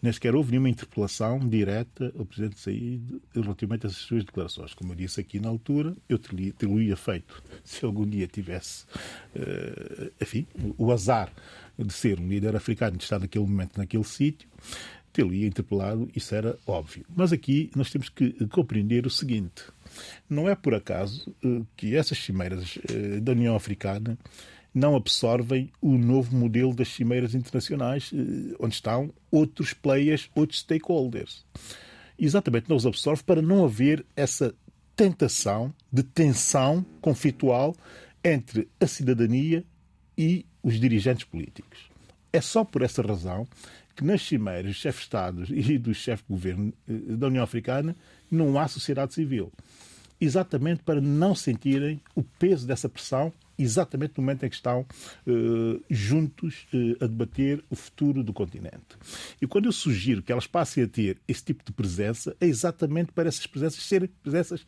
Nem 0.00 0.12
sequer 0.12 0.34
houve 0.34 0.52
nenhuma 0.52 0.68
interpelação 0.68 1.38
direta 1.40 2.12
ao 2.16 2.24
Presidente 2.24 2.60
Said 2.60 3.20
relativamente 3.34 3.86
a 3.86 3.88
essas 3.88 4.02
suas 4.02 4.24
declarações. 4.24 4.74
Como 4.74 4.92
eu 4.92 4.96
disse 4.96 5.20
aqui 5.20 5.40
na 5.40 5.48
altura, 5.48 5.96
eu 6.08 6.18
teria, 6.18 6.96
feito 6.96 7.42
se 7.64 7.84
algum 7.84 8.06
dia 8.06 8.26
tivesse, 8.26 8.84
enfim, 10.20 10.46
o 10.78 10.92
azar 10.92 11.32
de 11.78 11.92
ser 11.92 12.18
um 12.20 12.28
líder 12.28 12.56
africano 12.56 12.96
de 12.96 13.04
estar 13.04 13.18
naquele 13.18 13.44
momento 13.44 13.76
naquele 13.76 14.04
sítio, 14.04 14.48
teria 15.16 15.46
interpelado, 15.46 16.10
isso 16.14 16.34
era 16.34 16.58
óbvio. 16.66 17.06
Mas 17.16 17.32
aqui 17.32 17.70
nós 17.74 17.90
temos 17.90 18.10
que 18.10 18.32
compreender 18.48 19.06
o 19.06 19.10
seguinte: 19.10 19.62
não 20.28 20.46
é 20.46 20.54
por 20.54 20.74
acaso 20.74 21.34
eh, 21.42 21.62
que 21.74 21.96
essas 21.96 22.18
cimeiras 22.18 22.78
eh, 22.90 23.18
da 23.20 23.32
União 23.32 23.56
Africana 23.56 24.18
não 24.74 24.94
absorvem 24.94 25.70
o 25.80 25.96
novo 25.96 26.36
modelo 26.36 26.74
das 26.74 26.88
cimeiras 26.88 27.34
internacionais, 27.34 28.10
eh, 28.12 28.54
onde 28.60 28.74
estão 28.74 29.10
outros 29.30 29.72
players, 29.72 30.28
outros 30.34 30.60
stakeholders. 30.60 31.46
Exatamente, 32.18 32.68
não 32.68 32.76
os 32.76 32.86
absorve 32.86 33.22
para 33.22 33.40
não 33.40 33.64
haver 33.64 34.04
essa 34.14 34.54
tentação 34.94 35.72
de 35.90 36.02
tensão 36.02 36.84
conflitual 37.00 37.74
entre 38.22 38.68
a 38.78 38.86
cidadania 38.86 39.64
e 40.16 40.44
os 40.62 40.78
dirigentes 40.78 41.24
políticos. 41.24 41.90
É 42.32 42.40
só 42.40 42.64
por 42.64 42.82
essa 42.82 43.00
razão 43.00 43.46
que 43.96 44.04
nas 44.04 44.22
cimeiras 44.22 44.66
dos 44.66 44.76
chefes 44.76 45.00
de 45.00 45.04
Estado 45.06 45.44
e 45.48 45.78
dos 45.78 45.96
chefes 45.96 46.24
de 46.24 46.32
governo 46.32 46.72
eh, 46.88 46.92
da 47.16 47.28
União 47.28 47.42
Africana 47.42 47.96
não 48.30 48.58
há 48.58 48.68
sociedade 48.68 49.14
civil. 49.14 49.50
Exatamente 50.20 50.82
para 50.82 51.00
não 51.00 51.34
sentirem 51.34 52.00
o 52.14 52.22
peso 52.22 52.66
dessa 52.66 52.88
pressão, 52.88 53.32
exatamente 53.58 54.14
no 54.16 54.22
momento 54.22 54.44
em 54.44 54.48
que 54.50 54.54
estão 54.54 54.86
eh, 55.26 55.80
juntos 55.90 56.66
eh, 56.72 57.02
a 57.02 57.06
debater 57.06 57.64
o 57.70 57.76
futuro 57.76 58.22
do 58.22 58.32
continente. 58.32 58.96
E 59.40 59.46
quando 59.46 59.64
eu 59.64 59.72
sugiro 59.72 60.22
que 60.22 60.30
elas 60.30 60.46
passem 60.46 60.84
a 60.84 60.88
ter 60.88 61.18
esse 61.26 61.44
tipo 61.44 61.64
de 61.64 61.72
presença, 61.72 62.36
é 62.38 62.46
exatamente 62.46 63.12
para 63.12 63.28
essas 63.28 63.46
presenças 63.46 63.82
serem 63.82 64.10
presenças 64.22 64.66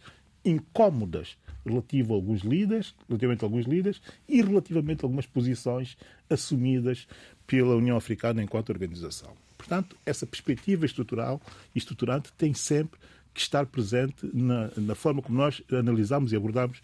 incómodas 0.48 1.36
relativo 1.64 2.14
a 2.14 2.16
alguns 2.16 2.42
líderes, 2.42 2.94
relativamente 3.08 3.44
a 3.44 3.46
alguns 3.46 3.66
líderes 3.66 4.00
e 4.28 4.40
relativamente 4.42 5.04
a 5.04 5.06
algumas 5.06 5.26
posições 5.26 5.96
assumidas 6.30 7.06
pela 7.46 7.76
União 7.76 7.96
Africana 7.96 8.42
enquanto 8.42 8.70
organização. 8.70 9.30
Portanto, 9.56 9.96
essa 10.06 10.26
perspectiva 10.26 10.86
estrutural 10.86 11.40
e 11.74 11.78
estruturante 11.78 12.32
tem 12.32 12.54
sempre 12.54 12.98
que 13.34 13.40
estar 13.40 13.66
presente 13.66 14.28
na, 14.32 14.70
na 14.76 14.94
forma 14.94 15.22
como 15.22 15.38
nós 15.38 15.62
analisamos 15.70 16.32
e 16.32 16.36
abordamos 16.36 16.80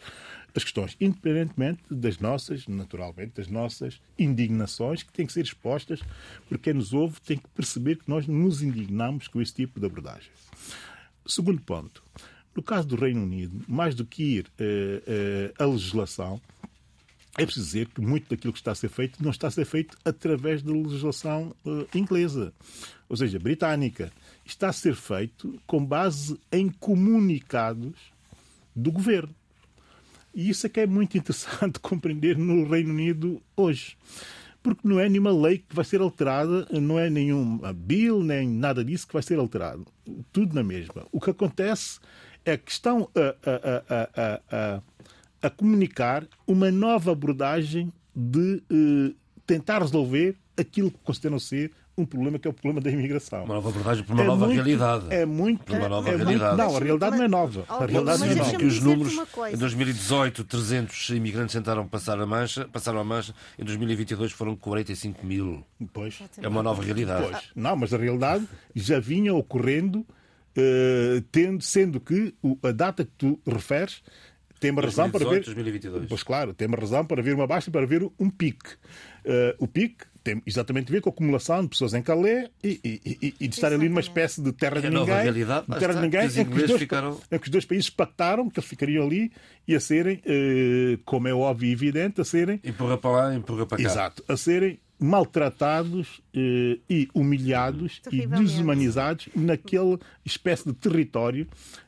as 0.55 0.63
questões, 0.63 0.97
independentemente 1.01 1.83
das 1.91 2.19
nossas, 2.19 2.69
naturalmente, 2.69 3.33
das 3.35 3.49
nossas 3.49 4.01
indignações 4.17 5.03
que 5.03 5.13
têm 5.13 5.27
que 5.27 5.33
ser 5.33 5.43
expostas, 5.43 6.01
porque 6.49 6.65
quem 6.65 6.75
nos 6.75 6.93
ouve 6.93 7.21
tem 7.23 7.39
que 7.39 7.49
perceber 7.49 7.97
que 7.97 8.09
nós 8.09 8.27
nos 8.29 8.63
indignamos 8.63 9.27
com 9.27 9.43
esse 9.43 9.53
tipo 9.53 9.81
de 9.81 9.87
abordagem. 9.87 10.31
Segundo 11.27 11.61
ponto, 11.61 12.05
no 12.55 12.63
caso 12.63 12.87
do 12.87 12.97
Reino 12.97 13.23
Unido, 13.23 13.65
mais 13.67 13.95
do 13.95 14.05
que 14.05 14.23
ir 14.23 14.47
eh, 14.59 15.03
eh, 15.07 15.55
a 15.59 15.65
legislação, 15.65 16.41
é 17.37 17.45
preciso 17.45 17.67
dizer 17.67 17.89
que 17.89 18.01
muito 18.01 18.29
daquilo 18.31 18.53
que 18.53 18.61
está 18.61 18.71
a 18.73 18.77
ser 18.77 18.89
feito 18.89 19.23
não 19.23 19.31
está 19.31 19.49
a 19.49 19.51
ser 19.51 19.65
feito 19.65 19.97
através 20.05 20.63
da 20.63 20.73
legislação 20.73 21.55
uh, 21.65 21.87
inglesa, 21.93 22.53
ou 23.09 23.17
seja, 23.17 23.41
britânica. 23.41 24.13
Está 24.45 24.69
a 24.69 24.73
ser 24.73 24.95
feito 24.95 25.61
com 25.67 25.85
base 25.85 26.39
em 26.53 26.69
comunicados 26.69 27.95
do 28.75 28.93
governo. 28.93 29.35
E 30.33 30.49
isso 30.49 30.67
é 30.67 30.69
que 30.69 30.81
é 30.81 30.87
muito 30.87 31.19
interessante 31.19 31.79
compreender 31.81 32.39
no 32.39 32.69
Reino 32.69 32.91
Unido 32.91 33.43
hoje. 33.57 33.97
Porque 34.63 34.87
não 34.87 34.99
é 34.99 35.09
nenhuma 35.09 35.33
lei 35.33 35.59
que 35.59 35.75
vai 35.75 35.85
ser 35.85 36.01
alterada, 36.01 36.67
não 36.81 36.99
é 36.99 37.11
nenhuma 37.11 37.73
bill, 37.73 38.23
nem 38.23 38.49
nada 38.49 38.85
disso 38.85 39.07
que 39.07 39.13
vai 39.13 39.23
ser 39.23 39.39
alterado. 39.39 39.87
Tudo 40.33 40.55
na 40.55 40.63
mesma. 40.63 41.07
O 41.13 41.21
que 41.21 41.31
acontece 41.31 41.99
é 42.45 42.57
que 42.57 42.71
estão 42.71 43.09
a, 43.15 43.35
a, 43.91 44.41
a, 44.51 44.83
a 45.43 45.51
comunicar 45.51 46.27
uma 46.47 46.71
nova 46.71 47.13
abordagem 47.13 47.93
de 48.15 48.63
eh, 48.71 49.15
tentar 49.47 49.81
resolver 49.81 50.37
aquilo 50.57 50.91
que 50.91 50.99
consideram 50.99 51.39
ser 51.39 51.73
um 51.97 52.05
problema 52.05 52.39
que 52.39 52.49
é 52.49 52.51
o 52.51 52.55
problema 52.55 52.81
da 52.81 52.91
imigração. 52.91 53.45
Uma 53.45 53.55
nova 53.55 53.69
abordagem 53.69 54.05
para 54.05 54.15
uma 54.15 54.23
é 54.23 54.27
nova 54.27 54.47
muito, 54.47 54.55
realidade. 54.57 55.07
É 55.11 55.25
muito. 55.25 55.65
Para 55.65 55.79
uma 55.79 55.89
nova 55.89 56.09
é 56.09 56.17
realidade. 56.17 56.57
Muito, 56.57 56.69
não, 56.69 56.77
a 56.77 56.81
realidade 56.81 57.17
não 57.17 57.25
é 57.25 57.29
nova. 57.29 57.65
A 57.69 57.87
realidade 57.87 58.21
mas 58.21 58.21
não 58.21 58.27
é 58.27 58.35
nova. 58.35 58.57
que 58.59 58.65
os 58.65 58.81
números 58.81 59.21
em 59.53 59.57
2018 59.57 60.45
300 60.45 61.09
imigrantes 61.11 61.55
tentaram 61.55 61.87
passar 61.87 62.21
a 62.21 62.27
mancha, 62.27 62.69
passaram 62.69 62.99
a 62.99 63.05
mancha, 63.05 63.33
em 63.59 63.65
2022 63.65 64.33
foram 64.33 64.57
45 64.57 65.25
mil. 65.25 65.65
Pois. 65.93 66.21
É 66.43 66.49
uma 66.49 66.63
nova 66.63 66.83
realidade. 66.83 67.29
Pois. 67.31 67.51
Não, 67.55 67.77
mas 67.77 67.95
a 67.95 67.97
realidade 67.97 68.49
já 68.75 68.99
vinha 68.99 69.33
ocorrendo, 69.33 70.05
tendo, 71.33 71.63
sendo 71.63 72.01
que 72.01 72.35
a 72.63 72.71
data 72.73 73.05
que 73.05 73.11
tu 73.17 73.41
referes 73.47 74.03
tem 74.61 74.71
uma 74.71 74.81
razão 74.83 75.11
2018, 75.11 75.13
para 75.13 75.31
ver. 75.35 75.45
2022. 75.45 76.09
Pois 76.09 76.23
claro, 76.23 76.55
tem 76.55 76.67
uma 76.69 76.77
razão 76.79 77.05
para 77.05 77.21
ver 77.23 77.35
uma 77.35 77.47
baixa 77.47 77.69
e 77.69 77.73
para 77.73 77.85
ver 77.87 78.09
um 78.19 78.31
pique. 78.31 78.71
Uh, 79.25 79.55
o 79.59 79.67
pique 79.69 80.05
tem 80.23 80.41
exatamente 80.47 80.89
a 80.89 80.93
ver 80.93 81.03
com 81.03 81.11
a 81.11 81.13
acumulação 81.13 81.63
de 81.63 81.69
pessoas 81.69 81.93
em 81.93 82.01
Calais 82.01 82.49
e, 82.63 82.81
e, 82.83 83.01
e, 83.21 83.35
e 83.41 83.49
de 83.49 83.55
estar 83.55 83.71
ali 83.75 83.91
numa 83.91 84.01
espécie 84.01 84.41
de 84.41 84.53
terra 84.53 84.81
de 84.81 84.87
É 84.87 84.91
ninguém. 84.91 85.05
realidade, 85.23 85.67
de 85.69 85.79
terra 85.79 85.93
de 85.95 86.01
ninguém 86.01 86.21
que 86.23 86.27
os 86.29 86.39
em, 86.39 86.45
que 86.47 86.67
dois, 86.67 86.81
ficaram- 86.81 87.21
em 87.31 87.39
que 87.39 87.45
os 87.45 87.51
dois 87.51 87.65
países 87.67 87.91
pactaram 87.91 88.49
que 88.49 88.59
eles 88.59 88.69
ficariam 88.69 89.05
ali 89.05 89.31
e 89.69 89.75
a 89.75 89.81
serem, 89.81 90.17
uh, 90.25 90.99
como 91.05 91.29
é 91.29 91.35
óbvio 91.35 91.69
e 91.69 91.73
evidente, 91.73 92.23
a 92.23 92.25
serem 92.25 92.59
Empurra 92.65 92.97
para 92.97 93.11
lá, 93.11 93.35
empurra 93.35 93.67
para 93.67 93.77
cá. 93.77 93.83
Exato, 93.85 94.25
a 94.27 94.35
serem 94.37 94.79
maltratados 95.05 96.21
eh, 96.35 96.79
e 96.89 97.09
humilhados 97.15 98.01
e 98.11 98.27
desumanizados 98.27 99.29
naquela 99.35 99.99
espécie 100.25 100.65
de 100.67 100.73
território 100.75 101.47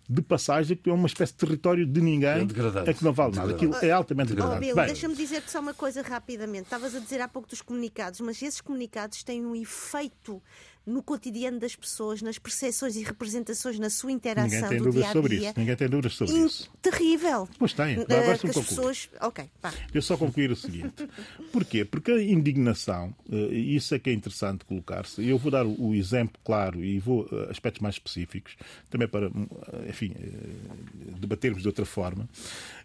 de 0.09 0.23
passagem 0.23 0.77
que 0.77 0.89
é 0.89 0.93
uma 0.93 1.07
espécie 1.07 1.33
de 1.33 1.39
território 1.39 1.87
de 1.87 2.01
ninguém 2.01 2.29
É 2.43 2.45
degradante. 2.45 2.91
é 2.91 2.95
que 2.95 3.05
não 3.05 3.13
vale 3.13 3.35
nada. 3.35 3.53
Aquilo 3.53 3.75
é 3.77 3.91
altamente 3.91 4.33
Oh, 4.33 4.37
degradante. 4.37 4.61
Bill, 4.61 4.75
Bem, 4.77 4.87
deixa-me 4.87 5.15
dizer-te 5.17 5.51
só 5.51 5.61
uma 5.61 5.75
coisa 5.75 6.03
rapidamente. 6.03 6.65
Estavas 6.65 6.95
a 6.95 7.01
dizer 7.01 7.21
há 7.21 7.29
pouco 7.29 7.49
dos 7.49 7.61
comunicados, 7.63 8.21
mas 8.21 8.41
esses 8.43 8.61
comunicados 8.61 9.23
têm 9.25 9.45
um 9.45 9.55
efeito 9.57 10.41
no 10.87 11.03
cotidiano 11.03 11.59
das 11.59 11.75
pessoas, 11.75 12.23
nas 12.23 12.39
percepções 12.39 12.95
e 12.97 13.03
representações, 13.03 13.79
na 13.79 13.91
sua 13.91 14.09
ninguém 14.11 14.17
interação 14.33 14.69
tem 14.69 14.79
do 14.81 14.91
dia 14.93 15.09
a 15.09 15.13
sobre 15.13 15.37
dia. 15.39 15.49
isso. 15.51 15.59
Ninguém 15.59 15.77
tem 15.77 15.89
dúvidas 15.89 16.15
sobre 16.15 16.35
In- 16.37 16.47
isso. 16.47 16.71
Terrível. 16.81 17.49
Pois 17.59 17.73
tem. 17.73 17.97
Eh, 17.97 18.01
Agora 18.03 18.07
que 18.07 18.27
deixa-me 18.47 18.51
as 18.51 18.57
concluir. 18.57 18.67
pessoas. 18.69 19.09
Ok, 19.21 19.45
pá. 19.61 19.75
Eu 19.93 20.01
só 20.03 20.17
concluir 20.17 20.51
o 20.53 20.57
seguinte. 20.57 21.09
Porquê? 21.53 21.85
Porque 21.85 22.13
a 22.13 22.23
indignação, 22.23 23.15
eh, 23.31 23.35
e 23.53 23.75
isso 23.77 23.95
é 23.95 23.99
que 23.99 24.11
é 24.11 24.13
interessante 24.13 24.65
colocar-se, 24.65 25.21
e 25.21 25.29
eu 25.29 25.39
vou 25.39 25.51
dar 25.51 25.67
o 25.67 25.93
exemplo 25.95 26.39
claro 26.45 26.85
e 26.85 26.99
vou 27.01 27.29
a 27.33 27.51
aspectos 27.51 27.81
mais 27.83 27.97
específicos, 27.97 28.57
também 28.89 29.09
para, 29.09 29.27
eh, 29.27 29.89
enfim, 29.91 30.13
eh, 30.17 31.17
debatermos 31.19 31.63
de 31.63 31.69
outra 31.69 31.85
forma, 31.85 32.29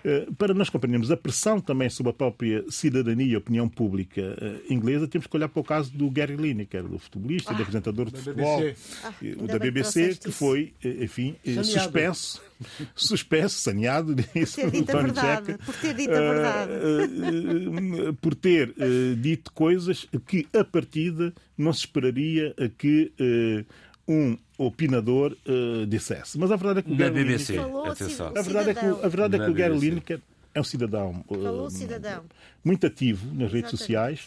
eh, 0.03 0.27
para 0.37 0.53
nós 0.53 0.69
compreendermos 0.69 1.11
a 1.11 1.17
pressão 1.17 1.59
também 1.59 1.89
sobre 1.89 2.09
a 2.09 2.13
própria 2.13 2.63
cidadania 2.69 3.25
e 3.25 3.35
opinião 3.35 3.69
pública 3.69 4.21
eh, 4.41 4.61
inglesa, 4.73 5.07
temos 5.07 5.27
que 5.27 5.35
olhar 5.37 5.49
para 5.49 5.59
o 5.59 5.63
caso 5.63 5.91
do 5.91 6.09
Gary 6.09 6.35
Lineker, 6.35 6.83
do 6.87 6.97
futebolista, 6.97 7.53
do 7.53 7.63
apresentador 7.91 8.05
de 8.05 8.11
da 8.11 8.19
futebol, 8.19 8.59
BBC. 8.59 8.75
Ah, 9.03 9.13
o 9.43 9.47
da 9.47 9.59
BBC, 9.59 10.15
que 10.15 10.31
foi, 10.31 10.73
enfim, 10.83 11.35
Saneado. 11.43 11.67
suspenso, 11.67 12.41
suspenso, 12.95 13.55
saneado, 13.59 14.15
disse 14.15 14.55
Ter 14.61 14.71
dito 14.71 14.89
a 14.89 14.99
António 14.99 15.13
verdade, 15.13 15.45
Checa, 15.47 15.59
por 15.65 15.75
ter 15.75 15.93
dito 15.95 16.11
a 16.13 16.19
verdade. 16.19 16.71
por 18.21 18.35
ter 18.35 18.73
dito 19.17 19.51
coisas 19.53 20.07
que, 20.27 20.47
a 20.53 20.63
partida, 20.63 21.33
não 21.57 21.73
se 21.73 21.79
esperaria 21.81 22.53
que 22.77 23.11
um 24.07 24.37
opinador 24.57 25.35
dissesse. 25.87 26.37
Mas 26.37 26.51
a 26.51 26.55
verdade 26.55 26.79
é 26.79 26.81
que 26.83 26.91
o 26.91 26.95
BBC, 26.95 27.55
Falou, 27.55 27.85
atenção. 27.85 28.27
a 28.35 28.41
verdade 28.41 28.69
é 28.69 28.73
que, 28.73 28.85
o- 28.85 29.05
a 29.05 29.07
verdade 29.07 29.35
é 29.35 29.39
que 29.39 29.45
Na 29.45 29.51
o 29.51 29.53
Gary. 29.53 29.79
Lineker 29.79 30.19
é 30.53 30.59
um 30.59 30.63
cidadão, 30.63 31.23
Falou 31.27 31.69
cidadão. 31.69 32.23
muito 32.63 32.85
ativo 32.85 33.25
nas 33.27 33.51
redes 33.53 33.71
Exatamente. 33.73 33.77
sociais 33.77 34.19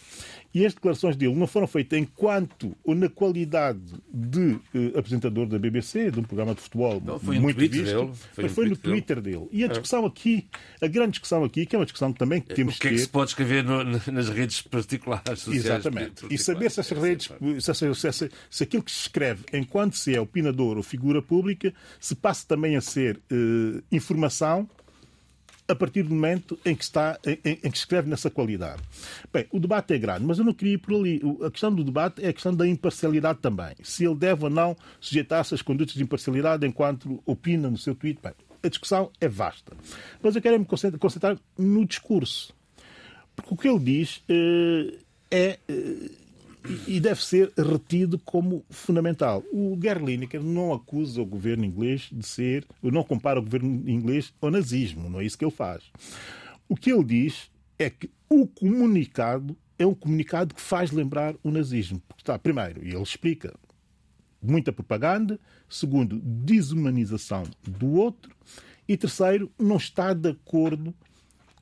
e 0.55 0.65
as 0.65 0.73
declarações 0.73 1.17
dele 1.17 1.35
não 1.35 1.47
foram 1.49 1.67
feitas 1.67 1.99
enquanto 1.99 2.77
ou 2.85 2.95
na 2.95 3.09
qualidade 3.09 3.81
de 4.13 4.59
eh, 4.75 4.97
apresentador 4.99 5.47
da 5.47 5.59
BBC, 5.59 6.11
de 6.13 6.21
um 6.21 6.23
programa 6.23 6.55
de 6.55 6.61
futebol 6.61 7.03
Não, 7.05 7.19
muito 7.41 7.59
visto, 7.59 7.83
dele, 7.85 8.11
foi 8.33 8.45
mas 8.45 8.53
no 8.53 8.55
foi 8.55 8.65
no 8.69 8.77
Twitter 8.77 9.17
Twitter 9.17 9.21
dele. 9.21 9.49
E 9.51 9.65
a 9.65 9.67
discussão 9.67 10.07
aqui, 10.07 10.47
a 10.81 10.87
grande 10.87 11.11
discussão 11.13 11.43
aqui, 11.43 11.67
que 11.67 11.75
é 11.75 11.79
uma 11.79 11.85
discussão 11.85 12.13
também 12.13 12.41
que 12.41 12.55
temos 12.55 12.77
O 12.77 12.79
que 12.79 12.87
é 12.87 12.91
que 12.91 12.97
ter, 12.97 13.03
se 13.03 13.09
pode 13.09 13.31
escrever 13.31 13.65
no- 13.65 13.83
nas 13.85 14.29
redes 14.29 14.63
particulares? 14.63 15.41
sociais 15.41 15.65
Exatamente. 15.65 16.07
E 16.07 16.11
particulares? 16.11 16.43
saber 16.45 16.71
se 16.71 16.81
essas 16.81 16.99
redes, 16.99 17.31
se, 17.61 18.13
se, 18.13 18.31
se 18.51 18.63
aquilo 18.63 18.83
que 18.83 18.93
se 18.93 19.01
escreve 19.01 19.45
enquanto 19.53 19.97
se 19.97 20.15
é 20.15 20.21
opinador 20.21 20.77
ou 20.77 20.83
figura 20.83 21.21
pública, 21.21 21.75
se 21.99 22.15
passa 22.15 22.47
também 22.47 22.77
a 22.77 22.81
ser 22.81 23.21
eh, 23.31 23.83
informação 23.91 24.69
a 25.67 25.75
partir 25.75 26.03
do 26.03 26.15
momento 26.15 26.59
em 26.65 26.75
que, 26.75 26.85
está, 26.85 27.19
em, 27.27 27.39
em- 27.45 27.71
que 27.71 27.77
escreve 27.79 28.09
nessa 28.09 28.31
qualidade. 28.31 28.83
Bem, 29.33 29.47
o 29.51 29.59
debate 29.59 29.95
é 29.95 29.99
grande, 29.99 30.25
mas 30.25 30.39
eu 30.39 30.45
não 30.45 30.53
queria 30.53 30.75
ir 30.75 30.79
por 30.79 30.95
ali. 30.95 31.21
A 31.43 31.51
questão 31.51 31.75
do 31.75 31.83
debate 31.83 32.23
é 32.25 32.29
a 32.29 32.33
questão 32.33 32.55
da 32.55 32.67
imparcialidade 32.69 33.39
também. 33.41 33.75
Se 33.83 34.05
ele 34.05 34.15
deve 34.15 34.45
ou 34.45 34.51
não 34.51 34.77
sujeitar-se 35.01 35.55
às 35.55 35.62
condutas 35.62 35.95
de 35.95 36.03
imparcialidade 36.03 36.67
enquanto 36.67 37.23
opina 37.25 37.71
no 37.71 37.79
seu 37.79 37.95
tweet. 37.95 38.21
Bem, 38.23 38.33
a 38.62 38.69
discussão 38.69 39.11
é 39.21 39.29
vasta. 39.29 39.73
Mas 40.23 40.37
eu 40.37 40.43
quero 40.43 40.59
me 40.59 40.67
concentrar 40.99 41.39
no 41.59 41.85
discurso. 41.87 42.55
Porque 43.35 43.55
o 43.55 43.57
que 43.57 43.69
ele 43.69 43.79
diz 43.81 44.23
eh, 44.29 44.99
é 45.31 45.59
eh, 45.69 46.11
e 46.87 46.99
deve 46.99 47.23
ser 47.25 47.53
retido 47.57 48.19
como 48.19 48.65
fundamental. 48.71 49.43
O 49.53 49.77
Gary 49.77 50.05
Lineker 50.05 50.43
não 50.43 50.73
acusa 50.73 51.21
o 51.21 51.27
governo 51.27 51.65
inglês 51.65 52.09
de 52.11 52.27
ser, 52.27 52.67
ou 52.83 52.91
não 52.91 53.05
compara 53.05 53.39
o 53.39 53.43
governo 53.43 53.89
inglês 53.89 54.33
ao 54.41 54.51
nazismo, 54.51 55.11
não 55.11 55.21
é 55.21 55.25
isso 55.25 55.37
que 55.37 55.45
ele 55.45 55.53
faz. 55.53 55.85
O 56.69 56.75
que 56.75 56.91
ele 56.91 57.05
diz 57.05 57.51
é 57.79 57.91
que 57.91 58.11
o 58.29 58.47
comunicado 58.47 59.57
é 59.79 59.87
um 59.87 59.95
comunicado 59.95 60.55
que 60.55 60.61
faz 60.61 60.91
lembrar 60.91 61.35
o 61.43 61.51
nazismo. 61.51 62.01
Porque 62.09 62.23
está, 62.23 62.39
primeiro, 62.39 62.85
e 62.85 62.91
ele 62.91 63.03
explica, 63.03 63.55
muita 64.41 64.73
propaganda, 64.73 65.39
segundo, 65.69 66.21
desumanização 66.21 67.45
do 67.62 67.93
outro, 67.93 68.35
e 68.87 68.97
terceiro, 68.97 69.51
não 69.59 69.77
está 69.77 70.12
de 70.12 70.31
acordo 70.31 70.95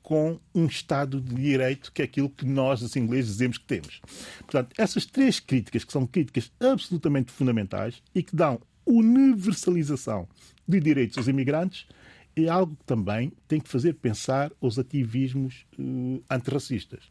com 0.03 0.37
um 0.53 0.65
Estado 0.65 1.19
de 1.21 1.33
Direito, 1.33 1.91
que 1.91 2.01
é 2.01 2.05
aquilo 2.05 2.29
que 2.29 2.45
nós, 2.45 2.81
os 2.81 2.95
ingleses, 2.95 3.31
dizemos 3.31 3.57
que 3.57 3.65
temos. 3.65 4.01
Portanto, 4.39 4.73
essas 4.77 5.05
três 5.05 5.39
críticas, 5.39 5.85
que 5.85 5.93
são 5.93 6.05
críticas 6.05 6.51
absolutamente 6.59 7.31
fundamentais 7.31 8.03
e 8.13 8.21
que 8.21 8.35
dão 8.35 8.61
universalização 8.85 10.27
de 10.67 10.79
direitos 10.81 11.17
aos 11.17 11.29
imigrantes, 11.29 11.87
é 12.35 12.49
algo 12.49 12.75
que 12.75 12.83
também 12.83 13.31
tem 13.47 13.59
que 13.59 13.69
fazer 13.69 13.93
pensar 13.93 14.51
os 14.59 14.77
ativismos 14.77 15.65
eh, 15.79 16.19
antirracistas. 16.29 17.03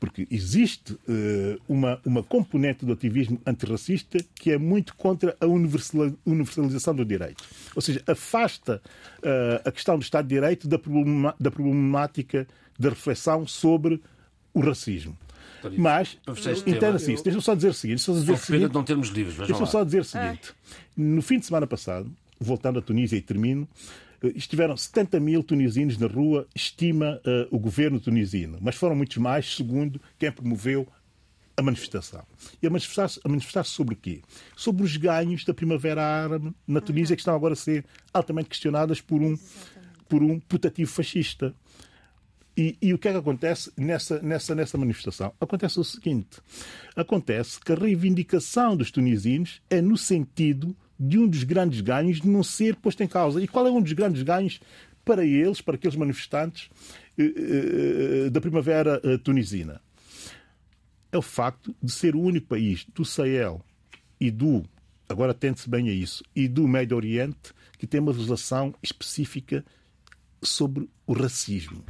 Porque 0.00 0.26
existe 0.30 0.98
eh, 1.06 1.58
uma, 1.68 2.00
uma 2.06 2.22
componente 2.22 2.86
do 2.86 2.92
ativismo 2.92 3.38
antirracista 3.46 4.18
que 4.34 4.50
é 4.50 4.56
muito 4.56 4.96
contra 4.96 5.36
a 5.38 5.46
universalização 6.26 6.94
do 6.94 7.04
direito. 7.04 7.44
Ou 7.76 7.82
seja, 7.82 8.02
afasta 8.06 8.80
eh, 9.22 9.62
a 9.62 9.70
questão 9.70 9.98
do 9.98 10.02
Estado 10.02 10.26
de 10.26 10.34
Direito 10.34 10.66
da, 10.66 10.78
problema- 10.78 11.34
da 11.38 11.50
problemática 11.50 12.48
da 12.78 12.88
reflexão 12.88 13.46
sobre 13.46 14.00
o 14.54 14.60
racismo. 14.60 15.16
Mas, 15.76 16.16
entenda-se 16.66 17.12
isso. 17.12 17.22
Deixa-me 17.22 17.42
só 17.44 17.54
dizer 17.54 17.68
o 17.68 17.74
seguinte. 17.74 17.96
Deixa-me 17.98 18.16
só 18.16 18.20
dizer 18.20 18.32
o 18.32 18.34
pena 18.34 18.46
seguinte. 18.46 18.68
de 18.68 18.74
não 18.74 18.82
termos 18.84 19.08
livros. 19.08 19.36
Deixa-me 19.36 19.66
só 19.68 19.84
dizer 19.84 20.00
o 20.00 20.04
seguinte. 20.04 20.52
No 20.96 21.20
fim 21.20 21.38
de 21.38 21.44
semana 21.44 21.66
passado, 21.66 22.10
voltando 22.40 22.78
à 22.78 22.82
Tunísia 22.82 23.16
e 23.18 23.20
termino, 23.20 23.68
estiveram 24.22 24.76
70 24.76 25.18
mil 25.18 25.42
tunisinos 25.42 25.96
na 25.98 26.06
rua, 26.06 26.46
estima 26.54 27.20
eh, 27.24 27.48
o 27.50 27.58
governo 27.58 27.98
tunisino. 27.98 28.58
Mas 28.60 28.76
foram 28.76 28.94
muitos 28.94 29.16
mais, 29.16 29.54
segundo 29.54 30.00
quem 30.18 30.30
promoveu 30.30 30.86
a 31.56 31.62
manifestação. 31.62 32.22
E 32.62 32.66
a 32.66 32.70
manifestar-se 32.70 33.20
manifestar 33.26 33.64
sobre 33.64 33.94
o 33.94 33.96
quê? 33.96 34.22
Sobre 34.56 34.82
os 34.82 34.96
ganhos 34.96 35.44
da 35.44 35.54
Primavera 35.54 36.02
Árabe 36.02 36.52
na 36.66 36.80
Tunísia, 36.80 37.14
que 37.14 37.20
estão 37.20 37.34
agora 37.34 37.52
a 37.52 37.56
ser 37.56 37.84
altamente 38.12 38.48
questionadas 38.48 39.00
por 39.00 39.22
um, 39.22 39.38
por 40.08 40.22
um 40.22 40.40
putativo 40.40 40.90
fascista. 40.90 41.54
E, 42.56 42.76
e, 42.82 42.92
o 42.92 42.98
que 42.98 43.08
é 43.08 43.12
que 43.12 43.18
acontece 43.18 43.72
nessa, 43.76 44.20
nessa, 44.20 44.54
nessa 44.54 44.76
manifestação? 44.76 45.32
Acontece 45.40 45.78
o 45.78 45.84
seguinte: 45.84 46.40
acontece 46.96 47.60
que 47.60 47.72
a 47.72 47.76
reivindicação 47.76 48.76
dos 48.76 48.90
tunisinos 48.90 49.62
é 49.70 49.80
no 49.80 49.96
sentido 49.96 50.76
de 51.00 51.18
um 51.18 51.26
dos 51.26 51.44
grandes 51.44 51.80
ganhos 51.80 52.20
não 52.20 52.42
ser 52.42 52.76
posto 52.76 53.02
em 53.02 53.08
causa. 53.08 53.42
E 53.42 53.48
qual 53.48 53.66
é 53.66 53.70
um 53.70 53.80
dos 53.80 53.94
grandes 53.94 54.22
ganhos 54.22 54.60
para 55.02 55.24
eles, 55.24 55.62
para 55.62 55.76
aqueles 55.76 55.96
manifestantes 55.96 56.68
eh, 57.16 58.26
eh, 58.26 58.30
da 58.30 58.40
primavera 58.40 59.00
eh, 59.02 59.16
tunisina? 59.16 59.80
É 61.10 61.16
o 61.16 61.22
facto 61.22 61.74
de 61.82 61.90
ser 61.90 62.14
o 62.14 62.20
único 62.20 62.48
país 62.48 62.86
do 62.94 63.04
Sahel 63.04 63.64
e 64.20 64.30
do, 64.30 64.62
agora 65.08 65.32
tente-se 65.32 65.70
bem 65.70 65.88
a 65.88 65.92
isso, 65.92 66.22
e 66.36 66.46
do 66.46 66.68
Médio 66.68 66.96
Oriente 66.96 67.54
que 67.78 67.86
tem 67.86 67.98
uma 67.98 68.12
legislação 68.12 68.74
específica 68.82 69.64
sobre 70.42 70.86
o 71.06 71.14
racismo. 71.14 71.82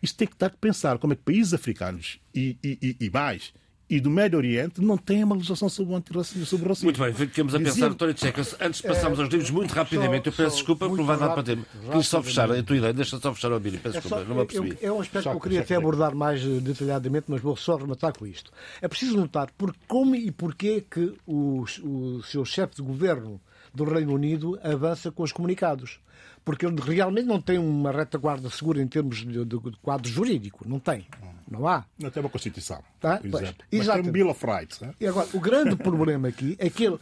Isto 0.00 0.18
tem 0.18 0.28
que 0.28 0.34
estar 0.34 0.46
a 0.46 0.50
pensar 0.50 0.98
como 0.98 1.14
é 1.14 1.16
que 1.16 1.22
países 1.22 1.52
africanos 1.52 2.20
e, 2.32 2.56
e, 2.62 2.96
e 3.00 3.10
mais 3.10 3.52
e 3.88 4.00
do 4.00 4.10
Médio 4.10 4.38
Oriente 4.38 4.80
não 4.80 4.96
têm 4.96 5.22
uma 5.24 5.34
legislação 5.34 5.68
sobre 5.68 5.92
o 5.92 5.96
antirracismo. 5.96 6.46
Sobre 6.46 6.66
o 6.66 6.68
racismo. 6.70 6.86
Muito 6.86 7.00
bem, 7.00 7.12
ficamos 7.12 7.54
a 7.54 7.58
pensar. 7.58 7.86
António 7.86 8.14
Tchecas, 8.14 8.56
antes 8.60 8.80
de 8.80 8.88
passarmos 8.88 9.20
aos 9.20 9.28
livros, 9.28 9.50
muito 9.50 9.72
rapidamente, 9.72 10.26
eu 10.26 10.32
peço 10.32 10.56
desculpa 10.56 10.86
porque 10.86 11.00
não 11.00 11.06
vai 11.06 11.18
dar 11.18 11.30
para 11.30 11.42
ter. 11.42 11.58
Quis 11.92 12.06
só 12.06 12.22
fechar 12.22 12.50
a 12.50 12.62
tua 12.62 12.76
ideia, 12.76 12.92
deixa 12.92 13.18
só 13.18 13.34
fechar 13.34 13.52
o 13.52 13.60
Bíblia, 13.60 13.80
peço 13.82 13.98
é 13.98 14.00
desculpa, 14.00 14.22
só, 14.22 14.28
não 14.28 14.36
me 14.36 14.42
apercebi. 14.42 14.78
É 14.80 14.90
um 14.90 15.00
aspecto 15.00 15.30
que 15.30 15.36
eu 15.36 15.40
queria 15.40 15.60
até 15.60 15.76
abordar 15.76 16.14
mais 16.14 16.42
eh, 16.42 16.60
detalhadamente, 16.60 17.26
mas 17.28 17.40
vou 17.40 17.56
só 17.56 17.76
rematar 17.76 18.16
com 18.16 18.26
isto. 18.26 18.50
É 18.80 18.88
preciso 18.88 19.16
notar 19.16 19.50
por 19.56 19.74
como 19.86 20.14
e 20.14 20.30
porquê 20.30 20.84
que 20.88 21.14
o, 21.26 21.64
o 21.82 22.22
seu 22.22 22.44
chefe 22.44 22.76
de 22.76 22.82
governo 22.82 23.40
do 23.74 23.84
Reino 23.84 24.14
Unido 24.14 24.58
avança 24.62 25.10
com 25.10 25.22
os 25.22 25.32
comunicados 25.32 26.00
porque 26.44 26.66
ele 26.66 26.80
realmente 26.80 27.26
não 27.26 27.40
tem 27.40 27.58
uma 27.58 27.90
retaguarda 27.90 28.50
segura 28.50 28.80
em 28.82 28.86
termos 28.86 29.18
de, 29.18 29.44
de, 29.44 29.44
de 29.44 29.76
quadro 29.82 30.08
jurídico. 30.08 30.68
Não 30.68 30.78
tem. 30.78 31.06
Não 31.50 31.66
há. 31.66 31.84
Não 31.98 32.10
tem 32.10 32.22
uma 32.22 32.28
Constituição. 32.28 32.82
Tá? 33.00 33.16
Por 33.16 33.42
exemplo. 33.42 33.64
Mas 33.72 33.86
tem 33.86 34.00
um 34.00 34.12
Bill 34.12 34.28
of 34.28 34.44
Rights. 34.44 34.80
Né? 34.80 34.94
E 35.00 35.06
agora, 35.06 35.26
o 35.32 35.40
grande 35.40 35.74
problema 35.74 36.28
aqui 36.28 36.54
é 36.58 36.68
que 36.68 36.84
ele 36.84 36.98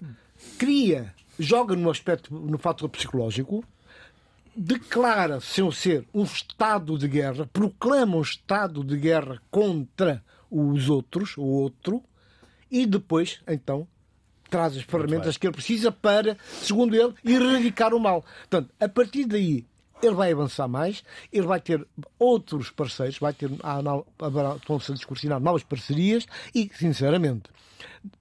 cria, 0.59 1.13
joga 1.39 1.75
no 1.75 1.91
aspecto, 1.91 2.33
no 2.33 2.57
fator 2.57 2.89
psicológico, 2.89 3.65
declara 4.55 5.41
sem 5.41 5.69
ser 5.73 6.07
um 6.15 6.23
estado 6.23 6.97
de 6.97 7.09
guerra, 7.09 7.49
proclama 7.53 8.17
um 8.17 8.23
estado 8.23 8.85
de 8.85 8.97
guerra 8.97 9.41
contra 9.51 10.23
os 10.51 10.89
outros, 10.89 11.37
o 11.37 11.43
outro, 11.43 12.03
e 12.71 12.87
depois, 12.87 13.41
então, 13.49 13.89
traz 14.53 14.77
as 14.77 14.83
ferramentas 14.83 15.39
que 15.39 15.47
ele 15.47 15.55
precisa 15.55 15.91
para, 15.91 16.37
segundo 16.61 16.95
ele, 16.95 17.15
erradicar 17.25 17.95
o 17.95 17.99
mal. 17.99 18.23
Portanto, 18.41 18.71
a 18.79 18.87
partir 18.87 19.25
daí, 19.25 19.65
ele 20.03 20.15
vai 20.15 20.31
avançar 20.31 20.69
mais, 20.69 21.03
ele 21.33 21.47
vai 21.47 21.59
ter 21.59 21.87
outros 22.19 22.71
parceiros, 22.71 23.19
vai 23.19 23.33
ter, 23.33 23.51
estão-se 23.51 24.93
a 24.93 24.95
discutir 24.95 25.29
novas 25.29 25.63
parcerias 25.63 26.27
e, 26.55 26.71
sinceramente, 26.75 27.45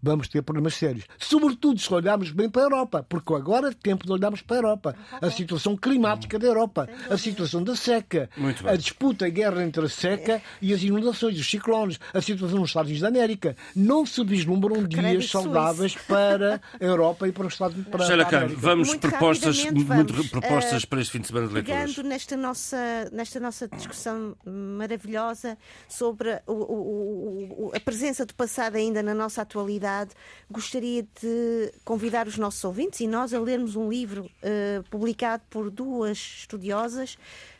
vamos 0.01 0.27
ter 0.27 0.41
problemas 0.41 0.75
sérios. 0.75 1.05
Sobretudo 1.17 1.79
se 1.79 1.93
olharmos 1.93 2.31
bem 2.31 2.49
para 2.49 2.63
a 2.63 2.65
Europa, 2.65 3.05
porque 3.07 3.33
agora 3.33 3.69
é 3.69 3.73
tempo 3.73 4.05
de 4.05 4.11
olharmos 4.11 4.41
para 4.41 4.57
a 4.57 4.59
Europa. 4.59 4.95
A 5.21 5.29
situação 5.29 5.75
climática 5.75 6.37
da 6.37 6.47
Europa, 6.47 6.89
a 7.09 7.17
situação 7.17 7.63
da 7.63 7.75
seca, 7.75 8.29
a 8.65 8.75
disputa, 8.75 9.25
a 9.25 9.29
guerra 9.29 9.63
entre 9.63 9.85
a 9.85 9.89
seca 9.89 10.41
e 10.61 10.73
as 10.73 10.83
inundações, 10.83 11.39
os 11.39 11.49
ciclones, 11.49 11.99
a 12.13 12.21
situação 12.21 12.59
nos 12.59 12.69
Estados 12.69 12.89
Unidos 12.89 13.01
da 13.01 13.07
América. 13.07 13.55
Não 13.75 14.05
se 14.05 14.23
vislumbram 14.23 14.83
dias 14.83 15.29
saudáveis 15.29 15.95
para 16.07 16.61
a 16.79 16.83
Europa 16.83 17.27
e 17.27 17.31
para 17.31 17.47
os 17.47 17.53
Estados 17.53 17.75
Unidos. 17.75 18.05
Sheila 18.05 18.27
vamos 18.55 18.87
muito 18.89 19.09
propostas, 19.09 19.63
vamos, 19.63 19.85
muito 19.85 20.29
propostas 20.29 20.83
uh, 20.83 20.87
para 20.87 21.01
este 21.01 21.11
fim 21.11 21.19
de 21.19 21.27
semana 21.27 21.47
de 21.47 21.53
leituras. 21.53 21.91
Pegando 21.91 22.07
nesta 22.07 22.37
nossa, 22.37 23.09
nesta 23.11 23.39
nossa 23.39 23.67
discussão 23.67 24.35
maravilhosa 24.45 25.57
sobre 25.87 26.41
o, 26.47 26.53
o, 26.53 27.65
o, 27.67 27.71
a 27.75 27.79
presença 27.79 28.25
do 28.25 28.33
passado 28.33 28.75
ainda 28.75 29.01
na 29.03 29.13
nossa 29.13 29.41
atualidade 29.41 29.70
atualidade, 29.71 30.11
gostaria 30.49 31.03
de 31.03 31.71
convidar 31.85 32.27
os 32.27 32.37
nossos 32.37 32.63
ouvintes 32.63 32.99
e 32.99 33.07
nós 33.07 33.33
a 33.33 33.39
lermos 33.39 33.75
um 33.75 33.89
livro 33.89 34.25
uh, 34.25 34.83
publicado 34.89 35.43
por 35.49 35.69
duas 35.69 36.17
estudiosas, 36.17 37.17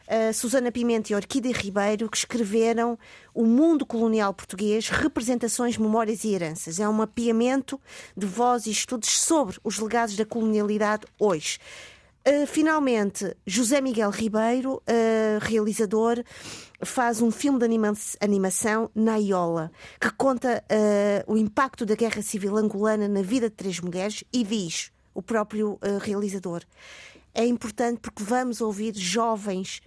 uh, 0.08 0.34
Susana 0.34 0.72
Pimenta 0.72 1.14
e 1.14 1.16
Orquídea 1.16 1.54
Ribeiro, 1.54 2.10
que 2.10 2.18
escreveram 2.18 2.98
O 3.34 3.46
Mundo 3.46 3.86
Colonial 3.86 4.34
Português, 4.34 4.90
Representações, 4.90 5.78
Memórias 5.78 6.24
e 6.24 6.34
Heranças. 6.34 6.80
É 6.80 6.88
um 6.88 6.94
mapeamento 6.94 7.80
de 8.16 8.26
voz 8.26 8.66
e 8.66 8.72
estudos 8.72 9.18
sobre 9.18 9.58
os 9.64 9.80
legados 9.80 10.16
da 10.16 10.26
colonialidade 10.26 11.06
hoje. 11.20 11.60
Uh, 12.28 12.46
finalmente, 12.46 13.36
José 13.46 13.82
Miguel 13.82 14.12
Ribeiro, 14.12 14.82
realizador, 15.42 16.24
faz 16.84 17.22
um 17.22 17.32
filme 17.32 17.60
de 17.60 17.66
anima 17.66 17.94
animação, 18.20 18.90
Naiola, 18.94 19.72
que 20.00 20.12
conta 20.12 20.64
uh, 20.70 21.34
o 21.34 21.38
impacto 21.38 21.86
da 21.86 21.96
guerra 21.96 22.22
civil 22.22 22.58
angolana 22.58 23.08
na 23.08 23.22
vida 23.22 23.50
de 23.50 23.56
três 23.56 23.80
mulheres 23.80 24.24
e 24.32 24.44
diz 24.44 24.92
o 25.14 25.22
próprio 25.22 25.78
realizador. 26.02 26.64
É 27.34 27.46
importante 27.46 28.00
porque 28.02 28.24
vamos 28.24 28.62
ouvir 28.62 28.96
jovens, 28.96 29.82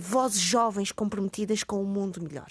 vozes 0.00 0.40
jovens 0.40 0.90
comprometidas 0.92 1.62
com 1.62 1.82
um 1.82 1.86
mundo 1.86 2.22
melhor. 2.22 2.48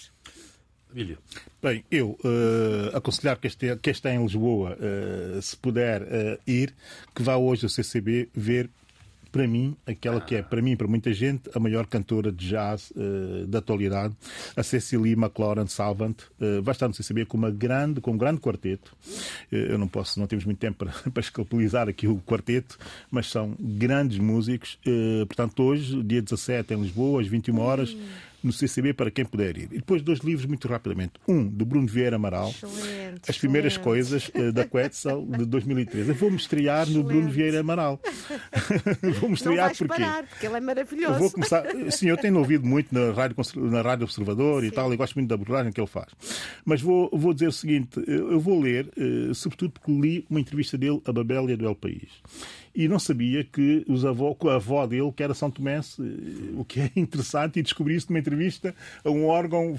Emílio. 0.92 1.18
Bem, 1.62 1.84
eu 1.90 2.18
uh, 2.24 2.96
aconselhar 2.96 3.38
que 3.38 3.46
este, 3.46 3.76
que 3.76 3.90
este 3.90 4.08
em 4.08 4.22
Lisboa, 4.22 4.76
uh, 4.76 5.40
se 5.40 5.56
puder 5.56 6.02
uh, 6.02 6.40
ir, 6.46 6.74
que 7.14 7.22
vá 7.22 7.36
hoje 7.36 7.64
ao 7.64 7.70
CCB 7.70 8.28
ver 8.34 8.68
para 9.30 9.46
mim, 9.46 9.76
aquela 9.86 10.20
que 10.20 10.34
é, 10.34 10.42
para 10.42 10.60
mim, 10.60 10.76
para 10.76 10.86
muita 10.86 11.12
gente, 11.12 11.50
a 11.54 11.60
maior 11.60 11.86
cantora 11.86 12.32
de 12.32 12.48
jazz 12.48 12.92
uh, 12.92 13.46
da 13.46 13.58
atualidade, 13.58 14.14
a 14.56 14.62
Cecily 14.62 15.12
McLaurin 15.12 15.66
Salvant, 15.66 16.16
uh, 16.40 16.62
vai 16.62 16.72
estar 16.72 16.88
no 16.88 16.94
CCB 16.94 17.26
com, 17.26 17.36
uma 17.36 17.50
grande, 17.50 18.00
com 18.00 18.12
um 18.12 18.18
grande 18.18 18.40
quarteto. 18.40 18.96
Uh, 19.52 19.56
eu 19.56 19.78
não 19.78 19.88
posso, 19.88 20.18
não 20.18 20.26
temos 20.26 20.44
muito 20.44 20.58
tempo 20.58 20.84
para, 20.84 20.92
para 21.10 21.20
escapulizar 21.20 21.88
aqui 21.88 22.06
o 22.08 22.18
quarteto, 22.18 22.78
mas 23.10 23.28
são 23.28 23.56
grandes 23.58 24.18
músicos. 24.18 24.78
portanto, 25.26 25.62
hoje, 25.62 26.02
dia 26.02 26.22
17, 26.22 26.74
em 26.74 26.82
Lisboa, 26.82 27.20
às 27.20 27.26
21 27.26 27.58
horas. 27.58 27.94
Hum 27.94 28.29
no 28.42 28.52
CCB 28.52 28.94
para 28.94 29.10
quem 29.10 29.24
puder 29.24 29.56
ir. 29.56 29.64
E 29.64 29.78
depois 29.78 30.02
dois 30.02 30.20
livros 30.20 30.46
muito 30.46 30.66
rapidamente. 30.68 31.12
Um, 31.28 31.46
do 31.46 31.64
Bruno 31.64 31.86
Vieira 31.86 32.16
Amaral, 32.16 32.50
excelente, 32.50 33.20
As 33.28 33.38
Primeiras 33.38 33.72
excelente. 33.72 33.84
Coisas, 33.84 34.28
uh, 34.28 34.52
da 34.52 34.66
Quetzal, 34.66 35.26
de 35.26 35.44
2013. 35.44 36.08
Eu 36.08 36.14
vou-me 36.14 36.36
estrear 36.36 36.82
excelente. 36.82 37.02
no 37.02 37.08
Bruno 37.08 37.28
Vieira 37.30 37.60
Amaral. 37.60 38.00
vou-me 39.20 39.34
estrear 39.34 39.76
porque... 39.76 39.86
Parar, 39.86 40.26
porque 40.26 40.46
ele 40.46 40.56
é 40.56 40.60
maravilhoso. 40.60 41.14
Eu 41.14 41.18
vou 41.18 41.30
começar... 41.30 41.64
Sim, 41.90 42.08
eu 42.08 42.16
tenho 42.16 42.38
ouvido 42.38 42.66
muito 42.66 42.94
na 42.94 43.12
Rádio, 43.12 43.36
na 43.56 43.82
rádio 43.82 44.04
Observador 44.04 44.62
Sim. 44.62 44.68
e 44.68 44.70
tal, 44.70 44.92
e 44.92 44.96
gosto 44.96 45.14
muito 45.14 45.28
da 45.28 45.34
abordagem 45.34 45.72
que 45.72 45.80
ele 45.80 45.86
faz. 45.86 46.08
Mas 46.64 46.80
vou, 46.80 47.10
vou 47.12 47.34
dizer 47.34 47.48
o 47.48 47.52
seguinte, 47.52 48.02
eu 48.06 48.40
vou 48.40 48.60
ler, 48.60 48.90
uh, 48.96 49.34
sobretudo 49.34 49.72
porque 49.72 49.92
li 49.92 50.26
uma 50.30 50.40
entrevista 50.40 50.78
dele 50.78 51.00
a 51.04 51.12
Babélia 51.12 51.56
do 51.56 51.66
El 51.66 51.74
País 51.74 52.08
e 52.74 52.86
não 52.86 52.98
sabia 52.98 53.42
que 53.42 53.84
os 53.88 54.04
avó, 54.04 54.36
a 54.44 54.54
avó 54.54 54.86
dele, 54.86 55.12
que 55.12 55.22
era 55.22 55.34
São 55.34 55.50
Tomé, 55.50 55.80
o 56.54 56.64
que 56.64 56.80
é 56.80 56.90
interessante, 56.96 57.58
e 57.58 57.62
descobri 57.62 57.96
isso 57.96 58.06
numa 58.10 58.18
entrevista 58.18 58.74
a 59.04 59.10
um 59.10 59.26
órgão 59.26 59.74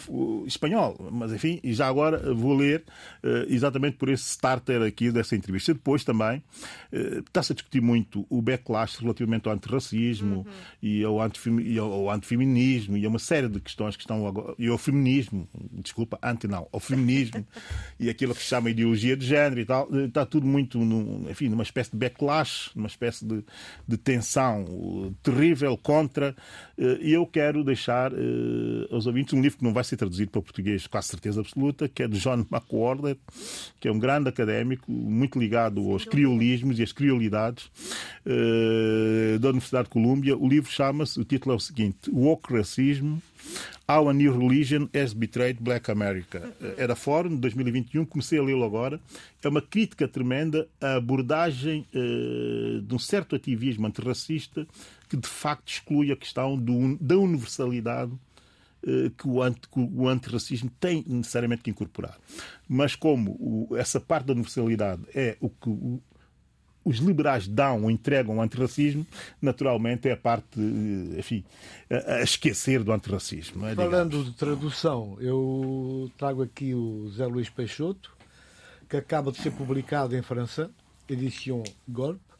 espanhol. 0.45 0.97
Mas, 1.11 1.31
enfim, 1.31 1.59
e 1.63 1.73
já 1.73 1.87
agora 1.87 2.33
vou 2.33 2.53
ler 2.53 2.83
uh, 3.23 3.45
exatamente 3.47 3.97
por 3.97 4.09
esse 4.09 4.25
starter 4.29 4.81
aqui 4.81 5.11
dessa 5.11 5.35
entrevista. 5.35 5.73
Depois 5.73 6.03
também 6.03 6.43
uh, 6.91 7.19
está-se 7.19 7.53
a 7.53 7.55
discutir 7.55 7.81
muito 7.81 8.25
o 8.29 8.41
backlash 8.41 8.99
relativamente 8.99 9.47
ao 9.47 9.53
antirracismo 9.53 10.37
uhum. 10.37 10.45
e, 10.81 11.03
ao 11.03 11.21
antifem, 11.21 11.59
e 11.61 11.77
ao 11.77 12.09
antifeminismo 12.09 12.97
e 12.97 13.05
a 13.05 13.09
uma 13.09 13.19
série 13.19 13.47
de 13.47 13.59
questões 13.59 13.95
que 13.95 14.01
estão 14.01 14.27
agora, 14.27 14.53
e 14.59 14.67
ao 14.67 14.77
feminismo, 14.77 15.47
desculpa, 15.73 16.19
anti 16.21 16.47
não, 16.47 16.67
ao 16.71 16.79
feminismo 16.79 17.45
e 17.99 18.09
aquilo 18.09 18.35
que 18.35 18.41
se 18.41 18.47
chama 18.47 18.69
ideologia 18.69 19.15
de 19.15 19.25
género 19.25 19.61
e 19.61 19.65
tal. 19.65 19.87
Está 20.05 20.25
tudo 20.25 20.45
muito, 20.45 20.77
no, 20.77 21.29
enfim, 21.29 21.47
numa 21.47 21.63
espécie 21.63 21.91
de 21.91 21.97
backlash 21.97 22.71
uma 22.81 22.87
espécie 22.87 23.25
de, 23.25 23.43
de 23.87 23.97
tensão 23.97 25.15
terrível 25.23 25.77
contra. 25.77 26.35
Eh, 26.77 26.99
e 27.01 27.13
eu 27.13 27.25
quero 27.25 27.63
deixar 27.63 28.11
eh, 28.11 28.87
aos 28.91 29.05
ouvintes 29.07 29.33
um 29.33 29.41
livro 29.41 29.59
que 29.59 29.63
não 29.63 29.73
vai 29.73 29.83
ser 29.83 29.97
traduzido 29.97 30.31
para 30.31 30.41
português, 30.41 30.87
com 30.87 30.97
a 30.97 31.01
certeza 31.01 31.39
absoluta, 31.39 31.87
que 31.87 32.03
é 32.03 32.07
de 32.07 32.19
John 32.19 32.45
McWhorter, 32.51 33.17
que 33.79 33.87
é 33.87 33.91
um 33.91 33.99
grande 33.99 34.29
académico, 34.29 34.91
muito 34.91 35.39
ligado 35.39 35.91
aos 35.91 36.05
criolismos 36.05 36.79
e 36.79 36.83
às 36.83 36.91
criolidades 36.91 37.69
eh, 38.25 39.37
da 39.39 39.49
Universidade 39.49 39.85
de 39.85 39.91
Colômbia. 39.91 40.37
O 40.37 40.47
livro 40.47 40.71
chama-se, 40.71 41.19
o 41.19 41.23
título 41.23 41.53
é 41.53 41.55
o 41.55 41.59
seguinte: 41.59 42.09
Woke 42.11 42.53
Racismo 42.53 43.21
How 43.89 44.07
a 44.09 44.13
New 44.13 44.37
Religion 44.37 44.87
Has 44.95 45.13
Betrayed 45.13 45.61
Black 45.61 45.91
America. 45.91 46.53
Era 46.77 46.95
Fórum, 46.95 47.35
de 47.35 47.41
2021, 47.41 48.05
comecei 48.05 48.39
a 48.39 48.43
lê-lo 48.43 48.63
agora. 48.63 48.99
É 49.43 49.47
uma 49.49 49.61
crítica 49.61 50.07
tremenda 50.07 50.67
à 50.79 50.95
abordagem 50.95 51.85
uh, 51.93 52.81
de 52.81 52.95
um 52.95 52.99
certo 52.99 53.35
ativismo 53.35 53.87
antirracista 53.87 54.65
que, 55.09 55.17
de 55.17 55.27
facto, 55.27 55.67
exclui 55.67 56.11
a 56.11 56.15
questão 56.15 56.57
do, 56.57 56.97
da 57.01 57.17
universalidade 57.17 58.11
uh, 58.11 59.09
que, 59.17 59.27
o 59.27 59.41
anti, 59.41 59.67
que 59.67 59.79
o 59.79 60.07
antirracismo 60.07 60.71
tem 60.79 61.03
necessariamente 61.05 61.63
que 61.63 61.69
incorporar. 61.69 62.17
Mas 62.69 62.95
como 62.95 63.31
o, 63.31 63.75
essa 63.75 63.99
parte 63.99 64.27
da 64.27 64.33
universalidade 64.33 65.01
é 65.13 65.35
o 65.41 65.49
que 65.49 65.69
o, 65.69 66.01
os 66.83 66.97
liberais 66.97 67.47
dão 67.47 67.83
ou 67.83 67.91
entregam 67.91 68.37
o 68.37 68.41
antirracismo, 68.41 69.05
naturalmente 69.41 70.09
é 70.09 70.13
a 70.13 70.17
parte, 70.17 70.59
enfim, 71.17 71.43
a, 71.89 72.21
esquecer 72.21 72.83
do 72.83 72.91
antirracismo. 72.91 73.65
É, 73.67 73.75
Falando 73.75 74.23
de 74.23 74.31
tradução, 74.33 75.17
eu 75.19 76.11
trago 76.17 76.41
aqui 76.43 76.73
o 76.73 77.09
Zé 77.09 77.25
Luís 77.25 77.49
Peixoto, 77.49 78.11
que 78.89 78.97
acaba 78.97 79.31
de 79.31 79.37
ser 79.37 79.51
publicado 79.51 80.15
em 80.15 80.21
França, 80.21 80.69
edição 81.07 81.63
Golpe, 81.87 82.31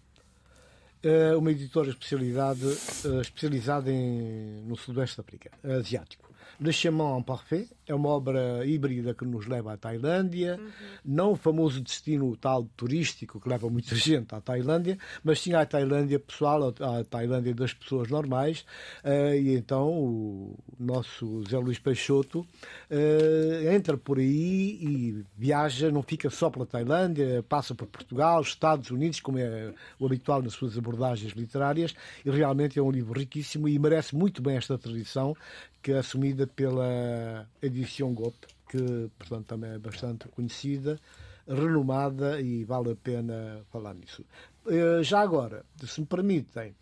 é 1.04 1.36
uma 1.36 1.52
editora 1.52 1.90
especialidade, 1.90 2.64
eh, 2.64 3.22
especializada 3.22 3.92
em, 3.92 4.64
no 4.68 4.76
Sudoeste 4.76 5.22
Asiático. 5.64 6.31
Le 6.60 6.72
Chemin 6.72 7.04
en 7.04 7.22
Parfait 7.22 7.68
é 7.88 7.94
uma 7.94 8.10
obra 8.10 8.66
híbrida 8.66 9.14
que 9.14 9.26
nos 9.26 9.48
leva 9.48 9.74
à 9.74 9.78
Tailândia, 9.78 10.58
uhum. 10.60 10.70
não 11.04 11.32
o 11.34 11.36
famoso 11.36 11.82
destino 11.82 12.36
tal 12.38 12.64
turístico 12.78 13.40
que 13.40 13.50
leva 13.50 13.70
muita 13.70 13.96
gente 13.98 14.34
à 14.34 14.42
Tailândia, 14.42 14.98
mas 15.24 15.42
sim 15.42 15.54
à 15.54 15.66
Tailândia 15.66 16.20
pessoal, 16.20 16.74
à 16.80 17.04
Tailândia 17.04 17.54
das 17.54 17.74
pessoas 17.74 18.10
normais. 18.10 18.66
Uh, 19.04 19.36
e 19.36 19.56
então 19.56 19.90
o 19.90 20.58
nosso 20.80 21.44
Zé 21.50 21.58
Luís 21.58 21.80
Peixoto 21.80 22.42
uh, 22.42 23.70
entra 23.74 23.98
por 23.98 24.20
aí 24.20 24.78
e 24.82 25.26
viaja, 25.38 25.92
não 25.92 26.02
fica 26.02 26.30
só 26.30 26.50
pela 26.50 26.66
Tailândia, 26.66 27.44
passa 27.48 27.76
por 27.76 27.88
Portugal, 27.88 28.42
Estados 28.42 28.90
Unidos, 28.92 29.20
como 29.20 29.38
é 29.38 29.74
o 30.00 30.06
habitual 30.06 30.42
nas 30.42 30.54
suas 30.54 30.78
abordagens 30.78 31.34
literárias, 31.34 31.94
e 32.26 32.30
realmente 32.30 32.80
é 32.80 32.82
um 32.82 32.92
livro 32.92 33.20
riquíssimo 33.20 33.68
e 33.68 33.78
merece 33.78 34.16
muito 34.16 34.42
bem 34.42 34.56
esta 34.56 34.78
tradição 34.78 35.36
que 35.82 35.92
é 35.92 35.98
assumida 35.98 36.46
pela 36.48 37.48
edição 37.62 38.14
GOP, 38.14 38.36
que 38.70 39.10
portanto 39.18 39.46
também 39.48 39.72
é 39.72 39.80
bastante 39.80 40.28
conhecida, 40.30 41.00
renomada 41.48 42.40
e 42.40 42.64
vale 42.64 42.92
a 42.92 42.96
pena 42.96 43.62
falar 43.72 43.94
nisso. 43.94 44.24
Eh, 44.68 45.04
já 45.04 45.22
agora, 45.22 45.66
se 45.86 46.00
me 46.00 46.08
permitem, 46.08 46.76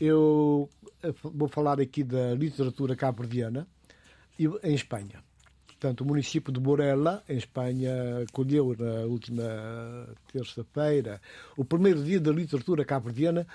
eu 0.00 0.68
eh, 1.02 1.12
vou 1.22 1.48
falar 1.48 1.80
aqui 1.80 2.02
da 2.02 2.34
literatura 2.34 2.96
cabo-verdiana 2.96 3.66
em 4.38 4.74
Espanha. 4.74 5.22
Portanto, 5.66 6.00
o 6.00 6.06
município 6.06 6.52
de 6.52 6.58
Borella, 6.58 7.22
em 7.28 7.36
Espanha, 7.36 8.24
acolheu 8.28 8.74
na 8.76 9.04
última 9.04 9.44
terça-feira 10.32 11.20
o 11.56 11.64
primeiro 11.64 12.02
dia 12.02 12.20
da 12.20 12.32
literatura 12.32 12.84
cabo-verdiana, 12.84 13.46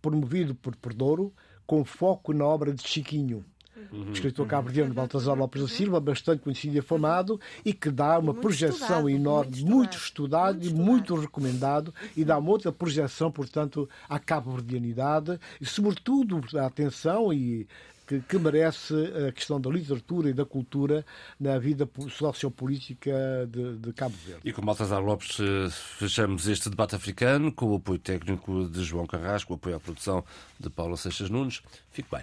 promovido 0.00 0.54
por 0.54 0.74
Perdouro, 0.76 1.34
com 1.66 1.84
foco 1.84 2.32
na 2.32 2.46
obra 2.46 2.72
de 2.72 2.86
Chiquinho, 2.86 3.44
uhum. 3.92 4.12
escritor 4.12 4.46
cabo-verdiano 4.46 4.94
Baltasar 4.94 5.36
Lopes 5.36 5.62
da 5.62 5.68
Silva, 5.68 6.00
bastante 6.00 6.42
conhecido 6.42 6.76
e 6.76 6.78
afamado, 6.78 7.40
e 7.64 7.72
que 7.72 7.90
dá 7.90 8.18
uma 8.18 8.34
projeção 8.34 9.08
estudado, 9.08 9.10
enorme, 9.10 9.62
muito 9.62 9.96
estudado, 9.96 10.66
e 10.66 10.72
muito 10.72 11.14
recomendado, 11.14 11.94
e 12.16 12.24
dá 12.24 12.38
uma 12.38 12.50
outra 12.50 12.72
projeção, 12.72 13.30
portanto, 13.30 13.88
à 14.08 14.18
cabo-verdianidade, 14.18 15.38
e 15.60 15.66
sobretudo 15.66 16.40
a 16.58 16.66
atenção 16.66 17.32
e 17.32 17.66
que, 18.06 18.20
que, 18.20 18.38
merece 18.38 18.94
a 19.26 19.32
questão 19.32 19.60
da 19.60 19.68
literatura 19.68 20.30
e 20.30 20.32
da 20.32 20.44
cultura 20.44 21.04
na 21.38 21.58
vida 21.58 21.88
sociopolítica 22.10 23.12
de, 23.50 23.76
de 23.78 23.92
Cabo 23.92 24.14
Verde. 24.24 24.42
E 24.44 24.52
com 24.52 24.62
Baltasar 24.62 25.02
Lopes 25.02 25.38
eh, 25.40 25.68
fechamos 25.98 26.46
este 26.46 26.70
debate 26.70 26.94
africano 26.94 27.50
com 27.50 27.66
o 27.66 27.76
apoio 27.76 27.98
técnico 27.98 28.68
de 28.68 28.84
João 28.84 29.06
Carrasco, 29.06 29.52
o 29.52 29.56
apoio 29.56 29.76
à 29.76 29.80
produção 29.80 30.24
de 30.58 30.70
Paulo 30.70 30.96
Seixas 30.96 31.28
Nunes. 31.28 31.62
Fique 31.90 32.08
bem. 32.10 32.22